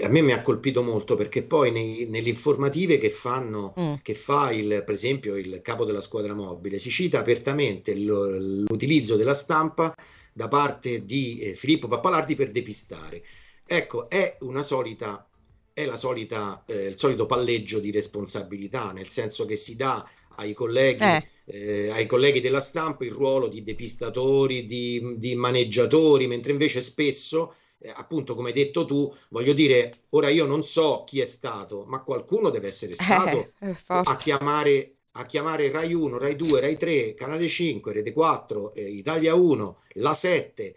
a 0.04 0.08
me 0.10 0.22
mi 0.22 0.32
ha 0.32 0.42
colpito 0.42 0.84
molto 0.84 1.16
perché 1.16 1.42
poi 1.42 1.72
nei, 1.72 2.06
nelle 2.08 2.30
informative 2.30 2.98
che 2.98 3.10
fanno, 3.10 3.74
mm. 3.80 3.94
che 4.04 4.14
fa 4.14 4.52
il, 4.52 4.84
per 4.86 4.94
esempio 4.94 5.36
il 5.38 5.60
capo 5.64 5.86
della 5.86 6.02
squadra 6.02 6.36
mobile, 6.36 6.78
si 6.78 6.92
cita 6.92 7.20
apertamente 7.20 7.96
l'utilizzo 7.96 9.16
della 9.16 9.34
stampa 9.34 9.94
da 10.34 10.48
parte 10.48 11.04
di 11.04 11.40
eh, 11.40 11.56
Filippo 11.56 11.88
Pappalardi 11.88 12.36
per 12.36 12.52
depistare. 12.52 13.24
Ecco, 13.66 14.08
è 14.08 14.38
una 14.42 14.62
solita, 14.62 15.28
è 15.74 15.86
la 15.86 15.98
solita, 15.98 16.64
eh, 16.68 16.86
il 16.86 16.98
solito 16.98 17.26
palleggio 17.26 17.80
di 17.80 17.92
responsabilità, 17.92 18.92
nel 18.92 19.08
senso 19.08 19.46
che 19.46 19.56
si 19.56 19.76
dà 19.76 20.08
ai 20.36 20.54
colleghi, 20.54 21.04
eh. 21.04 21.28
Eh, 21.46 21.90
ai 21.90 22.06
colleghi 22.06 22.40
della 22.40 22.60
stampa 22.60 23.04
il 23.04 23.12
ruolo 23.12 23.48
di 23.48 23.64
depistatori, 23.64 24.66
di, 24.66 25.16
di 25.18 25.36
maneggiatori, 25.36 26.28
mentre 26.28 26.52
invece 26.52 26.82
spesso 26.82 27.56
eh, 27.82 27.92
appunto 27.96 28.36
come 28.36 28.50
hai 28.50 28.56
detto 28.56 28.86
tu, 28.86 29.14
voglio 29.30 29.54
dire, 29.54 29.92
ora 30.10 30.30
io 30.30 30.46
non 30.46 30.64
so 30.64 31.04
chi 31.06 31.20
è 31.20 31.26
stato, 31.26 31.84
ma 31.88 32.04
qualcuno 32.04 32.50
deve 32.50 32.68
essere 32.68 32.94
stato 32.94 33.52
eh, 33.60 33.76
a 33.88 34.16
chiamare 34.16 34.96
a 35.16 35.26
chiamare 35.26 35.70
Rai 35.70 35.94
1, 35.94 36.18
Rai 36.18 36.38
2, 36.38 36.62
Rai 36.62 36.78
3, 36.78 37.14
Canale 37.16 37.48
5, 37.48 37.92
Rete 37.92 38.14
4, 38.14 38.74
eh, 38.76 38.88
Italia 38.88 39.34
1, 39.36 39.80
La 39.96 40.14
7, 40.14 40.74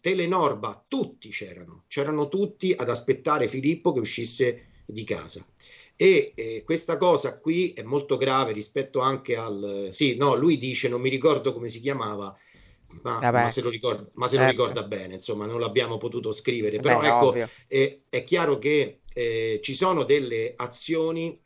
Telenorba, 0.00 0.84
tutti 0.86 1.30
c'erano, 1.30 1.84
c'erano 1.88 2.28
tutti 2.28 2.74
ad 2.76 2.90
aspettare 2.90 3.48
Filippo 3.48 3.92
che 3.92 4.00
uscisse 4.00 4.66
di 4.84 5.04
casa. 5.04 5.42
E 5.96 6.32
eh, 6.34 6.62
questa 6.64 6.96
cosa 6.96 7.38
qui 7.38 7.72
è 7.72 7.82
molto 7.82 8.16
grave 8.16 8.52
rispetto 8.52 9.00
anche 9.00 9.36
al... 9.36 9.88
Sì, 9.90 10.16
no, 10.16 10.34
lui 10.34 10.58
dice, 10.58 10.88
non 10.88 11.00
mi 11.00 11.08
ricordo 11.08 11.52
come 11.52 11.68
si 11.68 11.80
chiamava, 11.80 12.36
ma, 13.02 13.30
ma, 13.30 13.48
se, 13.48 13.60
lo 13.60 13.70
ricorda, 13.70 14.08
ma 14.14 14.26
se 14.26 14.36
certo. 14.36 14.44
lo 14.44 14.50
ricorda 14.50 14.86
bene, 14.86 15.14
insomma, 15.14 15.46
non 15.46 15.60
l'abbiamo 15.60 15.98
potuto 15.98 16.32
scrivere. 16.32 16.78
Però 16.78 17.00
Beh, 17.00 17.06
ecco, 17.06 17.34
è, 17.66 17.98
è, 18.08 18.24
chiaro 18.24 18.58
che 18.58 19.00
eh, 19.12 19.60
ci 19.62 19.74
sono 19.74 20.04
delle 20.04 20.54
azioni 20.56 21.38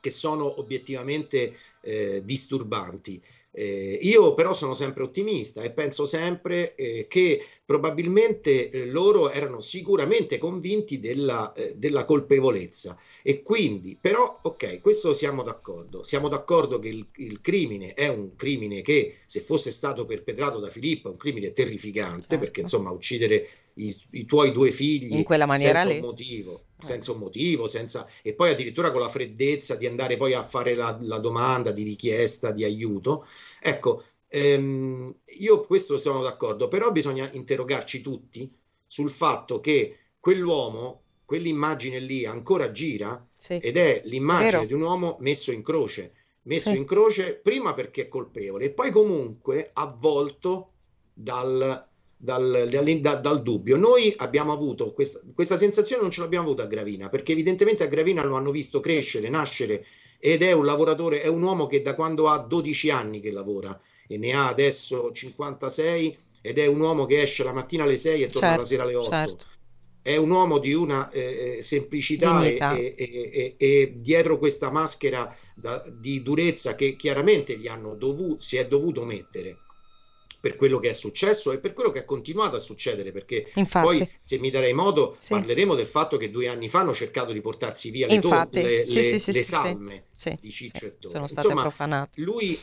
che 0.00 0.10
sono 0.10 0.60
obiettivamente 0.60 1.56
eh, 1.82 2.22
disturbanti. 2.24 3.22
Eh, 3.52 3.98
io 4.02 4.34
però 4.34 4.52
sono 4.52 4.74
sempre 4.74 5.02
ottimista 5.02 5.62
e 5.62 5.72
penso 5.72 6.06
sempre 6.06 6.76
eh, 6.76 7.06
che 7.08 7.44
probabilmente 7.64 8.68
eh, 8.68 8.86
loro 8.86 9.28
erano 9.28 9.58
sicuramente 9.58 10.38
convinti 10.38 11.00
della, 11.00 11.50
eh, 11.50 11.74
della, 11.76 12.04
colpevolezza 12.04 12.96
e 13.24 13.42
quindi 13.42 13.98
però 14.00 14.32
ok 14.42 14.80
questo 14.80 15.12
siamo 15.12 15.42
d'accordo 15.42 16.04
siamo 16.04 16.28
d'accordo 16.28 16.78
che 16.78 16.88
il, 16.88 17.04
il, 17.16 17.40
crimine 17.40 17.94
è 17.94 18.06
un 18.06 18.36
crimine 18.36 18.82
che 18.82 19.16
se 19.24 19.40
fosse 19.40 19.72
stato 19.72 20.06
perpetrato 20.06 20.60
da 20.60 20.68
Filippo 20.68 21.08
è 21.08 21.10
un 21.10 21.16
crimine 21.16 21.50
terrificante 21.50 22.26
certo. 22.28 22.38
perché 22.38 22.60
insomma 22.60 22.90
uccidere 22.90 23.48
i, 23.74 23.92
i, 24.10 24.26
tuoi 24.26 24.52
due 24.52 24.70
figli 24.70 25.16
in 25.16 25.24
quella 25.24 25.46
maniera 25.46 25.80
senza 25.80 25.92
lì. 25.92 25.98
un 25.98 26.06
motivo 26.06 26.64
senza 26.82 27.12
un 27.12 27.18
motivo, 27.18 27.66
senza... 27.66 28.06
e 28.22 28.34
poi 28.34 28.50
addirittura 28.50 28.90
con 28.90 29.00
la 29.00 29.08
freddezza 29.08 29.76
di 29.76 29.86
andare 29.86 30.16
poi 30.16 30.34
a 30.34 30.42
fare 30.42 30.74
la, 30.74 30.98
la 31.02 31.18
domanda 31.18 31.72
di 31.72 31.82
richiesta 31.82 32.50
di 32.50 32.64
aiuto. 32.64 33.26
Ecco, 33.60 34.02
ehm, 34.28 35.14
io 35.38 35.60
questo 35.62 35.96
sono 35.96 36.22
d'accordo, 36.22 36.68
però 36.68 36.90
bisogna 36.90 37.28
interrogarci 37.32 38.00
tutti 38.00 38.50
sul 38.86 39.10
fatto 39.10 39.60
che 39.60 39.96
quell'uomo, 40.18 41.02
quell'immagine 41.24 41.98
lì 41.98 42.24
ancora 42.24 42.70
gira 42.70 43.24
sì. 43.36 43.58
ed 43.58 43.76
è 43.76 44.02
l'immagine 44.04 44.50
Vero. 44.50 44.64
di 44.64 44.72
un 44.74 44.82
uomo 44.82 45.16
messo 45.20 45.52
in 45.52 45.62
croce, 45.62 46.12
messo 46.42 46.70
sì. 46.70 46.76
in 46.76 46.84
croce 46.84 47.36
prima 47.36 47.72
perché 47.72 48.02
è 48.02 48.08
colpevole 48.08 48.64
e 48.66 48.70
poi 48.70 48.90
comunque 48.90 49.70
avvolto 49.72 50.72
dal, 51.12 51.88
dal, 52.22 52.68
dal, 52.68 53.20
dal, 53.20 53.42
dubbio. 53.42 53.76
Noi 53.78 54.12
abbiamo 54.18 54.52
avuto 54.52 54.92
questa, 54.92 55.20
questa, 55.34 55.56
sensazione, 55.56 56.02
non 56.02 56.10
ce 56.10 56.20
l'abbiamo 56.20 56.46
avuta 56.46 56.64
a 56.64 56.66
Gravina, 56.66 57.08
perché 57.08 57.32
evidentemente 57.32 57.82
a 57.82 57.86
Gravina 57.86 58.22
lo 58.24 58.36
hanno 58.36 58.50
visto 58.50 58.78
crescere, 58.78 59.30
nascere 59.30 59.84
ed 60.18 60.42
è 60.42 60.52
un 60.52 60.66
lavoratore, 60.66 61.22
è 61.22 61.28
un 61.28 61.42
uomo 61.42 61.66
che 61.66 61.80
da 61.80 61.94
quando 61.94 62.28
ha 62.28 62.38
12 62.38 62.90
anni 62.90 63.20
che 63.20 63.30
lavora 63.30 63.78
e 64.06 64.18
ne 64.18 64.32
ha 64.32 64.48
adesso 64.48 65.10
56 65.12 66.16
ed 66.42 66.58
è 66.58 66.66
un 66.66 66.80
uomo 66.80 67.06
che 67.06 67.22
esce 67.22 67.42
la 67.42 67.54
mattina 67.54 67.84
alle 67.84 67.96
6 67.96 68.22
e 68.22 68.26
torna 68.26 68.48
certo, 68.48 68.60
la 68.60 68.66
sera 68.66 68.82
alle 68.82 68.94
8. 68.94 69.10
Certo. 69.10 69.44
È 70.02 70.16
un 70.16 70.30
uomo 70.30 70.58
di 70.58 70.74
una 70.74 71.10
eh, 71.10 71.56
eh 71.56 71.62
semplicità 71.62 72.44
e, 72.44 72.58
e, 72.58 72.94
e, 72.96 73.54
e, 73.56 73.94
dietro 73.96 74.38
questa 74.38 74.70
maschera 74.70 75.34
da, 75.54 75.82
di 76.00 76.22
durezza 76.22 76.74
che 76.74 76.96
chiaramente 76.96 77.56
gli 77.56 77.66
hanno 77.66 77.94
dovuto, 77.94 78.40
si 78.40 78.56
è 78.56 78.66
dovuto 78.66 79.04
mettere 79.04 79.58
per 80.40 80.56
quello 80.56 80.78
che 80.78 80.88
è 80.88 80.92
successo 80.94 81.52
e 81.52 81.58
per 81.58 81.74
quello 81.74 81.90
che 81.90 82.00
è 82.00 82.04
continuato 82.04 82.56
a 82.56 82.58
succedere, 82.58 83.12
perché 83.12 83.50
Infatti. 83.54 83.86
poi 83.86 84.10
se 84.20 84.38
mi 84.38 84.50
darei 84.50 84.72
modo 84.72 85.16
sì. 85.18 85.28
parleremo 85.34 85.74
del 85.74 85.86
fatto 85.86 86.16
che 86.16 86.30
due 86.30 86.48
anni 86.48 86.68
fa 86.68 86.80
hanno 86.80 86.94
cercato 86.94 87.32
di 87.32 87.40
portarsi 87.40 87.90
via 87.90 88.06
le, 88.06 88.14
Infatti, 88.14 88.62
le, 88.62 88.84
sì, 88.84 89.10
le, 89.10 89.18
sì, 89.18 89.32
le 89.32 89.42
salme 89.42 90.04
di 90.40 90.50
Ciccio 90.50 90.86
e 90.86 90.98
Toro. 90.98 91.14
Sono 91.14 91.26
state 91.26 91.48
Insomma, 91.48 91.62
profanate. 91.62 92.20
Lui 92.22 92.58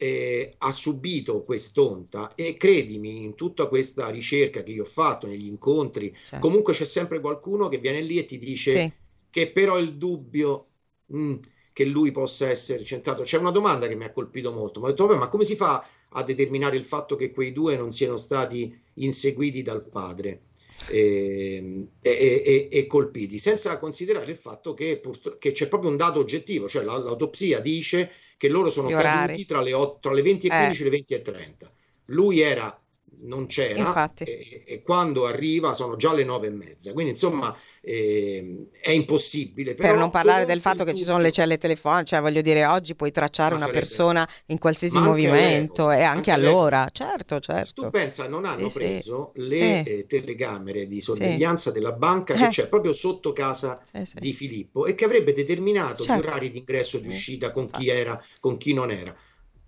eh, 0.00 0.52
ha 0.58 0.70
subito 0.70 1.42
quest'onta 1.42 2.32
e 2.36 2.56
credimi 2.56 3.24
in 3.24 3.34
tutta 3.34 3.66
questa 3.66 4.08
ricerca 4.08 4.62
che 4.62 4.70
io 4.70 4.82
ho 4.82 4.86
fatto 4.86 5.26
negli 5.26 5.46
incontri 5.46 6.14
certo. 6.14 6.38
comunque 6.38 6.72
c'è 6.72 6.84
sempre 6.84 7.18
qualcuno 7.18 7.66
che 7.66 7.78
viene 7.78 8.00
lì 8.00 8.16
e 8.16 8.24
ti 8.24 8.38
dice 8.38 8.94
che 9.28 9.50
però 9.50 9.76
il 9.76 9.96
dubbio 9.96 10.66
mh, 11.06 11.20
mm, 11.20 11.34
che 11.72 11.84
lui 11.84 12.12
possa 12.12 12.48
essere 12.48 12.84
centrato 12.84 13.24
c'è 13.24 13.38
una 13.38 13.50
domanda 13.50 13.88
che 13.88 13.96
mi 13.96 14.04
ha 14.04 14.10
colpito 14.10 14.52
molto 14.52 14.78
mi 14.78 14.86
ho 14.86 14.90
detto 14.90 15.08
ma 15.16 15.28
come 15.28 15.42
si 15.42 15.56
fa 15.56 15.84
a 16.10 16.22
determinare 16.22 16.76
il 16.76 16.84
fatto 16.84 17.16
che 17.16 17.30
quei 17.30 17.52
due 17.52 17.76
non 17.76 17.92
siano 17.92 18.16
stati 18.16 18.76
inseguiti 18.94 19.62
dal 19.62 19.84
padre 19.84 20.42
e, 20.88 21.88
e, 22.00 22.42
e, 22.44 22.68
e 22.70 22.86
colpiti, 22.86 23.38
senza 23.38 23.76
considerare 23.76 24.30
il 24.30 24.36
fatto 24.36 24.74
che, 24.74 25.00
che, 25.38 25.52
c'è 25.52 25.68
proprio 25.68 25.90
un 25.90 25.96
dato 25.96 26.20
oggettivo, 26.20 26.68
cioè 26.68 26.84
l'autopsia 26.84 27.60
dice 27.60 28.10
che 28.36 28.48
loro 28.48 28.68
sono 28.68 28.88
caduti 28.88 29.44
tra 29.44 29.60
le, 29.60 29.72
8, 29.72 29.98
tra 30.00 30.12
le 30.12 30.22
20 30.22 30.46
e 30.46 30.50
15 30.50 30.80
e 30.80 30.84
le 30.84 30.90
20 30.90 31.14
e 31.14 31.22
30. 31.22 31.72
Lui 32.06 32.40
era 32.40 32.80
non 33.20 33.46
c'era 33.46 34.12
e, 34.18 34.62
e, 34.64 34.82
quando 34.82 35.26
arriva 35.26 35.72
sono 35.72 35.96
già 35.96 36.12
le 36.12 36.24
nove 36.24 36.48
e 36.48 36.50
mezza. 36.50 36.92
Quindi 36.92 37.12
insomma 37.12 37.56
eh, 37.80 38.66
è 38.80 38.90
impossibile 38.90 39.74
per 39.74 39.96
non 39.96 40.10
parlare 40.10 40.44
del 40.44 40.60
fatto 40.60 40.84
che 40.84 40.94
ci 40.94 41.04
sono 41.04 41.18
le 41.18 41.32
celle 41.32 41.58
telefoniche 41.58 42.06
cioè 42.06 42.20
voglio 42.20 42.42
dire 42.42 42.66
oggi 42.66 42.94
puoi 42.94 43.10
tracciare 43.10 43.54
una 43.54 43.64
sarebbe... 43.64 43.78
persona 43.78 44.28
in 44.46 44.58
qualsiasi 44.58 44.98
movimento 44.98 45.90
e 45.90 46.02
anche, 46.02 46.30
anche 46.30 46.32
allora. 46.32 46.88
Certo 46.92 47.40
certo. 47.40 47.82
tu 47.82 47.90
pensa 47.90 48.28
non 48.28 48.44
hanno 48.44 48.68
sì, 48.68 48.78
preso 48.78 49.32
sì. 49.34 49.48
le 49.48 49.82
sì. 49.84 49.90
eh, 49.90 50.06
telecamere 50.06 50.86
di 50.86 51.00
sorveglianza 51.00 51.70
della 51.70 51.92
banca 51.92 52.34
che 52.34 52.46
eh. 52.46 52.48
c'è 52.48 52.68
proprio 52.68 52.92
sotto 52.92 53.32
casa 53.32 53.82
di 54.14 54.32
Filippo 54.32 54.86
e 54.86 54.94
che 54.94 55.04
avrebbe 55.04 55.32
determinato 55.32 56.04
certo. 56.04 56.22
gli 56.22 56.26
orari 56.26 56.50
di 56.50 56.58
ingresso 56.58 56.98
e 56.98 57.00
di 57.00 57.08
uscita 57.08 57.50
con 57.50 57.70
chi 57.70 57.88
era 57.88 58.20
con 58.40 58.56
chi 58.56 58.74
non 58.74 58.90
era. 58.90 59.14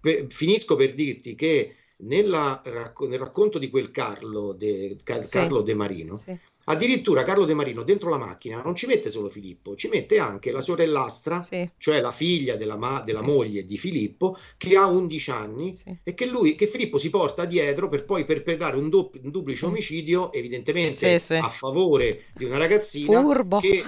Per, 0.01 0.27
finisco 0.29 0.77
per 0.77 0.95
dirti 0.95 1.35
che 1.35 1.75
nella, 2.03 2.61
nel 2.65 3.19
racconto 3.19 3.59
di 3.59 3.71
quel 3.71 3.91
Carlo 3.91 4.53
De, 4.53 4.97
Carlo 5.05 5.59
sì. 5.59 5.63
De 5.65 5.75
Marino, 5.75 6.23
sì. 6.25 6.37
addirittura 6.65 7.23
Carlo 7.23 7.45
De 7.45 7.55
Marino 7.55 7.83
dentro 7.83 8.11
la 8.11 8.19
macchina 8.19 8.63
non 8.63 8.75
ci 8.75 8.87
mette 8.87 9.11
solo 9.11 9.29
Filippo, 9.29 9.75
ci 9.75 9.89
mette 9.89 10.19
anche 10.19 10.51
la 10.51 10.61
sorellastra, 10.61 11.43
sì. 11.43 11.69
cioè 11.79 12.01
la 12.01 12.13
figlia 12.13 12.57
della, 12.57 12.77
ma, 12.77 13.01
della 13.01 13.23
moglie 13.23 13.65
di 13.65 13.77
Filippo, 13.77 14.37
che 14.57 14.77
ha 14.77 14.87
11 14.87 15.31
anni 15.31 15.79
e 16.03 16.15
che, 16.15 16.27
lui, 16.27 16.55
che 16.55 16.67
Filippo 16.67 16.99
si 16.99 17.11
porta 17.11 17.45
dietro 17.45 17.89
per 17.89 18.05
poi 18.05 18.25
perpetrare 18.25 18.77
un, 18.77 18.89
doppio, 18.89 19.21
un 19.23 19.31
duplice 19.31 19.67
omicidio, 19.67 20.33
evidentemente 20.33 21.15
a 21.15 21.49
favore 21.49 22.25
di 22.35 22.45
una 22.45 22.57
ragazzina 22.57 23.21
Furbo. 23.21 23.59
che 23.59 23.85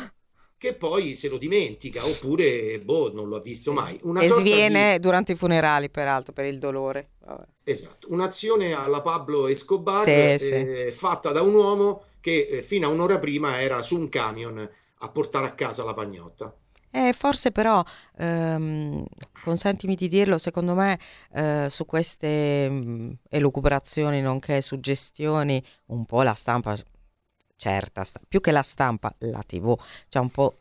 che 0.62 0.74
poi 0.74 1.16
se 1.16 1.28
lo 1.28 1.38
dimentica 1.38 2.06
oppure 2.06 2.78
boh, 2.78 3.12
non 3.12 3.28
lo 3.28 3.34
ha 3.34 3.40
visto 3.40 3.72
mai. 3.72 3.98
Una 4.02 4.20
e 4.20 4.28
sviene 4.28 4.92
di... 4.92 5.00
durante 5.00 5.32
i 5.32 5.34
funerali, 5.34 5.90
peraltro, 5.90 6.32
per 6.32 6.44
il 6.44 6.60
dolore. 6.60 7.14
Vabbè. 7.26 7.42
Esatto, 7.64 8.06
un'azione 8.12 8.72
alla 8.72 9.00
Pablo 9.00 9.48
Escobar 9.48 10.04
sì, 10.04 10.10
eh, 10.10 10.88
sì. 10.88 10.96
fatta 10.96 11.32
da 11.32 11.42
un 11.42 11.52
uomo 11.52 12.04
che 12.20 12.46
eh, 12.48 12.62
fino 12.62 12.86
a 12.86 12.90
un'ora 12.90 13.18
prima 13.18 13.60
era 13.60 13.82
su 13.82 13.98
un 13.98 14.08
camion 14.08 14.70
a 14.98 15.08
portare 15.08 15.46
a 15.46 15.50
casa 15.50 15.82
la 15.82 15.94
pagnotta. 15.94 16.54
Eh, 16.92 17.12
forse 17.12 17.50
però, 17.50 17.82
ehm, 18.18 19.04
consentimi 19.42 19.96
di 19.96 20.06
dirlo, 20.06 20.38
secondo 20.38 20.74
me 20.74 20.96
eh, 21.34 21.66
su 21.70 21.84
queste 21.86 22.70
mh, 22.70 22.74
mm, 22.74 23.10
elucubrazioni, 23.30 24.20
nonché 24.20 24.60
suggestioni, 24.60 25.60
un 25.86 26.04
po' 26.04 26.22
la 26.22 26.34
stampa 26.34 26.76
certa, 27.62 28.04
più 28.26 28.40
che 28.40 28.50
la 28.50 28.62
stampa, 28.62 29.14
la 29.18 29.42
tv, 29.46 29.78
c'è 30.08 30.18
un 30.18 30.30
po' 30.30 30.52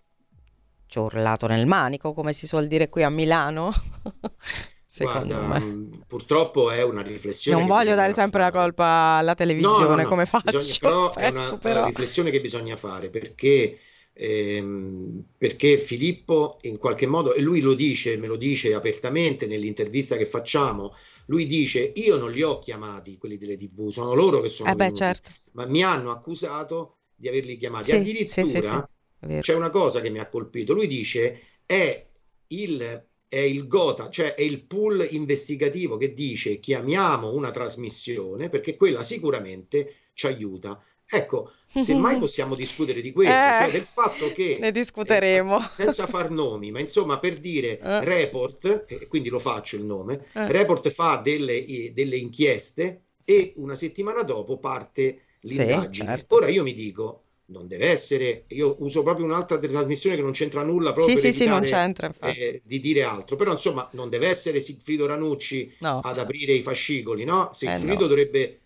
ciorlato 0.85 1.47
nel 1.47 1.65
manico, 1.65 2.13
come 2.13 2.31
si 2.31 2.45
suol 2.45 2.67
dire 2.67 2.89
qui 2.89 3.01
a 3.01 3.09
Milano. 3.09 3.73
Secondo 4.85 5.33
Guarda, 5.33 5.57
me. 5.57 5.65
Mm, 5.65 5.91
purtroppo 6.05 6.69
è 6.69 6.83
una 6.83 7.01
riflessione. 7.01 7.57
Non 7.57 7.67
voglio 7.67 7.95
dare 7.95 8.13
sempre 8.13 8.41
fare. 8.41 8.53
la 8.53 8.61
colpa 8.61 8.85
alla 9.17 9.33
televisione, 9.33 9.83
no, 9.85 9.95
no, 9.95 10.01
no. 10.01 10.07
come 10.07 10.25
faccio. 10.25 10.59
Bisogna, 10.59 10.77
però 10.79 11.13
è 11.13 11.29
una, 11.29 11.57
però. 11.57 11.77
una 11.79 11.87
riflessione 11.87 12.29
che 12.29 12.41
bisogna 12.41 12.75
fare 12.75 13.09
perché 13.09 13.79
ehm, 14.21 15.23
perché 15.35 15.79
Filippo 15.79 16.57
in 16.61 16.77
qualche 16.77 17.07
modo, 17.07 17.33
e 17.33 17.41
lui 17.41 17.59
lo 17.59 17.73
dice, 17.73 18.17
me 18.17 18.27
lo 18.27 18.35
dice 18.35 18.75
apertamente 18.75 19.47
nell'intervista 19.47 20.15
che 20.15 20.27
facciamo, 20.27 20.93
lui 21.25 21.47
dice 21.47 21.91
io 21.95 22.17
non 22.17 22.29
li 22.31 22.43
ho 22.43 22.59
chiamati 22.59 23.17
quelli 23.17 23.37
delle 23.37 23.55
tv, 23.55 23.89
sono 23.89 24.13
loro 24.13 24.39
che 24.39 24.49
sono 24.49 24.71
eh 24.71 24.75
beh, 24.75 24.93
certo. 24.93 25.31
ma 25.53 25.65
mi 25.65 25.81
hanno 25.83 26.11
accusato 26.11 26.97
di 27.15 27.27
averli 27.27 27.57
chiamati. 27.57 27.85
Sì, 27.85 27.95
Addirittura 27.95 28.89
sì, 29.19 29.27
sì, 29.27 29.39
c'è 29.39 29.55
una 29.55 29.69
cosa 29.69 30.01
che 30.01 30.11
mi 30.11 30.19
ha 30.19 30.27
colpito, 30.27 30.73
lui 30.73 30.87
dice 30.87 31.41
è 31.65 32.07
il 32.47 33.05
è 33.27 33.39
il 33.39 33.65
GOTA, 33.65 34.09
cioè 34.09 34.33
è 34.33 34.41
il 34.41 34.65
pool 34.65 35.07
investigativo 35.11 35.95
che 35.95 36.13
dice 36.13 36.59
chiamiamo 36.59 37.33
una 37.33 37.49
trasmissione 37.49 38.49
perché 38.49 38.75
quella 38.75 39.01
sicuramente 39.03 39.95
ci 40.13 40.27
aiuta. 40.27 40.83
Ecco, 41.13 41.51
semmai 41.75 42.17
possiamo 42.19 42.55
discutere 42.55 43.01
di 43.01 43.11
questo, 43.11 43.33
eh, 43.33 43.51
cioè 43.59 43.71
del 43.71 43.83
fatto 43.83 44.31
che... 44.31 44.57
Ne 44.59 44.71
discuteremo. 44.71 45.65
Eh, 45.65 45.65
senza 45.69 46.07
far 46.07 46.29
nomi, 46.29 46.71
ma 46.71 46.79
insomma 46.79 47.19
per 47.19 47.37
dire 47.37 47.77
eh. 47.79 48.03
Report, 48.03 48.85
e 48.87 49.07
quindi 49.07 49.29
lo 49.29 49.39
faccio 49.39 49.75
il 49.75 49.83
nome, 49.83 50.25
eh. 50.33 50.47
Report 50.47 50.89
fa 50.89 51.17
delle, 51.17 51.63
delle, 51.93 52.17
inchieste 52.17 53.01
e 53.25 53.53
una 53.57 53.75
settimana 53.75 54.23
dopo 54.23 54.57
parte 54.57 55.21
l'indagine. 55.41 55.91
Sì, 55.91 56.01
certo. 56.01 56.35
Ora 56.35 56.47
io 56.47 56.63
mi 56.63 56.73
dico, 56.73 57.23
non 57.51 57.67
deve 57.67 57.89
essere, 57.89 58.45
io 58.47 58.77
uso 58.79 59.03
proprio 59.03 59.25
un'altra 59.25 59.57
trasmissione 59.57 60.15
che 60.15 60.21
non 60.21 60.31
c'entra 60.31 60.63
nulla 60.63 60.93
proprio 60.93 61.15
sì, 61.15 61.21
per 61.21 61.33
sì, 61.33 61.43
evitare 61.43 62.13
sì, 62.19 62.39
eh, 62.39 62.61
di 62.63 62.79
dire 62.79 63.03
altro, 63.03 63.35
però 63.35 63.51
insomma 63.51 63.87
non 63.93 64.09
deve 64.09 64.27
essere 64.27 64.59
Sigfrido 64.59 65.05
Ranucci 65.05 65.75
no. 65.79 65.99
ad 65.99 66.17
aprire 66.17 66.53
i 66.53 66.61
fascicoli, 66.61 67.23
no? 67.25 67.49
Sigfrido 67.53 67.93
eh 67.93 67.97
no. 67.97 68.07
dovrebbe, 68.07 68.60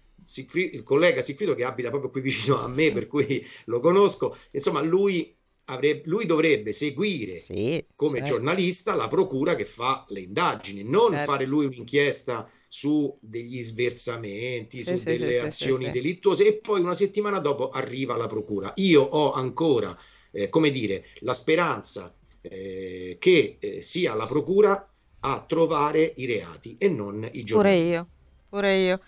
il 0.53 0.84
collega 0.84 1.21
Sigfrido 1.21 1.55
che 1.55 1.63
abita 1.63 1.89
proprio 1.89 2.09
qui 2.09 2.21
vicino 2.21 2.59
a 2.59 2.67
me, 2.67 2.91
per 2.91 3.07
cui 3.07 3.45
lo 3.65 3.80
conosco, 3.80 4.36
insomma 4.51 4.82
lui, 4.82 5.36
avrebbe, 5.65 6.03
lui 6.05 6.26
dovrebbe 6.26 6.71
seguire 6.71 7.36
sì, 7.38 7.84
come 7.95 8.17
certo. 8.17 8.34
giornalista 8.34 8.95
la 8.95 9.07
procura 9.07 9.55
che 9.55 9.65
fa 9.65 10.05
le 10.09 10.21
indagini, 10.21 10.84
non 10.84 11.11
certo. 11.11 11.32
fare 11.32 11.45
lui 11.45 11.65
un'inchiesta 11.65 12.49
su 12.67 13.15
degli 13.21 13.63
sversamenti, 13.63 14.84
sì, 14.84 14.91
su 14.91 14.97
sì, 14.97 15.05
delle 15.05 15.34
sì, 15.34 15.38
azioni 15.38 15.86
sì, 15.86 15.91
delittuose 15.91 16.47
e 16.47 16.53
poi 16.55 16.82
una 16.82 16.93
settimana 16.93 17.39
dopo 17.39 17.69
arriva 17.69 18.17
la 18.17 18.28
procura. 18.28 18.73
Io 18.76 19.01
ho 19.01 19.32
ancora, 19.32 19.97
eh, 20.32 20.49
come 20.49 20.71
dire, 20.71 21.05
la 21.19 21.34
speranza 21.34 22.13
eh, 22.41 23.15
che 23.19 23.57
eh, 23.59 23.82
sia 23.82 24.13
la 24.13 24.26
procura 24.26 24.89
a 25.21 25.43
trovare 25.47 26.13
i 26.17 26.26
reati 26.26 26.76
e 26.78 26.88
non 26.89 27.28
i 27.32 27.43
giornalisti. 27.43 27.53
Pure 27.53 27.76
io, 27.76 28.07
pure 28.49 28.78
io. 28.78 28.99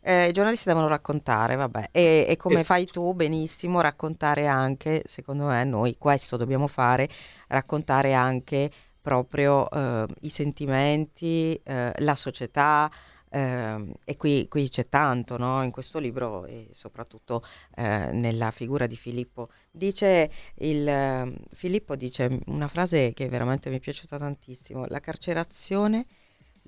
Eh, 0.00 0.28
I 0.28 0.32
giornalisti 0.32 0.68
devono 0.68 0.88
raccontare, 0.88 1.56
vabbè, 1.56 1.88
e, 1.92 2.24
e 2.28 2.36
come 2.36 2.54
Esatto. 2.54 2.72
fai 2.72 2.86
tu 2.86 3.14
benissimo, 3.14 3.80
raccontare 3.80 4.46
anche, 4.46 5.02
secondo 5.04 5.44
me 5.46 5.64
noi 5.64 5.96
questo 5.98 6.36
dobbiamo 6.36 6.66
fare, 6.66 7.08
raccontare 7.48 8.14
anche 8.14 8.70
proprio 9.00 9.68
eh, 9.70 10.06
i 10.20 10.28
sentimenti, 10.28 11.60
eh, 11.64 11.92
la 11.98 12.14
società, 12.14 12.90
eh, 13.30 13.92
e 14.04 14.16
qui, 14.16 14.48
qui 14.48 14.68
c'è 14.68 14.88
tanto 14.88 15.36
no? 15.36 15.62
in 15.62 15.70
questo 15.70 15.98
libro 15.98 16.46
e 16.46 16.68
soprattutto 16.72 17.42
eh, 17.76 18.10
nella 18.12 18.50
figura 18.50 18.86
di 18.86 18.96
Filippo. 18.96 19.50
Dice 19.70 20.30
il, 20.56 21.36
Filippo 21.52 21.96
dice 21.96 22.40
una 22.46 22.68
frase 22.68 23.12
che 23.12 23.28
veramente 23.28 23.70
mi 23.70 23.76
è 23.76 23.80
piaciuta 23.80 24.18
tantissimo, 24.18 24.86
la 24.88 25.00
carcerazione, 25.00 26.06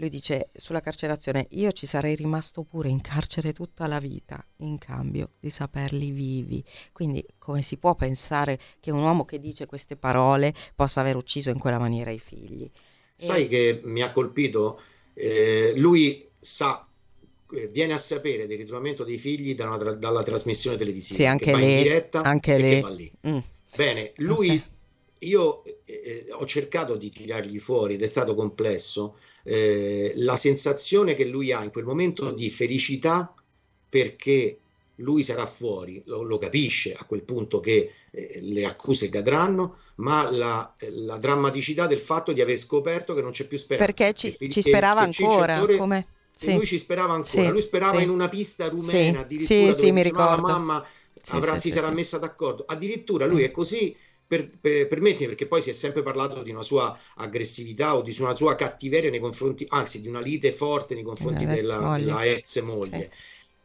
lui 0.00 0.08
dice 0.08 0.50
sulla 0.54 0.80
carcerazione, 0.80 1.46
io 1.50 1.70
ci 1.72 1.86
sarei 1.86 2.14
rimasto 2.14 2.62
pure 2.64 2.88
in 2.88 3.00
carcere 3.00 3.52
tutta 3.52 3.86
la 3.86 4.00
vita 4.00 4.44
in 4.58 4.78
cambio 4.78 5.30
di 5.38 5.50
saperli 5.50 6.10
vivi. 6.10 6.64
Quindi 6.92 7.24
come 7.38 7.62
si 7.62 7.76
può 7.76 7.94
pensare 7.94 8.58
che 8.80 8.90
un 8.90 9.02
uomo 9.02 9.24
che 9.24 9.38
dice 9.38 9.66
queste 9.66 9.96
parole 9.96 10.54
possa 10.74 11.00
aver 11.00 11.16
ucciso 11.16 11.50
in 11.50 11.58
quella 11.58 11.78
maniera 11.78 12.10
i 12.10 12.18
figli? 12.18 12.70
Sai 13.16 13.44
E- 13.44 13.48
che 13.48 13.80
mi 13.84 14.02
ha 14.02 14.10
colpito? 14.10 14.80
Eh, 15.12 15.74
lui 15.76 16.18
sa, 16.38 16.86
eh, 17.52 17.68
viene 17.68 17.92
a 17.92 17.98
sapere 17.98 18.46
del 18.46 18.56
ritrovamento 18.58 19.04
dei 19.04 19.18
figli 19.18 19.54
da 19.54 19.76
tra- 19.76 19.94
dalla 19.94 20.22
trasmissione 20.22 20.76
televisiva 20.76 21.16
Sì, 21.16 21.26
anche 21.26 21.44
che 21.46 21.50
va 21.50 21.60
in 21.60 21.72
diretta 21.74 22.20
anche 22.22 22.54
che 22.54 22.80
va 22.80 22.88
lì. 22.88 23.10
Mm. 23.28 23.38
Bene, 23.74 24.12
lui, 24.16 24.62
Ok. 24.62 24.70
io 25.20 25.62
eh, 25.64 25.80
eh, 25.84 26.26
ho 26.32 26.46
cercato 26.46 26.96
di 26.96 27.10
tirargli 27.10 27.58
fuori 27.58 27.94
ed 27.94 28.02
è 28.02 28.06
stato 28.06 28.34
complesso 28.34 29.18
eh, 29.44 30.12
la 30.16 30.36
sensazione 30.36 31.14
che 31.14 31.24
lui 31.24 31.52
ha 31.52 31.62
in 31.62 31.70
quel 31.70 31.84
momento 31.84 32.30
di 32.32 32.50
felicità 32.50 33.34
perché 33.88 34.58
lui 34.96 35.22
sarà 35.22 35.46
fuori, 35.46 36.02
lo, 36.06 36.22
lo 36.22 36.36
capisce 36.36 36.92
a 36.94 37.04
quel 37.04 37.22
punto 37.22 37.58
che 37.58 37.90
eh, 38.10 38.38
le 38.42 38.66
accuse 38.66 39.08
cadranno, 39.08 39.76
ma 39.96 40.30
la, 40.30 40.74
la 40.90 41.16
drammaticità 41.16 41.86
del 41.86 41.98
fatto 41.98 42.32
di 42.32 42.40
aver 42.42 42.56
scoperto 42.56 43.14
che 43.14 43.22
non 43.22 43.30
c'è 43.32 43.46
più 43.46 43.56
speranza. 43.56 43.92
Perché 43.92 44.14
ci, 44.14 44.36
che 44.36 44.48
ci 44.50 44.60
sperava 44.60 45.06
che 45.08 45.22
ancora, 45.22 45.56
Ettore- 45.56 45.76
come... 45.78 46.06
Sì. 46.34 46.52
lui 46.54 46.64
ci 46.66 46.78
sperava 46.78 47.12
ancora, 47.14 47.42
Sì, 47.44 47.48
lui 47.50 47.60
sperava 47.60 47.98
sì. 47.98 48.04
in 48.04 48.10
una 48.10 48.28
pista 48.30 48.68
rumena, 48.68 49.20
addirittura 49.20 49.58
sì, 49.58 49.66
dove 49.66 49.74
sì, 49.86 49.92
mi 49.92 50.02
dice, 50.02 50.14
"Ma 50.14 50.24
la 50.30 50.36
mamma 50.38 50.86
avrà- 51.28 51.58
si 51.58 51.70
sarà 51.70 51.90
messa 51.90 52.18
d'accordo. 52.18 52.64
Addirittura 52.66 53.26
lui 53.26 53.42
Mm. 53.42 53.44
è 53.44 53.50
così, 53.50 53.94
per, 54.30 54.46
per- 54.60 54.86
permettimi, 54.86 55.26
perché 55.26 55.48
poi 55.48 55.60
si 55.60 55.70
è 55.70 55.72
sempre 55.72 56.04
parlato 56.04 56.40
di 56.44 56.50
una 56.52 56.62
sua 56.62 56.96
aggressività 57.16 57.96
o 57.96 58.02
di 58.02 58.14
una 58.20 58.32
sua 58.34 58.54
cattiveria 58.54 59.10
nei 59.10 59.18
confronti, 59.18 59.64
anzi 59.70 60.00
di 60.00 60.06
una 60.06 60.20
lite 60.20 60.52
forte 60.52 60.94
nei 60.94 61.02
confronti 61.02 61.46
Della 61.46 61.96
ex 61.96 61.98
della, 61.98 62.24
ex 62.24 62.60
moglie. 62.62 63.10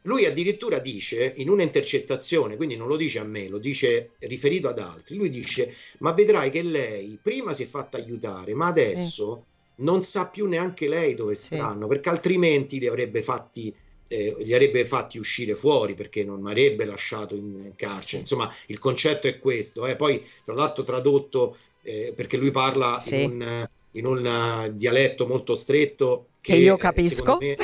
Lui 0.05 0.25
addirittura 0.25 0.79
dice 0.79 1.33
in 1.37 1.49
un'intercettazione, 1.49 2.55
quindi 2.55 2.75
non 2.75 2.87
lo 2.87 2.95
dice 2.95 3.19
a 3.19 3.23
me, 3.23 3.47
lo 3.47 3.59
dice 3.59 4.11
riferito 4.21 4.67
ad 4.67 4.79
altri, 4.79 5.15
lui 5.15 5.29
dice, 5.29 5.71
ma 5.99 6.13
vedrai 6.13 6.49
che 6.49 6.63
lei 6.63 7.19
prima 7.21 7.53
si 7.53 7.63
è 7.63 7.65
fatta 7.67 7.97
aiutare, 7.97 8.55
ma 8.55 8.65
adesso 8.67 9.47
non 9.81 10.01
sa 10.01 10.29
più 10.29 10.47
neanche 10.47 10.87
lei 10.87 11.13
dove 11.13 11.35
Sì. 11.35 11.45
stanno, 11.55 11.85
perché 11.87 12.09
altrimenti 12.09 12.79
li 12.79 12.87
avrebbe 12.87 13.21
fatti 13.21 13.75
eh, 14.07 14.35
li 14.39 14.53
avrebbe 14.53 14.85
fatti 14.85 15.17
uscire 15.17 15.55
fuori 15.55 15.93
perché 15.95 16.23
non 16.23 16.41
mi 16.41 16.49
avrebbe 16.51 16.85
lasciato 16.85 17.35
in 17.35 17.73
carcere. 17.75 18.21
Insomma, 18.21 18.51
il 18.67 18.79
concetto 18.79 19.27
è 19.27 19.39
questo. 19.39 19.85
eh. 19.87 19.95
Poi, 19.95 20.23
tra 20.43 20.53
l'altro, 20.53 20.83
tradotto 20.83 21.57
eh, 21.81 22.13
perché 22.15 22.37
lui 22.37 22.51
parla 22.51 23.01
Sì. 23.03 23.15
in 23.15 23.19
un, 23.19 23.69
in 23.91 24.05
un, 24.05 24.25
eh, 24.25 24.75
dialetto 24.75 25.27
molto 25.27 25.55
stretto 25.55 26.29
Che 26.41 26.55
io 26.55 26.75
eh, 26.75 26.77
capisco. 26.77 27.37
me, 27.39 27.57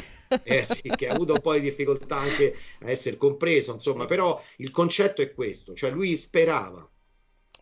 eh 0.43 0.63
sì, 0.63 0.95
che 0.95 1.07
ha 1.07 1.11
avuto 1.11 1.33
un 1.33 1.41
po' 1.41 1.53
di 1.53 1.61
difficoltà 1.61 2.17
anche 2.17 2.53
a 2.79 2.89
essere 2.89 3.17
compreso, 3.17 3.73
insomma, 3.73 4.05
però 4.05 4.41
il 4.57 4.71
concetto 4.71 5.21
è 5.21 5.33
questo, 5.33 5.73
cioè 5.75 5.91
lui 5.91 6.15
sperava, 6.15 6.87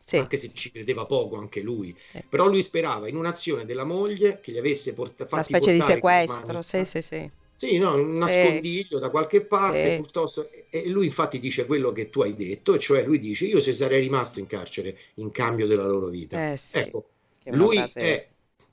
Sì. 0.02 0.18
anche 0.18 0.38
se 0.38 0.52
ci 0.54 0.72
credeva 0.72 1.06
poco 1.06 1.38
anche 1.38 1.62
lui, 1.62 1.96
Sì. 2.12 2.24
però 2.30 2.48
lui 2.48 2.62
sperava 2.62 3.08
in 3.08 3.16
un'azione 3.16 3.66
della 3.66 3.84
moglie 3.86 4.40
che 4.40 4.52
gli 4.52 4.58
avesse 4.58 4.94
porta- 4.94 5.28
Una 5.30 5.44
specie 5.44 5.74
di 5.74 5.82
sequestro, 5.82 6.62
sì, 6.62 6.86
sì, 6.86 7.02
sì. 7.02 7.32
Sì, 7.60 7.78
no, 7.78 7.94
un 7.96 8.18
nascondiglio 8.18 9.00
da 9.00 9.10
qualche 9.10 9.42
parte, 9.46 9.90
Sì. 9.90 9.96
piuttosto, 9.96 10.50
e 10.70 10.88
lui 10.88 11.06
infatti 11.08 11.40
dice 11.40 11.66
quello 11.66 11.92
che 11.92 12.10
tu 12.10 12.22
hai 12.22 12.34
detto, 12.34 12.74
e 12.74 12.80
cioè 12.80 13.04
lui 13.04 13.20
dice 13.20 13.46
io 13.46 13.60
se 13.60 13.74
sarei 13.74 14.00
rimasto 14.00 14.40
in 14.40 14.46
carcere 14.46 14.98
in 15.16 15.30
cambio 15.32 15.68
della 15.68 15.86
loro 15.86 16.08
vita. 16.08 16.52
Eh 16.52 16.56
sì. 16.56 16.78
Ecco, 16.78 17.10
lui 17.50 17.76
frase- 17.76 18.00
è, 18.00 18.30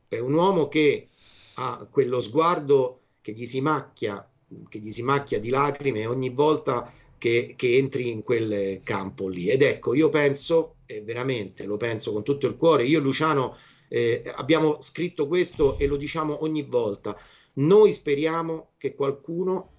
è 0.09 0.19
un 0.21 0.35
uomo 0.35 0.69
che 0.69 1.09
ha 1.55 1.89
quello 1.91 2.21
sguardo 2.21 3.01
che 3.21 3.33
gli 3.33 3.45
si 3.45 3.61
macchia, 3.61 4.25
che 4.69 4.79
gli 4.79 4.93
si 4.93 5.03
macchia 5.03 5.41
di 5.41 5.49
lacrime 5.49 6.07
ogni 6.07 6.31
volta 6.31 6.93
che, 7.19 7.55
che 7.57 7.77
entri 7.77 8.11
in 8.11 8.23
quel 8.23 8.83
campo 8.85 9.27
lì. 9.27 9.49
Ed 9.49 9.63
ecco, 9.63 9.95
io 9.95 10.09
penso, 10.11 10.77
veramente 11.03 11.65
lo 11.65 11.77
penso 11.77 12.13
con 12.13 12.23
tutto 12.23 12.47
il 12.47 12.55
cuore, 12.55 12.85
io 12.85 13.01
e 13.01 13.03
Luciano 13.03 13.57
eh, 13.89 14.23
abbiamo 14.37 14.77
scritto 14.81 15.27
questo 15.27 15.77
e 15.77 15.87
lo 15.89 15.97
diciamo 15.97 16.45
ogni 16.45 16.63
volta. 16.63 17.19
Noi 17.59 17.93
speriamo 17.93 18.73
che 18.77 18.95
qualcuno, 18.95 19.73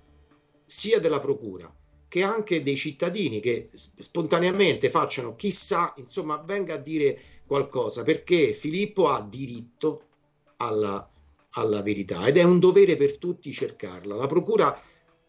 sia 0.66 1.00
della 1.00 1.20
procura, 1.20 1.74
che 2.08 2.24
anche 2.24 2.62
dei 2.62 2.76
cittadini 2.76 3.40
che 3.40 3.68
spontaneamente 3.70 4.90
facciano 4.90 5.36
chissà, 5.36 5.94
insomma, 5.98 6.38
venga 6.38 6.76
a 6.76 6.78
dire 6.78 7.20
qualcosa, 7.46 8.04
perché 8.04 8.54
Filippo 8.54 9.10
ha 9.10 9.22
diritto 9.22 10.06
alla, 10.58 11.08
alla 11.52 11.82
verità 11.82 12.26
ed 12.26 12.38
è 12.38 12.44
un 12.44 12.60
dovere 12.60 12.96
per 12.96 13.18
tutti 13.18 13.52
cercarla. 13.52 14.16
La 14.16 14.28
procura, 14.28 14.80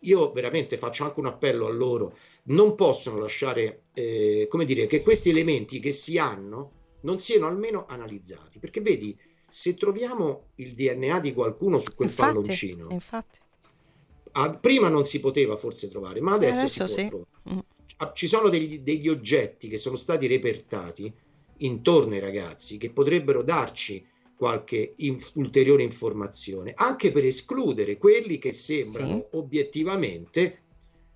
io 0.01 0.31
veramente 0.33 0.79
faccio 0.79 1.05
anche 1.05 1.21
un 1.21 1.27
appello 1.27 1.67
a 1.67 1.71
loro, 1.71 2.17
non 2.45 2.75
possono 2.75 3.19
lasciare, 3.19 3.83
eh, 3.93 4.47
come 4.49 4.65
dire, 4.65 4.87
che 4.87 5.03
questi 5.03 5.31
elementi 5.31 5.81
che 5.81 5.91
si 5.91 6.17
hanno 6.19 6.73
non 7.03 7.19
siano 7.19 7.47
almeno 7.47 7.85
analizzati, 7.87 8.59
perché 8.59 8.81
vedi, 8.81 9.17
se 9.49 9.75
troviamo 9.77 10.51
il 10.57 10.75
DNA 10.75 11.21
di 11.21 11.33
qualcuno 11.33 11.79
su 11.79 11.95
quel 11.95 12.11
Infatti, 12.11 12.15
palloncino, 12.15 12.95
infatti. 12.95 13.39
ah, 14.33 14.51
prima 14.51 14.89
non 14.89 15.05
si 15.05 15.21
poteva 15.21 15.57
forse 15.57 15.89
trovare, 15.89 16.21
ma 16.21 16.35
adesso, 16.35 16.67
Adesso 16.67 16.69
si 16.69 16.85
può 16.85 16.95
sì. 16.95 17.05
trovare. 17.05 17.31
Mm. 17.51 17.59
Ah, 17.99 18.13
Ci 18.13 18.27
sono 18.29 18.49
degli, 18.49 18.81
degli 18.81 19.09
oggetti 19.09 19.69
che 19.69 19.77
sono 19.77 19.97
stati 19.97 20.27
repertati 20.27 21.13
intorno 21.61 22.15
ai 22.15 22.21
ragazzi 22.21 22.77
che 22.79 22.93
potrebbero 22.93 23.43
darci 23.43 24.07
qualche 24.37 24.93
inf- 24.99 25.33
ulteriore 25.35 25.83
informazione, 25.83 26.73
anche 26.77 27.11
per 27.11 27.25
escludere 27.25 27.97
quelli 27.97 28.39
che 28.39 28.53
sembrano 28.53 29.29
obiettivamente 29.33 30.67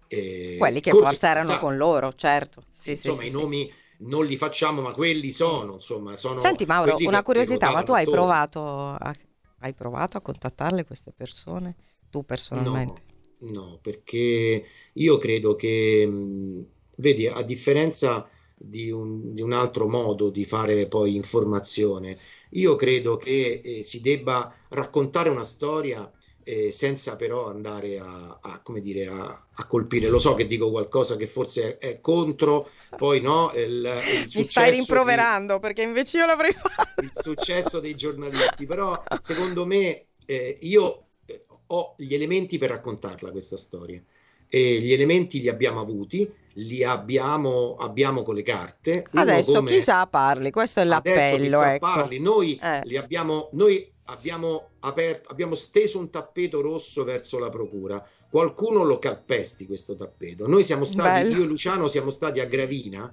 eh, 0.08 0.56
Quelli 0.56 0.80
che 0.80 0.90
forse 0.92 1.26
erano 1.26 1.56
con 1.56 1.76
loro, 1.76 2.14
certo. 2.14 2.62
Sì, 2.72 2.96
sì, 2.96 3.12
insomma, 3.12 3.22
sì, 3.22 3.26
i 3.26 3.30
sì. 3.30 3.30
nomi 3.30 3.72
non 4.02 4.24
li 4.24 4.36
facciamo, 4.36 4.82
ma 4.82 4.92
quelli 4.92 5.30
sono, 5.30 5.74
insomma, 5.74 6.16
sono 6.16 6.40
Senti 6.40 6.64
Mauro, 6.64 6.96
una 7.04 7.22
curiosità, 7.22 7.72
ma 7.72 7.82
tu 7.82 7.92
hai 7.92 8.04
provato 8.04 8.90
a, 8.90 9.14
hai 9.60 9.72
provato 9.74 10.16
a 10.16 10.20
contattarle 10.20 10.84
queste 10.84 11.12
persone? 11.12 11.76
Tu 12.10 12.24
personalmente? 12.24 13.02
No, 13.42 13.78
perché 13.82 14.64
io 14.92 15.18
credo 15.18 15.54
che, 15.56 16.06
mh, 16.06 16.66
vedi, 16.98 17.26
a 17.26 17.42
differenza 17.42 18.28
di 18.56 18.90
un, 18.90 19.34
di 19.34 19.40
un 19.42 19.52
altro 19.52 19.88
modo 19.88 20.30
di 20.30 20.44
fare 20.44 20.86
poi 20.86 21.16
informazione, 21.16 22.16
io 22.50 22.76
credo 22.76 23.16
che 23.16 23.60
eh, 23.62 23.82
si 23.82 24.00
debba 24.00 24.54
raccontare 24.68 25.28
una 25.28 25.42
storia 25.42 26.08
eh, 26.44 26.70
senza 26.70 27.16
però 27.16 27.46
andare 27.48 27.98
a, 27.98 28.38
a, 28.40 28.60
come 28.62 28.80
dire, 28.80 29.06
a, 29.06 29.46
a 29.52 29.66
colpire. 29.66 30.08
Lo 30.08 30.18
so 30.18 30.34
che 30.34 30.46
dico 30.46 30.70
qualcosa 30.70 31.16
che 31.16 31.26
forse 31.26 31.78
è, 31.78 31.88
è 31.92 32.00
contro, 32.00 32.68
poi 32.96 33.20
no, 33.20 33.52
il, 33.54 34.02
il 34.06 34.28
Mi 34.34 34.44
successo 34.44 34.48
stai 34.48 34.70
di- 34.70 34.76
rimproverando 34.78 35.58
perché 35.60 35.82
invece 35.82 36.18
io 36.18 36.26
l'avrei 36.26 36.52
fatto. 36.52 37.00
il 37.02 37.10
successo 37.12 37.80
dei 37.80 37.94
giornalisti, 37.94 38.66
però 38.66 39.00
secondo 39.18 39.66
me 39.66 40.06
eh, 40.26 40.56
io 40.62 41.06
eh, 41.26 41.40
ho 41.68 41.94
gli 41.96 42.14
elementi 42.14 42.58
per 42.58 42.70
raccontarla 42.70 43.30
questa 43.30 43.56
storia 43.56 44.02
e 44.48 44.80
gli 44.80 44.92
elementi 44.92 45.40
li 45.40 45.48
abbiamo 45.48 45.80
avuti, 45.80 46.30
li 46.54 46.84
abbiamo, 46.84 47.74
abbiamo 47.76 48.22
con 48.22 48.34
le 48.34 48.42
carte. 48.42 49.06
Adesso 49.12 49.52
come- 49.54 49.70
chissà 49.70 50.06
parli, 50.06 50.50
questo 50.50 50.80
è 50.80 50.82
Adesso 50.88 51.36
l'appello, 51.36 51.44
chissà 51.44 51.74
ecco. 51.74 51.86
parli, 51.86 52.20
noi 52.20 52.58
Eh. 52.62 52.80
li 52.84 52.96
abbiamo, 52.98 53.48
noi 53.52 53.90
abbiamo 54.12 54.68
aperto, 54.80 55.30
abbiamo 55.30 55.54
steso 55.54 55.98
un 55.98 56.10
tappeto 56.10 56.60
rosso 56.60 57.02
verso 57.04 57.38
la 57.38 57.48
procura. 57.48 58.06
Qualcuno 58.30 58.82
lo 58.84 58.98
calpesti 58.98 59.66
questo 59.66 59.94
tappeto. 59.96 60.46
Noi 60.46 60.62
siamo 60.62 60.84
stati, 60.84 61.22
Bello. 61.22 61.36
io 61.36 61.42
e 61.44 61.46
Luciano 61.46 61.88
siamo 61.88 62.10
stati 62.10 62.40
a 62.40 62.44
Gravina 62.46 63.12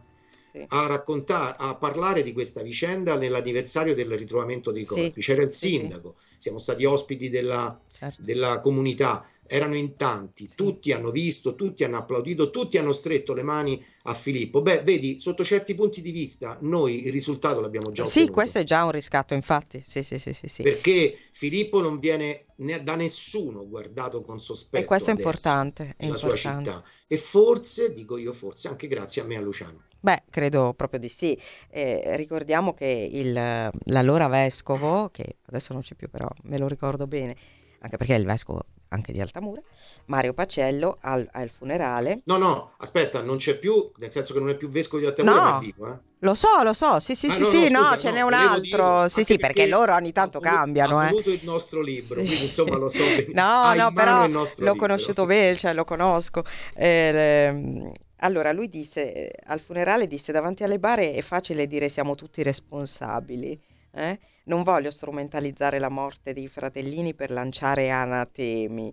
Sì. 0.52 0.66
a 0.70 0.88
raccontare, 0.88 1.56
a 1.60 1.76
parlare 1.76 2.24
di 2.24 2.34
questa 2.34 2.62
vicenda 2.62 3.16
nell'anniversario 3.16 3.93
del 3.93 4.12
ritrovamento 4.18 4.72
dei 4.72 4.84
Sì. 4.84 4.89
corpi. 4.95 5.22
C'era 5.22 5.41
il 5.43 5.52
Sì, 5.52 5.70
sì. 5.70 5.76
sindaco, 5.76 6.16
siamo 6.38 6.58
stati 6.60 6.86
ospiti 6.86 7.30
della, 7.30 7.80
Certo. 7.97 8.22
della 8.22 8.60
comunità, 8.60 9.26
erano 9.50 9.76
in 9.76 9.95
tanti, 9.95 10.50
tutti 10.56 10.91
hanno 10.91 11.12
visto, 11.12 11.56
tutti 11.56 11.84
hanno 11.84 11.97
applaudito, 11.97 12.50
tutti 12.52 12.78
hanno 12.78 12.91
stretto 12.91 13.34
le 13.34 13.43
mani 13.43 13.84
a 14.04 14.14
Filippo. 14.14 14.62
Beh, 14.62 14.82
vedi, 14.84 15.20
sotto 15.20 15.43
certi 15.43 15.74
punti 15.76 16.02
di 16.02 16.12
vista, 16.12 16.58
noi 16.62 17.06
il 17.06 17.12
risultato 17.12 17.60
l'abbiamo 17.60 17.91
già 17.91 18.04
Sì, 18.04 18.08
ottenuto. 18.20 18.34
questo 18.34 18.60
è 18.60 18.64
già 18.64 18.84
un 18.84 18.91
riscatto, 18.91 19.34
infatti. 19.34 19.82
Sì, 19.84 20.04
sì, 20.04 20.20
sì, 20.20 20.34
sì, 20.34 20.47
sì. 20.47 20.64
Perché 20.64 21.18
Filippo 21.32 21.82
non 21.82 22.00
viene 22.00 22.45
ne- 22.58 22.84
da 22.84 22.95
nessuno 22.95 23.68
guardato 23.68 24.22
con 24.22 24.39
sospetto 24.39 24.84
E 24.84 24.88
questo 24.88 25.10
è 25.10 25.14
importante, 25.14 25.93
è 25.97 26.04
nella 26.06 26.16
sua 26.16 26.36
città. 26.36 26.84
E 27.08 27.18
forse, 27.18 27.91
dico 27.91 28.18
io, 28.18 28.34
forse 28.34 28.68
anche 28.68 28.88
grazie 28.88 29.22
a 29.22 29.26
me 29.26 29.36
e 29.36 29.38
a 29.38 29.41
Luciano. 29.41 29.84
Beh, 30.02 30.24
credo 30.30 30.74
proprio 30.74 31.00
di 31.00 31.10
sì. 31.10 31.38
Eh, 31.70 32.16
ricordiamo 32.16 32.74
che 32.74 33.10
il, 33.12 33.34
l'allora 33.34 34.28
vescovo, 34.28 35.10
che 35.10 35.38
adesso 35.47 35.74
non 35.74 35.82
c'è 35.82 35.95
più 35.95 36.10
però, 36.10 36.28
me 36.43 36.58
lo 36.58 36.68
ricordo 36.68 37.06
bene, 37.06 37.36
anche 37.80 37.97
perché 37.97 38.14
il 38.14 38.26
vescovo 38.26 38.64
anche 38.90 39.12
di 39.12 39.22
Altamura, 39.22 39.62
Mario 40.06 40.34
Pacello 40.34 40.98
al, 41.02 41.28
al 41.32 41.50
funerale. 41.50 42.22
No, 42.26 42.38
no, 42.38 42.72
aspetta, 42.78 43.22
non 43.22 43.38
c'è 43.38 43.58
più, 43.58 43.92
nel 43.98 44.10
senso 44.12 44.34
che 44.34 44.40
non 44.40 44.50
è 44.50 44.56
più 44.56 44.68
vescovo 44.70 45.02
di 45.02 45.08
Altamura, 45.08 45.52
No. 45.54 45.60
vivo, 45.60 45.92
eh? 45.92 46.00
Lo 46.24 46.34
so, 46.36 46.64
lo 46.64 46.74
so, 46.74 47.00
sì, 47.00 47.16
sì, 47.16 47.28
Ah, 47.28 47.32
sì, 47.32 47.40
no, 47.40 47.46
sì, 47.48 47.72
no, 47.72 47.84
scusa, 47.84 47.98
ce 47.98 48.12
n'è 48.12 48.22
un 48.22 48.34
altro. 48.34 48.60
dirlo, 48.60 49.08
Sì, 49.08 49.24
sì, 49.24 49.38
perché 49.38 49.54
perché 49.64 49.68
loro 49.70 49.94
ogni 49.96 50.12
tanto 50.12 50.40
ha 50.40 50.42
volu- 50.42 50.54
cambiano, 50.54 50.98
Ha 51.00 51.06
eh. 51.06 51.10
voluto 51.12 51.32
il 51.32 51.40
nostro 51.44 51.82
libro, 51.82 52.20
Sì. 52.20 52.26
quindi 52.26 52.44
insomma 52.44 52.76
lo 52.78 52.90
so. 52.90 53.04
No, 53.34 53.74
no, 53.74 53.92
però 53.94 54.28
l'ho 54.28 54.44
libro. 54.58 54.76
conosciuto 54.76 55.26
bene, 55.26 55.56
cioè 55.56 55.74
lo 55.74 55.86
conosco. 55.86 56.44
Eh, 56.76 57.12
le- 57.14 57.92
allora, 58.18 58.52
lui 58.52 58.68
disse, 58.68 59.14
eh, 59.14 59.32
al 59.46 59.62
funerale 59.62 60.08
disse, 60.08 60.34
davanti 60.34 60.64
alle 60.64 60.78
bare 60.78 61.14
è 61.14 61.22
facile 61.22 61.68
dire 61.68 61.88
siamo 61.88 62.16
tutti 62.16 62.44
responsabili. 62.44 63.58
eh? 63.92 64.20
Non 64.50 64.64
voglio 64.64 64.89
strumentalizzare 64.89 65.78
la 65.78 65.89
morte 65.89 66.34
dei 66.34 66.47
fratellini 66.47 67.14
per 67.14 67.30
lanciare 67.30 67.91
anatemi, 67.91 68.91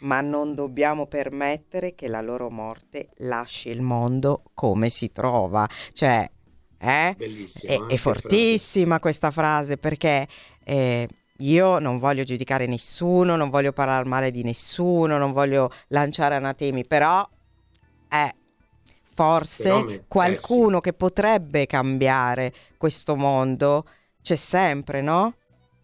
ma 0.00 0.20
non 0.20 0.54
dobbiamo 0.54 1.06
permettere 1.06 1.94
che 1.94 2.06
la 2.06 2.20
loro 2.20 2.50
morte 2.50 3.08
lasci 3.20 3.70
il 3.70 3.80
mondo 3.80 4.42
come 4.52 4.90
si 4.90 5.10
trova. 5.10 5.66
Cioè, 5.94 6.30
eh? 6.76 7.14
Bellissimo, 7.16 7.72
È, 7.72 7.76
eh, 7.76 7.86
è 7.86 7.88
che 7.88 7.96
fortissima 7.96 9.00
questa 9.00 9.30
frase 9.30 9.78
perché 9.78 10.28
eh, 10.64 11.08
io 11.38 11.78
non 11.78 11.98
voglio 11.98 12.22
giudicare 12.22 12.66
nessuno, 12.66 13.36
non 13.36 13.48
voglio 13.48 13.72
parlare 13.72 14.06
male 14.06 14.30
di 14.30 14.42
nessuno, 14.42 15.16
non 15.16 15.32
voglio 15.32 15.72
lanciare 15.88 16.34
anatemi, 16.34 16.86
però 16.86 17.26
eh, 18.10 18.34
forse 19.14 19.82
me- 19.82 19.94
eh, 19.94 20.04
qualcuno 20.06 20.78
che 20.80 20.92
potrebbe 20.92 21.64
cambiare 21.64 22.52
questo 22.76 23.16
mondo 23.16 23.86
c'è 24.22 24.36
sempre, 24.36 25.00
no? 25.00 25.34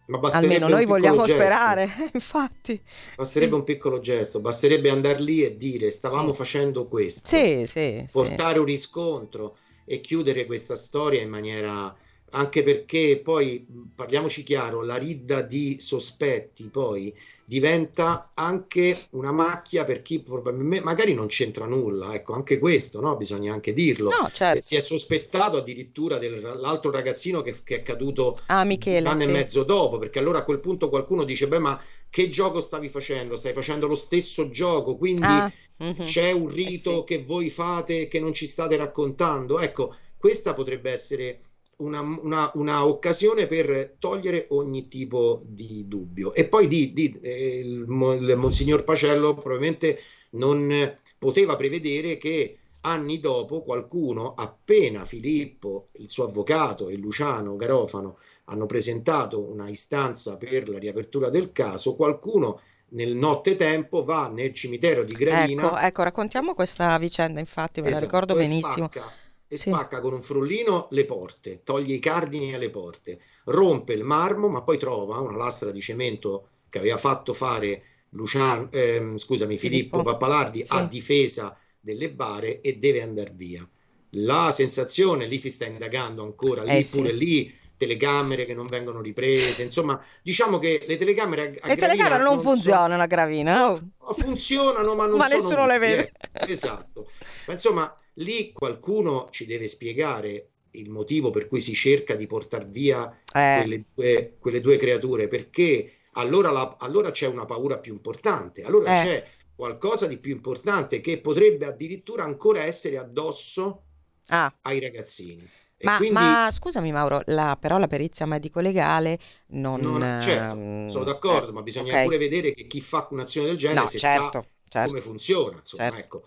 Ma 0.07 0.19
Almeno 0.31 0.69
noi 0.69 0.85
vogliamo 0.85 1.21
gesto. 1.23 1.33
sperare, 1.33 1.89
infatti. 2.13 2.81
Basterebbe 3.15 3.55
un 3.55 3.63
piccolo 3.63 3.99
gesto, 3.99 4.39
basterebbe 4.39 4.89
andare 4.89 5.21
lì 5.21 5.43
e 5.43 5.55
dire 5.57 5.89
stavamo 5.89 6.31
Sì. 6.31 6.37
facendo 6.37 6.87
questo, 6.87 7.27
Sì, 7.27 7.63
sì, 7.67 8.05
portare 8.11 8.59
un 8.59 8.65
riscontro 8.65 9.57
e 9.85 9.99
chiudere 9.99 10.45
questa 10.45 10.75
storia 10.75 11.21
in 11.21 11.29
maniera 11.29 11.93
anche 12.31 12.61
perché 12.61 13.19
poi 13.23 13.65
parliamoci 13.95 14.43
chiaro, 14.43 14.83
la 14.83 14.97
ridda 14.97 15.41
di 15.41 15.79
sospetti 15.79 16.69
poi 16.69 17.13
diventa 17.49 18.29
anche 18.33 19.07
una 19.11 19.31
macchia 19.31 19.83
per 19.85 20.01
chi 20.01 20.19
probabilmente 20.21 20.83
magari 20.83 21.13
non 21.13 21.27
c'entra 21.27 21.65
nulla, 21.65 22.13
ecco, 22.13 22.33
anche 22.33 22.57
questo, 22.59 22.99
no? 22.99 23.15
Bisogna 23.15 23.53
anche 23.53 23.73
dirlo. 23.73 24.09
No, 24.09 24.29
certo. 24.29 24.57
Eh, 24.57 24.61
Si 24.61 24.75
è 24.75 24.79
sospettato 24.79 25.57
addirittura 25.57 26.17
dell'altro 26.17 26.91
ragazzino 26.91 27.41
che, 27.41 27.55
che 27.63 27.77
è 27.77 27.81
caduto 27.83 28.37
Ah, 28.49 28.63
Michele, 28.65 28.99
un 28.99 29.05
anno 29.07 29.21
sì. 29.21 29.29
e 29.29 29.31
mezzo 29.31 29.63
dopo, 29.63 29.97
perché 29.97 30.19
allora 30.19 30.39
a 30.39 30.43
quel 30.43 30.59
punto 30.59 30.89
qualcuno 30.89 31.23
dice: 31.23 31.47
Beh, 31.47 31.59
ma 31.59 31.81
che 32.09 32.29
gioco 32.29 32.59
stavi 32.61 32.89
facendo? 32.89 33.35
Stai 33.37 33.53
facendo 33.53 33.87
lo 33.87 33.95
stesso 33.95 34.49
gioco, 34.49 34.97
quindi 34.97 35.23
Ah, 35.25 35.51
mhm. 35.79 35.93
c'è 36.01 36.31
un 36.31 36.49
Eh 36.49 36.53
rito 36.53 37.03
sì. 37.03 37.05
che 37.05 37.23
voi 37.23 37.49
fate 37.49 38.07
che 38.07 38.19
non 38.19 38.33
ci 38.33 38.45
state 38.45 38.75
raccontando. 38.77 39.59
Ecco, 39.59 39.93
questa 40.17 40.53
potrebbe 40.53 40.91
essere 40.91 41.39
una, 41.77 42.01
una- 42.01 42.51
una 42.55 42.85
occasione 42.85 43.45
per 43.45 43.95
togliere 43.99 44.47
ogni 44.49 44.87
tipo 44.87 45.41
di 45.45 45.87
dubbio. 45.87 46.33
E 46.33 46.45
poi 46.47 46.67
di, 46.67 46.93
di- 46.93 47.17
eh, 47.21 47.59
il, 47.59 47.79
il 47.87 48.35
Monsignor 48.35 48.83
Pacello 48.83 49.33
probabilmente 49.35 49.99
non 50.31 50.93
poteva 51.17 51.55
prevedere 51.55 52.17
che 52.17 52.57
anni 52.81 53.19
dopo 53.19 53.61
qualcuno, 53.63 54.33
appena 54.33 55.03
Filippo, 55.05 55.89
il 55.93 56.07
suo 56.07 56.25
avvocato 56.25 56.87
e 56.89 56.95
Luciano 56.95 57.55
Garofano 57.55 58.17
hanno 58.45 58.65
presentato 58.65 59.41
una 59.41 59.67
istanza 59.69 60.37
per 60.37 60.69
la 60.69 60.77
riapertura 60.79 61.29
del 61.29 61.51
caso, 61.51 61.95
qualcuno 61.95 62.59
nel 62.89 63.13
nottetempo 63.15 64.05
va 64.05 64.29
nel 64.29 64.53
cimitero 64.53 65.03
di 65.03 65.13
Gravina 65.13 65.65
Ecco, 65.67 65.77
ecco, 65.77 66.03
raccontiamo 66.03 66.53
questa 66.53 66.97
vicenda, 66.97 67.39
infatti, 67.41 67.81
la 67.81 67.87
Esatto, 67.89 68.05
ricordo 68.05 68.33
e 68.33 68.37
benissimo. 68.37 68.89
spacca, 68.89 69.11
e 69.47 69.55
Sì. 69.55 69.71
spacca 69.71 69.99
con 70.01 70.13
un 70.13 70.21
frullino 70.21 70.87
le 70.91 71.05
porte, 71.05 71.63
toglie 71.63 71.95
i 71.95 71.99
cardini 71.99 72.53
alle 72.53 72.69
porte, 72.69 73.19
rompe 73.45 73.93
il 73.93 74.03
marmo, 74.03 74.47
ma 74.49 74.63
poi 74.63 74.77
trova 74.77 75.19
una 75.19 75.37
lastra 75.37 75.71
di 75.71 75.81
cemento 75.81 76.49
che 76.69 76.79
aveva 76.79 76.97
fatto 76.97 77.33
fare 77.33 77.83
Luciano, 78.11 78.69
ehm, 78.71 79.17
scusami, 79.17 79.57
Filippo, 79.57 80.01
Filippo. 80.01 80.03
Pappalardi 80.03 80.63
a 80.67 80.81
Sì. 80.81 80.87
difesa 80.87 81.57
delle 81.79 82.11
bare 82.11 82.61
e 82.61 82.77
deve 82.77 83.01
andare 83.01 83.31
via. 83.35 83.67
La 84.11 84.51
sensazione, 84.51 85.25
lì 85.27 85.37
si 85.37 85.49
sta 85.51 85.65
indagando 85.65 86.23
ancora, 86.23 86.63
lì 86.63 86.79
Eh, 86.79 86.83
sì. 86.83 86.99
pure 86.99 87.11
lì 87.13 87.53
telecamere 87.77 88.45
che 88.45 88.53
non 88.53 88.67
vengono 88.67 89.01
riprese, 89.01 89.63
insomma, 89.63 90.01
diciamo 90.23 90.57
che 90.57 90.83
le 90.87 90.97
telecamere 90.97 91.57
a, 91.61 91.67
a 91.67 91.69
Le 91.69 91.77
telecamere 91.77 92.23
non, 92.23 92.39
funzionano 92.41 93.03
a 93.03 93.05
Gravina. 93.05 93.71
oh. 93.71 94.13
funzionano, 94.13 94.95
ma 94.95 95.05
non 95.07 95.19
Ma 95.19 95.25
sono 95.25 95.49
nessuno 95.49 95.65
le 95.65 95.77
utili, 95.79 95.79
vede. 95.79 96.11
ecco. 96.21 96.27
Esatto. 96.43 97.11
Ma 97.45 97.53
insomma, 97.53 97.95
lì 98.17 98.51
qualcuno 98.51 99.29
ci 99.31 99.45
deve 99.45 99.67
spiegare 99.67 100.49
il 100.71 100.89
motivo 100.89 101.29
per 101.29 101.47
cui 101.47 101.59
si 101.61 101.73
cerca 101.73 102.15
di 102.15 102.27
portare 102.27 102.65
via 102.65 103.15
Eh, 103.35 103.67
quelle 103.67 103.83
due, 103.93 104.35
quelle 104.39 104.59
due 104.59 104.77
creature, 104.77 105.27
perché 105.27 105.99
allora, 106.13 106.51
la- 106.51 106.75
allora 106.79 107.11
c'è 107.11 107.27
una 107.27 107.45
paura 107.45 107.79
più 107.79 107.93
importante, 107.93 108.63
allora 108.63 108.89
Eh. 108.89 108.91
c'è 108.91 109.25
qualcosa 109.55 110.07
di 110.07 110.17
più 110.17 110.33
importante 110.33 110.99
che 111.01 111.19
potrebbe 111.19 111.65
addirittura 111.65 112.23
ancora 112.23 112.63
essere 112.63 112.97
addosso 112.97 113.83
ah, 114.29 114.53
ai 114.63 114.79
ragazzini. 114.79 115.49
Ma, 115.81 115.93
quindi 115.93 116.09
ma 116.09 116.49
scusami 116.51 116.91
Mauro, 116.91 117.21
la, 117.27 117.55
però 117.59 117.77
la 117.77 117.87
perizia 117.87 118.25
medico-legale 118.25 119.19
non... 119.47 119.95
non- 119.97 120.13
certo, 120.15 120.65
ehm, 120.83 120.83
sono 120.83 121.03
d'accordo, 121.05 121.51
eh, 121.51 121.53
ma 121.53 121.61
bisogna 121.61 121.97
ok. 121.97 121.97
pure 121.97 122.17
vedere 122.17 122.53
che 122.53 122.67
chi 122.67 122.81
fa 122.81 123.07
un'azione 123.11 123.47
del 123.47 123.57
genere 123.57 123.85
No, 123.85 123.85
se 123.85 123.99
certo, 123.99 123.99
sa 123.99 124.41
certo, 124.67 124.79
come 124.79 125.01
funziona, 125.01 125.57
insomma, 125.57 125.97
certo, 125.97 125.97
ecco. 125.97 126.23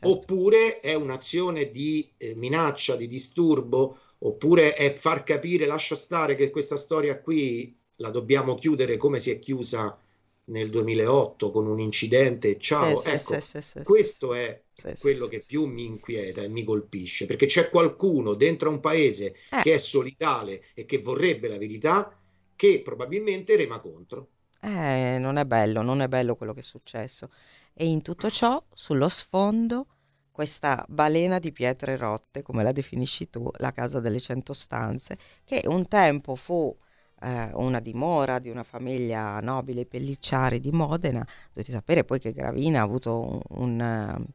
Certo. 0.00 0.08
Oppure 0.08 0.80
è 0.80 0.94
un'azione 0.94 1.70
di 1.70 2.08
eh, 2.16 2.34
minaccia, 2.36 2.96
di 2.96 3.06
disturbo, 3.06 3.98
oppure 4.18 4.74
è 4.74 4.92
far 4.92 5.22
capire, 5.22 5.66
lascia 5.66 5.94
stare 5.94 6.34
che 6.34 6.50
questa 6.50 6.76
storia 6.76 7.20
qui 7.20 7.72
la 7.96 8.10
dobbiamo 8.10 8.54
chiudere 8.54 8.96
come 8.96 9.18
si 9.18 9.30
è 9.30 9.38
chiusa 9.38 9.98
nel 10.46 10.68
2008 10.70 11.50
con 11.50 11.66
un 11.66 11.80
incidente 11.80 12.58
ciao. 12.58 12.94
Sì, 12.96 13.08
ecco, 13.08 13.40
sì, 13.40 13.60
sì, 13.60 13.82
questo 13.82 14.34
è 14.34 14.62
quello 14.98 15.26
che 15.26 15.40
più 15.40 15.64
mi 15.66 15.84
inquieta 15.84 16.42
e 16.42 16.48
mi 16.48 16.64
colpisce, 16.64 17.26
perché 17.26 17.46
c'è 17.46 17.68
qualcuno 17.68 18.34
dentro 18.34 18.70
un 18.70 18.80
paese 18.80 19.34
Eh. 19.50 19.62
che 19.62 19.74
è 19.74 19.76
solidale 19.76 20.64
e 20.74 20.84
che 20.86 20.98
vorrebbe 20.98 21.48
la 21.48 21.58
verità, 21.58 22.18
che 22.56 22.80
probabilmente 22.82 23.56
rema 23.56 23.80
contro. 23.80 24.28
Eh, 24.62 25.16
non 25.18 25.36
è 25.38 25.44
bello, 25.44 25.82
non 25.82 26.02
è 26.02 26.08
bello 26.08 26.36
quello 26.36 26.52
che 26.52 26.60
è 26.60 26.62
successo. 26.62 27.30
E 27.82 27.86
in 27.86 28.02
tutto 28.02 28.28
ciò, 28.28 28.62
sullo 28.74 29.08
sfondo, 29.08 29.86
questa 30.30 30.84
balena 30.86 31.38
di 31.38 31.50
pietre 31.50 31.96
rotte, 31.96 32.42
come 32.42 32.62
la 32.62 32.72
definisci 32.72 33.30
tu, 33.30 33.50
la 33.56 33.72
casa 33.72 34.00
delle 34.00 34.20
cento 34.20 34.52
stanze, 34.52 35.16
che 35.46 35.62
un 35.64 35.88
tempo 35.88 36.34
fu 36.34 36.76
eh, 37.22 37.48
una 37.54 37.80
dimora 37.80 38.38
di 38.38 38.50
una 38.50 38.64
famiglia 38.64 39.40
nobile 39.40 39.86
pellicciari 39.86 40.60
di 40.60 40.70
Modena. 40.70 41.26
Dovete 41.54 41.72
sapere 41.72 42.04
poi 42.04 42.18
che 42.20 42.34
Gravina 42.34 42.80
ha 42.80 42.82
avuto 42.82 43.18
un, 43.22 43.40
un, 43.62 44.26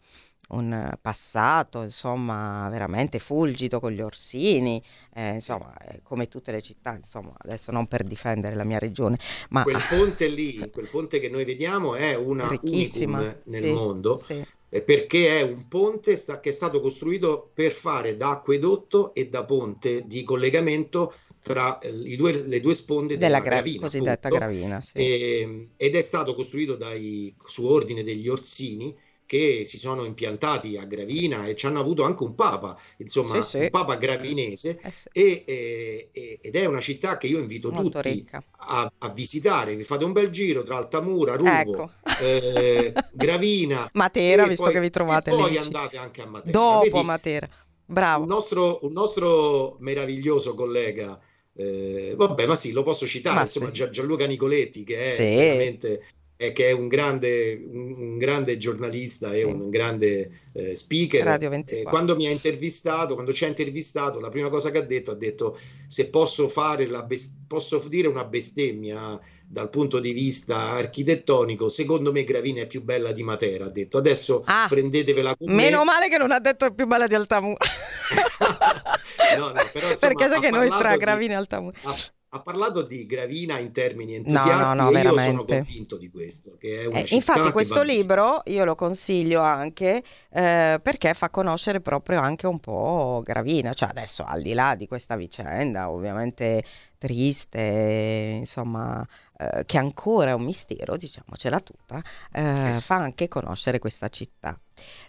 un 0.50 0.94
passato, 1.02 1.82
insomma, 1.82 2.70
veramente 2.70 3.20
fulgido 3.20 3.80
con 3.80 3.92
gli 3.92 4.02
Orsini, 4.02 4.82
eh, 5.14 5.34
insomma, 5.34 5.76
eh, 5.78 6.02
come 6.04 6.28
tutte 6.28 6.52
le 6.52 6.62
città, 6.62 6.94
insomma, 6.94 7.34
adesso 7.38 7.72
non 7.72 7.88
per 7.88 8.04
difendere 8.04 8.56
la 8.56 8.64
mia 8.64 8.80
regione, 8.80 9.18
ma 9.50 9.64
Quel 9.64 9.82
ponte 9.90 10.28
lì, 10.28 10.70
quel 10.72 10.90
ponte 10.90 11.20
che 11.20 11.30
noi 11.30 11.46
vediamo 11.46 11.96
è 11.96 12.16
una 12.16 12.48
ricchissima, 12.48 13.20
unicum 13.20 13.42
nel 13.46 13.64
sì, 13.64 13.70
mondo. 13.70 14.22
sì. 14.24 14.46
eh, 14.70 14.82
perché 14.82 15.40
è 15.40 15.42
un 15.42 15.68
ponte 15.68 16.16
sta, 16.16 16.40
che 16.40 16.50
è 16.50 16.54
stato 16.54 16.80
costruito 16.80 17.50
per 17.54 17.72
fare 17.72 18.16
da 18.16 18.30
acquedotto 18.30 19.14
e 19.14 19.30
da 19.30 19.44
ponte 19.46 20.04
di 20.06 20.24
collegamento 20.24 21.14
tra 21.42 21.80
eh, 21.80 22.16
due, 22.16 22.46
le 22.46 22.60
due 22.60 22.74
sponde 22.74 23.18
della, 23.18 23.38
della 23.38 23.40
gra- 23.40 23.56
gravina, 23.56 23.82
cosiddetta 23.82 24.28
appunto, 24.28 24.46
gravina, 24.46 24.82
sì. 24.82 24.98
e, 24.98 25.40
ehm, 25.42 25.68
ed 25.78 25.96
è 25.96 26.02
stato 26.02 26.36
costruito 26.36 26.76
dai, 26.76 27.34
su 27.44 27.66
ordine 27.66 28.04
degli 28.04 28.28
Orsini 28.28 28.96
che 29.26 29.64
si 29.66 29.78
sono 29.78 30.06
impiantati 30.06 30.78
a 30.78 30.86
Gravina 30.86 31.46
e 31.48 31.56
ci 31.56 31.66
hanno 31.66 31.80
avuto 31.80 32.04
anche 32.04 32.24
un 32.24 32.36
papa, 32.36 32.78
insomma, 32.98 33.42
sì, 33.42 33.50
sì. 33.50 33.58
un 33.58 33.70
papa 33.70 33.96
gravinese, 33.96 34.80
eh 34.82 34.92
sì. 34.92 35.10
e, 35.12 36.10
e, 36.12 36.40
ed 36.42 36.56
è 36.56 36.66
una 36.66 36.80
città 36.80 37.18
che 37.18 37.28
io 37.28 37.40
invito 37.40 37.72
Molto 37.72 38.02
tutti 38.02 38.28
a, 38.58 38.92
a, 38.98 39.10
visitare. 39.10 39.76
Vi 39.76 39.84
fate 39.84 40.06
un 40.06 40.12
bel 40.12 40.30
giro 40.30 40.62
tra 40.62 40.78
Altamura, 40.78 41.36
Ruvo, 41.36 41.50
ecco. 41.50 41.92
eh, 42.22 42.94
Gravina, 43.12 43.90
Matera, 43.94 44.46
visto 44.46 44.64
poi, 44.64 44.74
che 44.74 44.80
vi 44.80 44.90
trovate 44.90 45.32
e 45.32 45.36
poi 45.36 45.58
andate 45.58 45.98
anche 45.98 46.22
a 46.22 46.28
Matera. 46.28 46.52
Dopo 46.52 46.84
Vedi, 46.84 47.04
Matera, 47.04 47.48
bravo. 47.86 48.22
Un 48.22 48.30
nostro, 48.30 48.80
un 48.84 48.92
nostro 48.92 49.78
meraviglioso 49.80 50.54
collega. 50.54 51.20
Eh, 51.58 52.14
vabbè, 52.18 52.46
ma 52.46 52.56
sì, 52.56 52.74
lo 52.74 52.84
posso 52.84 53.08
citare, 53.08 53.36
ma 53.38 53.42
insomma, 53.44 53.72
Gianluca 53.72 54.26
Nicoletti, 54.26 54.84
che 54.84 55.16
è 55.16 55.36
veramente 55.36 56.04
è 56.38 56.52
che 56.52 56.68
è 56.68 56.72
un 56.72 56.88
grande, 56.88 57.62
un, 57.66 57.96
un 57.98 58.18
grande 58.18 58.58
giornalista 58.58 59.34
e 59.34 59.44
un 59.44 59.70
grande 59.70 60.30
eh, 60.54 60.76
speaker. 60.76 61.64
Eh, 61.66 61.84
quando 61.84 62.16
mi 62.16 62.28
ha 62.28 62.30
intervistato, 62.30 63.14
quando 63.14 63.32
ci 63.32 63.46
ha 63.46 63.48
intervistato, 63.48 64.20
la 64.20 64.30
prima 64.30 64.50
cosa 64.50 64.70
che 64.70 64.80
ha 64.80 64.82
detto 64.82 65.12
ha 65.12 65.16
detto 65.16 65.58
se 65.88 66.10
posso 66.10 66.48
fare 66.50 66.88
la 66.88 67.04
best- 67.04 67.46
posso 67.48 67.82
dire 67.88 68.08
una 68.08 68.26
bestemmia 68.26 69.20
dal 69.48 69.70
punto 69.70 70.00
di 70.00 70.12
vista 70.12 70.72
architettonico, 70.72 71.70
secondo 71.70 72.12
me 72.12 72.24
Gravina 72.24 72.62
è 72.62 72.68
più 72.68 72.84
bella 72.84 73.12
di 73.12 73.24
Matera. 73.24 73.66
Ha 73.66 73.70
detto 73.70 73.98
adesso 73.98 74.42
ah, 74.46 74.66
prendetevela 74.68 75.36
con 75.36 75.54
meno 75.54 75.80
me. 75.80 75.86
male 75.86 76.10
che 76.10 76.18
non 76.18 76.32
ha 76.32 76.40
detto 76.40 76.66
è 76.66 76.74
più 76.74 76.86
bella 76.86 77.08
di 77.08 77.16
Altamura. 77.16 77.66
no, 79.38 79.48
no, 79.52 79.70
però, 79.72 79.90
insomma, 79.92 80.14
Perché 80.14 80.28
sai 80.28 80.42
che 80.42 80.50
noi 80.50 80.70
tra 80.70 80.98
Gravina 80.98 81.34
e 81.34 81.38
Altamura. 81.38 81.78
Ha, 81.84 81.96
ha 82.30 82.42
parlato 82.42 82.82
di 82.82 83.06
Gravina 83.06 83.60
in 83.60 83.72
termini 83.72 84.16
entusiasti 84.16 84.78
no, 84.78 84.90
no, 84.90 84.92
no, 84.92 85.00
io 85.00 85.18
sono 85.18 85.46
convinto 85.46 85.98
di 85.98 86.10
questo. 86.10 86.56
Che 86.58 86.82
è 86.82 86.86
una 86.86 87.00
eh, 87.00 87.06
infatti 87.12 87.52
questo 87.52 87.82
libro 87.82 88.42
io 88.46 88.66
lo 88.66 88.76
consiglio 88.76 89.42
anche 89.42 90.04
eh, 90.32 90.80
perché 90.82 91.14
fa 91.14 91.30
conoscere 91.30 91.80
proprio 91.80 92.20
anche 92.20 92.48
un 92.48 92.60
po' 92.60 93.22
Gravina, 93.24 93.74
cioè 93.74 93.90
adesso 93.90 94.24
al 94.26 94.42
di 94.42 94.54
là 94.54 94.76
di 94.76 94.88
questa 94.88 95.16
vicenda 95.16 95.90
ovviamente 95.90 96.64
triste, 96.98 98.36
insomma 98.40 99.06
eh, 99.38 99.66
che 99.66 99.78
ancora 99.78 100.32
è 100.32 100.34
un 100.34 100.44
mistero, 100.44 100.98
diciamocela 100.98 101.60
tutta, 101.60 102.02
eh, 102.32 102.74
fa 102.74 102.96
anche 102.96 103.28
conoscere 103.28 103.80
questa 103.80 104.10
città. 104.10 104.58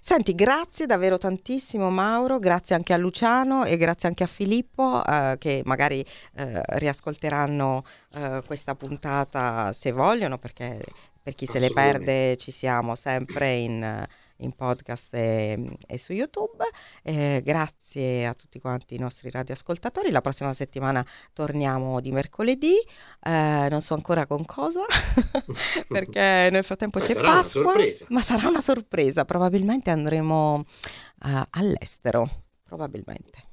Senti, 0.01 0.35
grazie 0.35 0.87
davvero 0.87 1.19
tantissimo 1.19 1.91
Mauro, 1.91 2.39
grazie 2.39 2.75
anche 2.75 2.93
a 2.93 2.97
Luciano 2.97 3.65
e 3.65 3.77
grazie 3.77 4.09
anche 4.09 4.25
a 4.25 4.29
Filippo 4.29 5.05
eh, 5.05 5.37
che 5.39 5.63
magari 5.65 6.05
eh, 6.35 6.63
riascolteranno 6.65 7.85
eh, 8.15 8.43
questa 8.47 8.75
puntata 8.75 9.73
se 9.73 9.91
vogliono 9.93 10.39
perché 10.39 10.85
per 11.23 11.35
chi 11.35 11.47
se 11.47 11.59
le 11.59 11.71
perde 11.73 12.37
ci 12.37 12.53
siamo 12.53 12.95
sempre 12.95 13.55
in 13.57 14.07
in 14.39 14.53
podcast 14.53 15.15
e, 15.15 15.79
e 15.87 15.99
su 15.99 16.13
YouTube. 16.13 16.65
Eh, 17.03 17.41
grazie 17.45 18.27
a 18.27 18.35
tutti 18.35 18.59
quanti 18.59 18.95
i 18.95 18.99
nostri 18.99 19.31
radioascoltatori. 19.31 20.11
La 20.11 20.21
prossima 20.21 20.53
settimana 20.53 21.05
torniamo 21.33 22.01
di 22.01 22.11
mercoledì. 22.11 22.75
Eh, 23.23 23.69
non 23.71 23.81
so 23.81 23.95
ancora 23.95 24.27
con 24.27 24.45
cosa, 24.45 24.85
perché 25.89 26.49
nel 26.51 26.65
frattempo 26.65 26.99
c'è 26.99 27.07
sarà 27.07 27.33
Pasqua. 27.33 27.75
Ma 28.09 28.23
sarà 28.23 28.49
una 28.49 28.61
sorpresa. 28.61 29.25
Probabilmente 29.25 29.91
andremo 29.91 30.55
uh, 30.57 31.43
all'estero. 31.51 32.45
Probabilmente. 32.63 33.45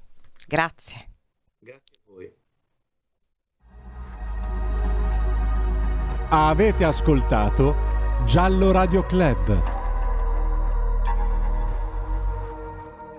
Grazie. 0.48 1.10
Grazie 1.60 1.96
a 1.96 2.00
voi. 2.06 2.34
Avete 6.30 6.84
ascoltato 6.84 7.76
Giallo 8.26 8.72
Radio 8.72 9.06
Club 9.06 9.83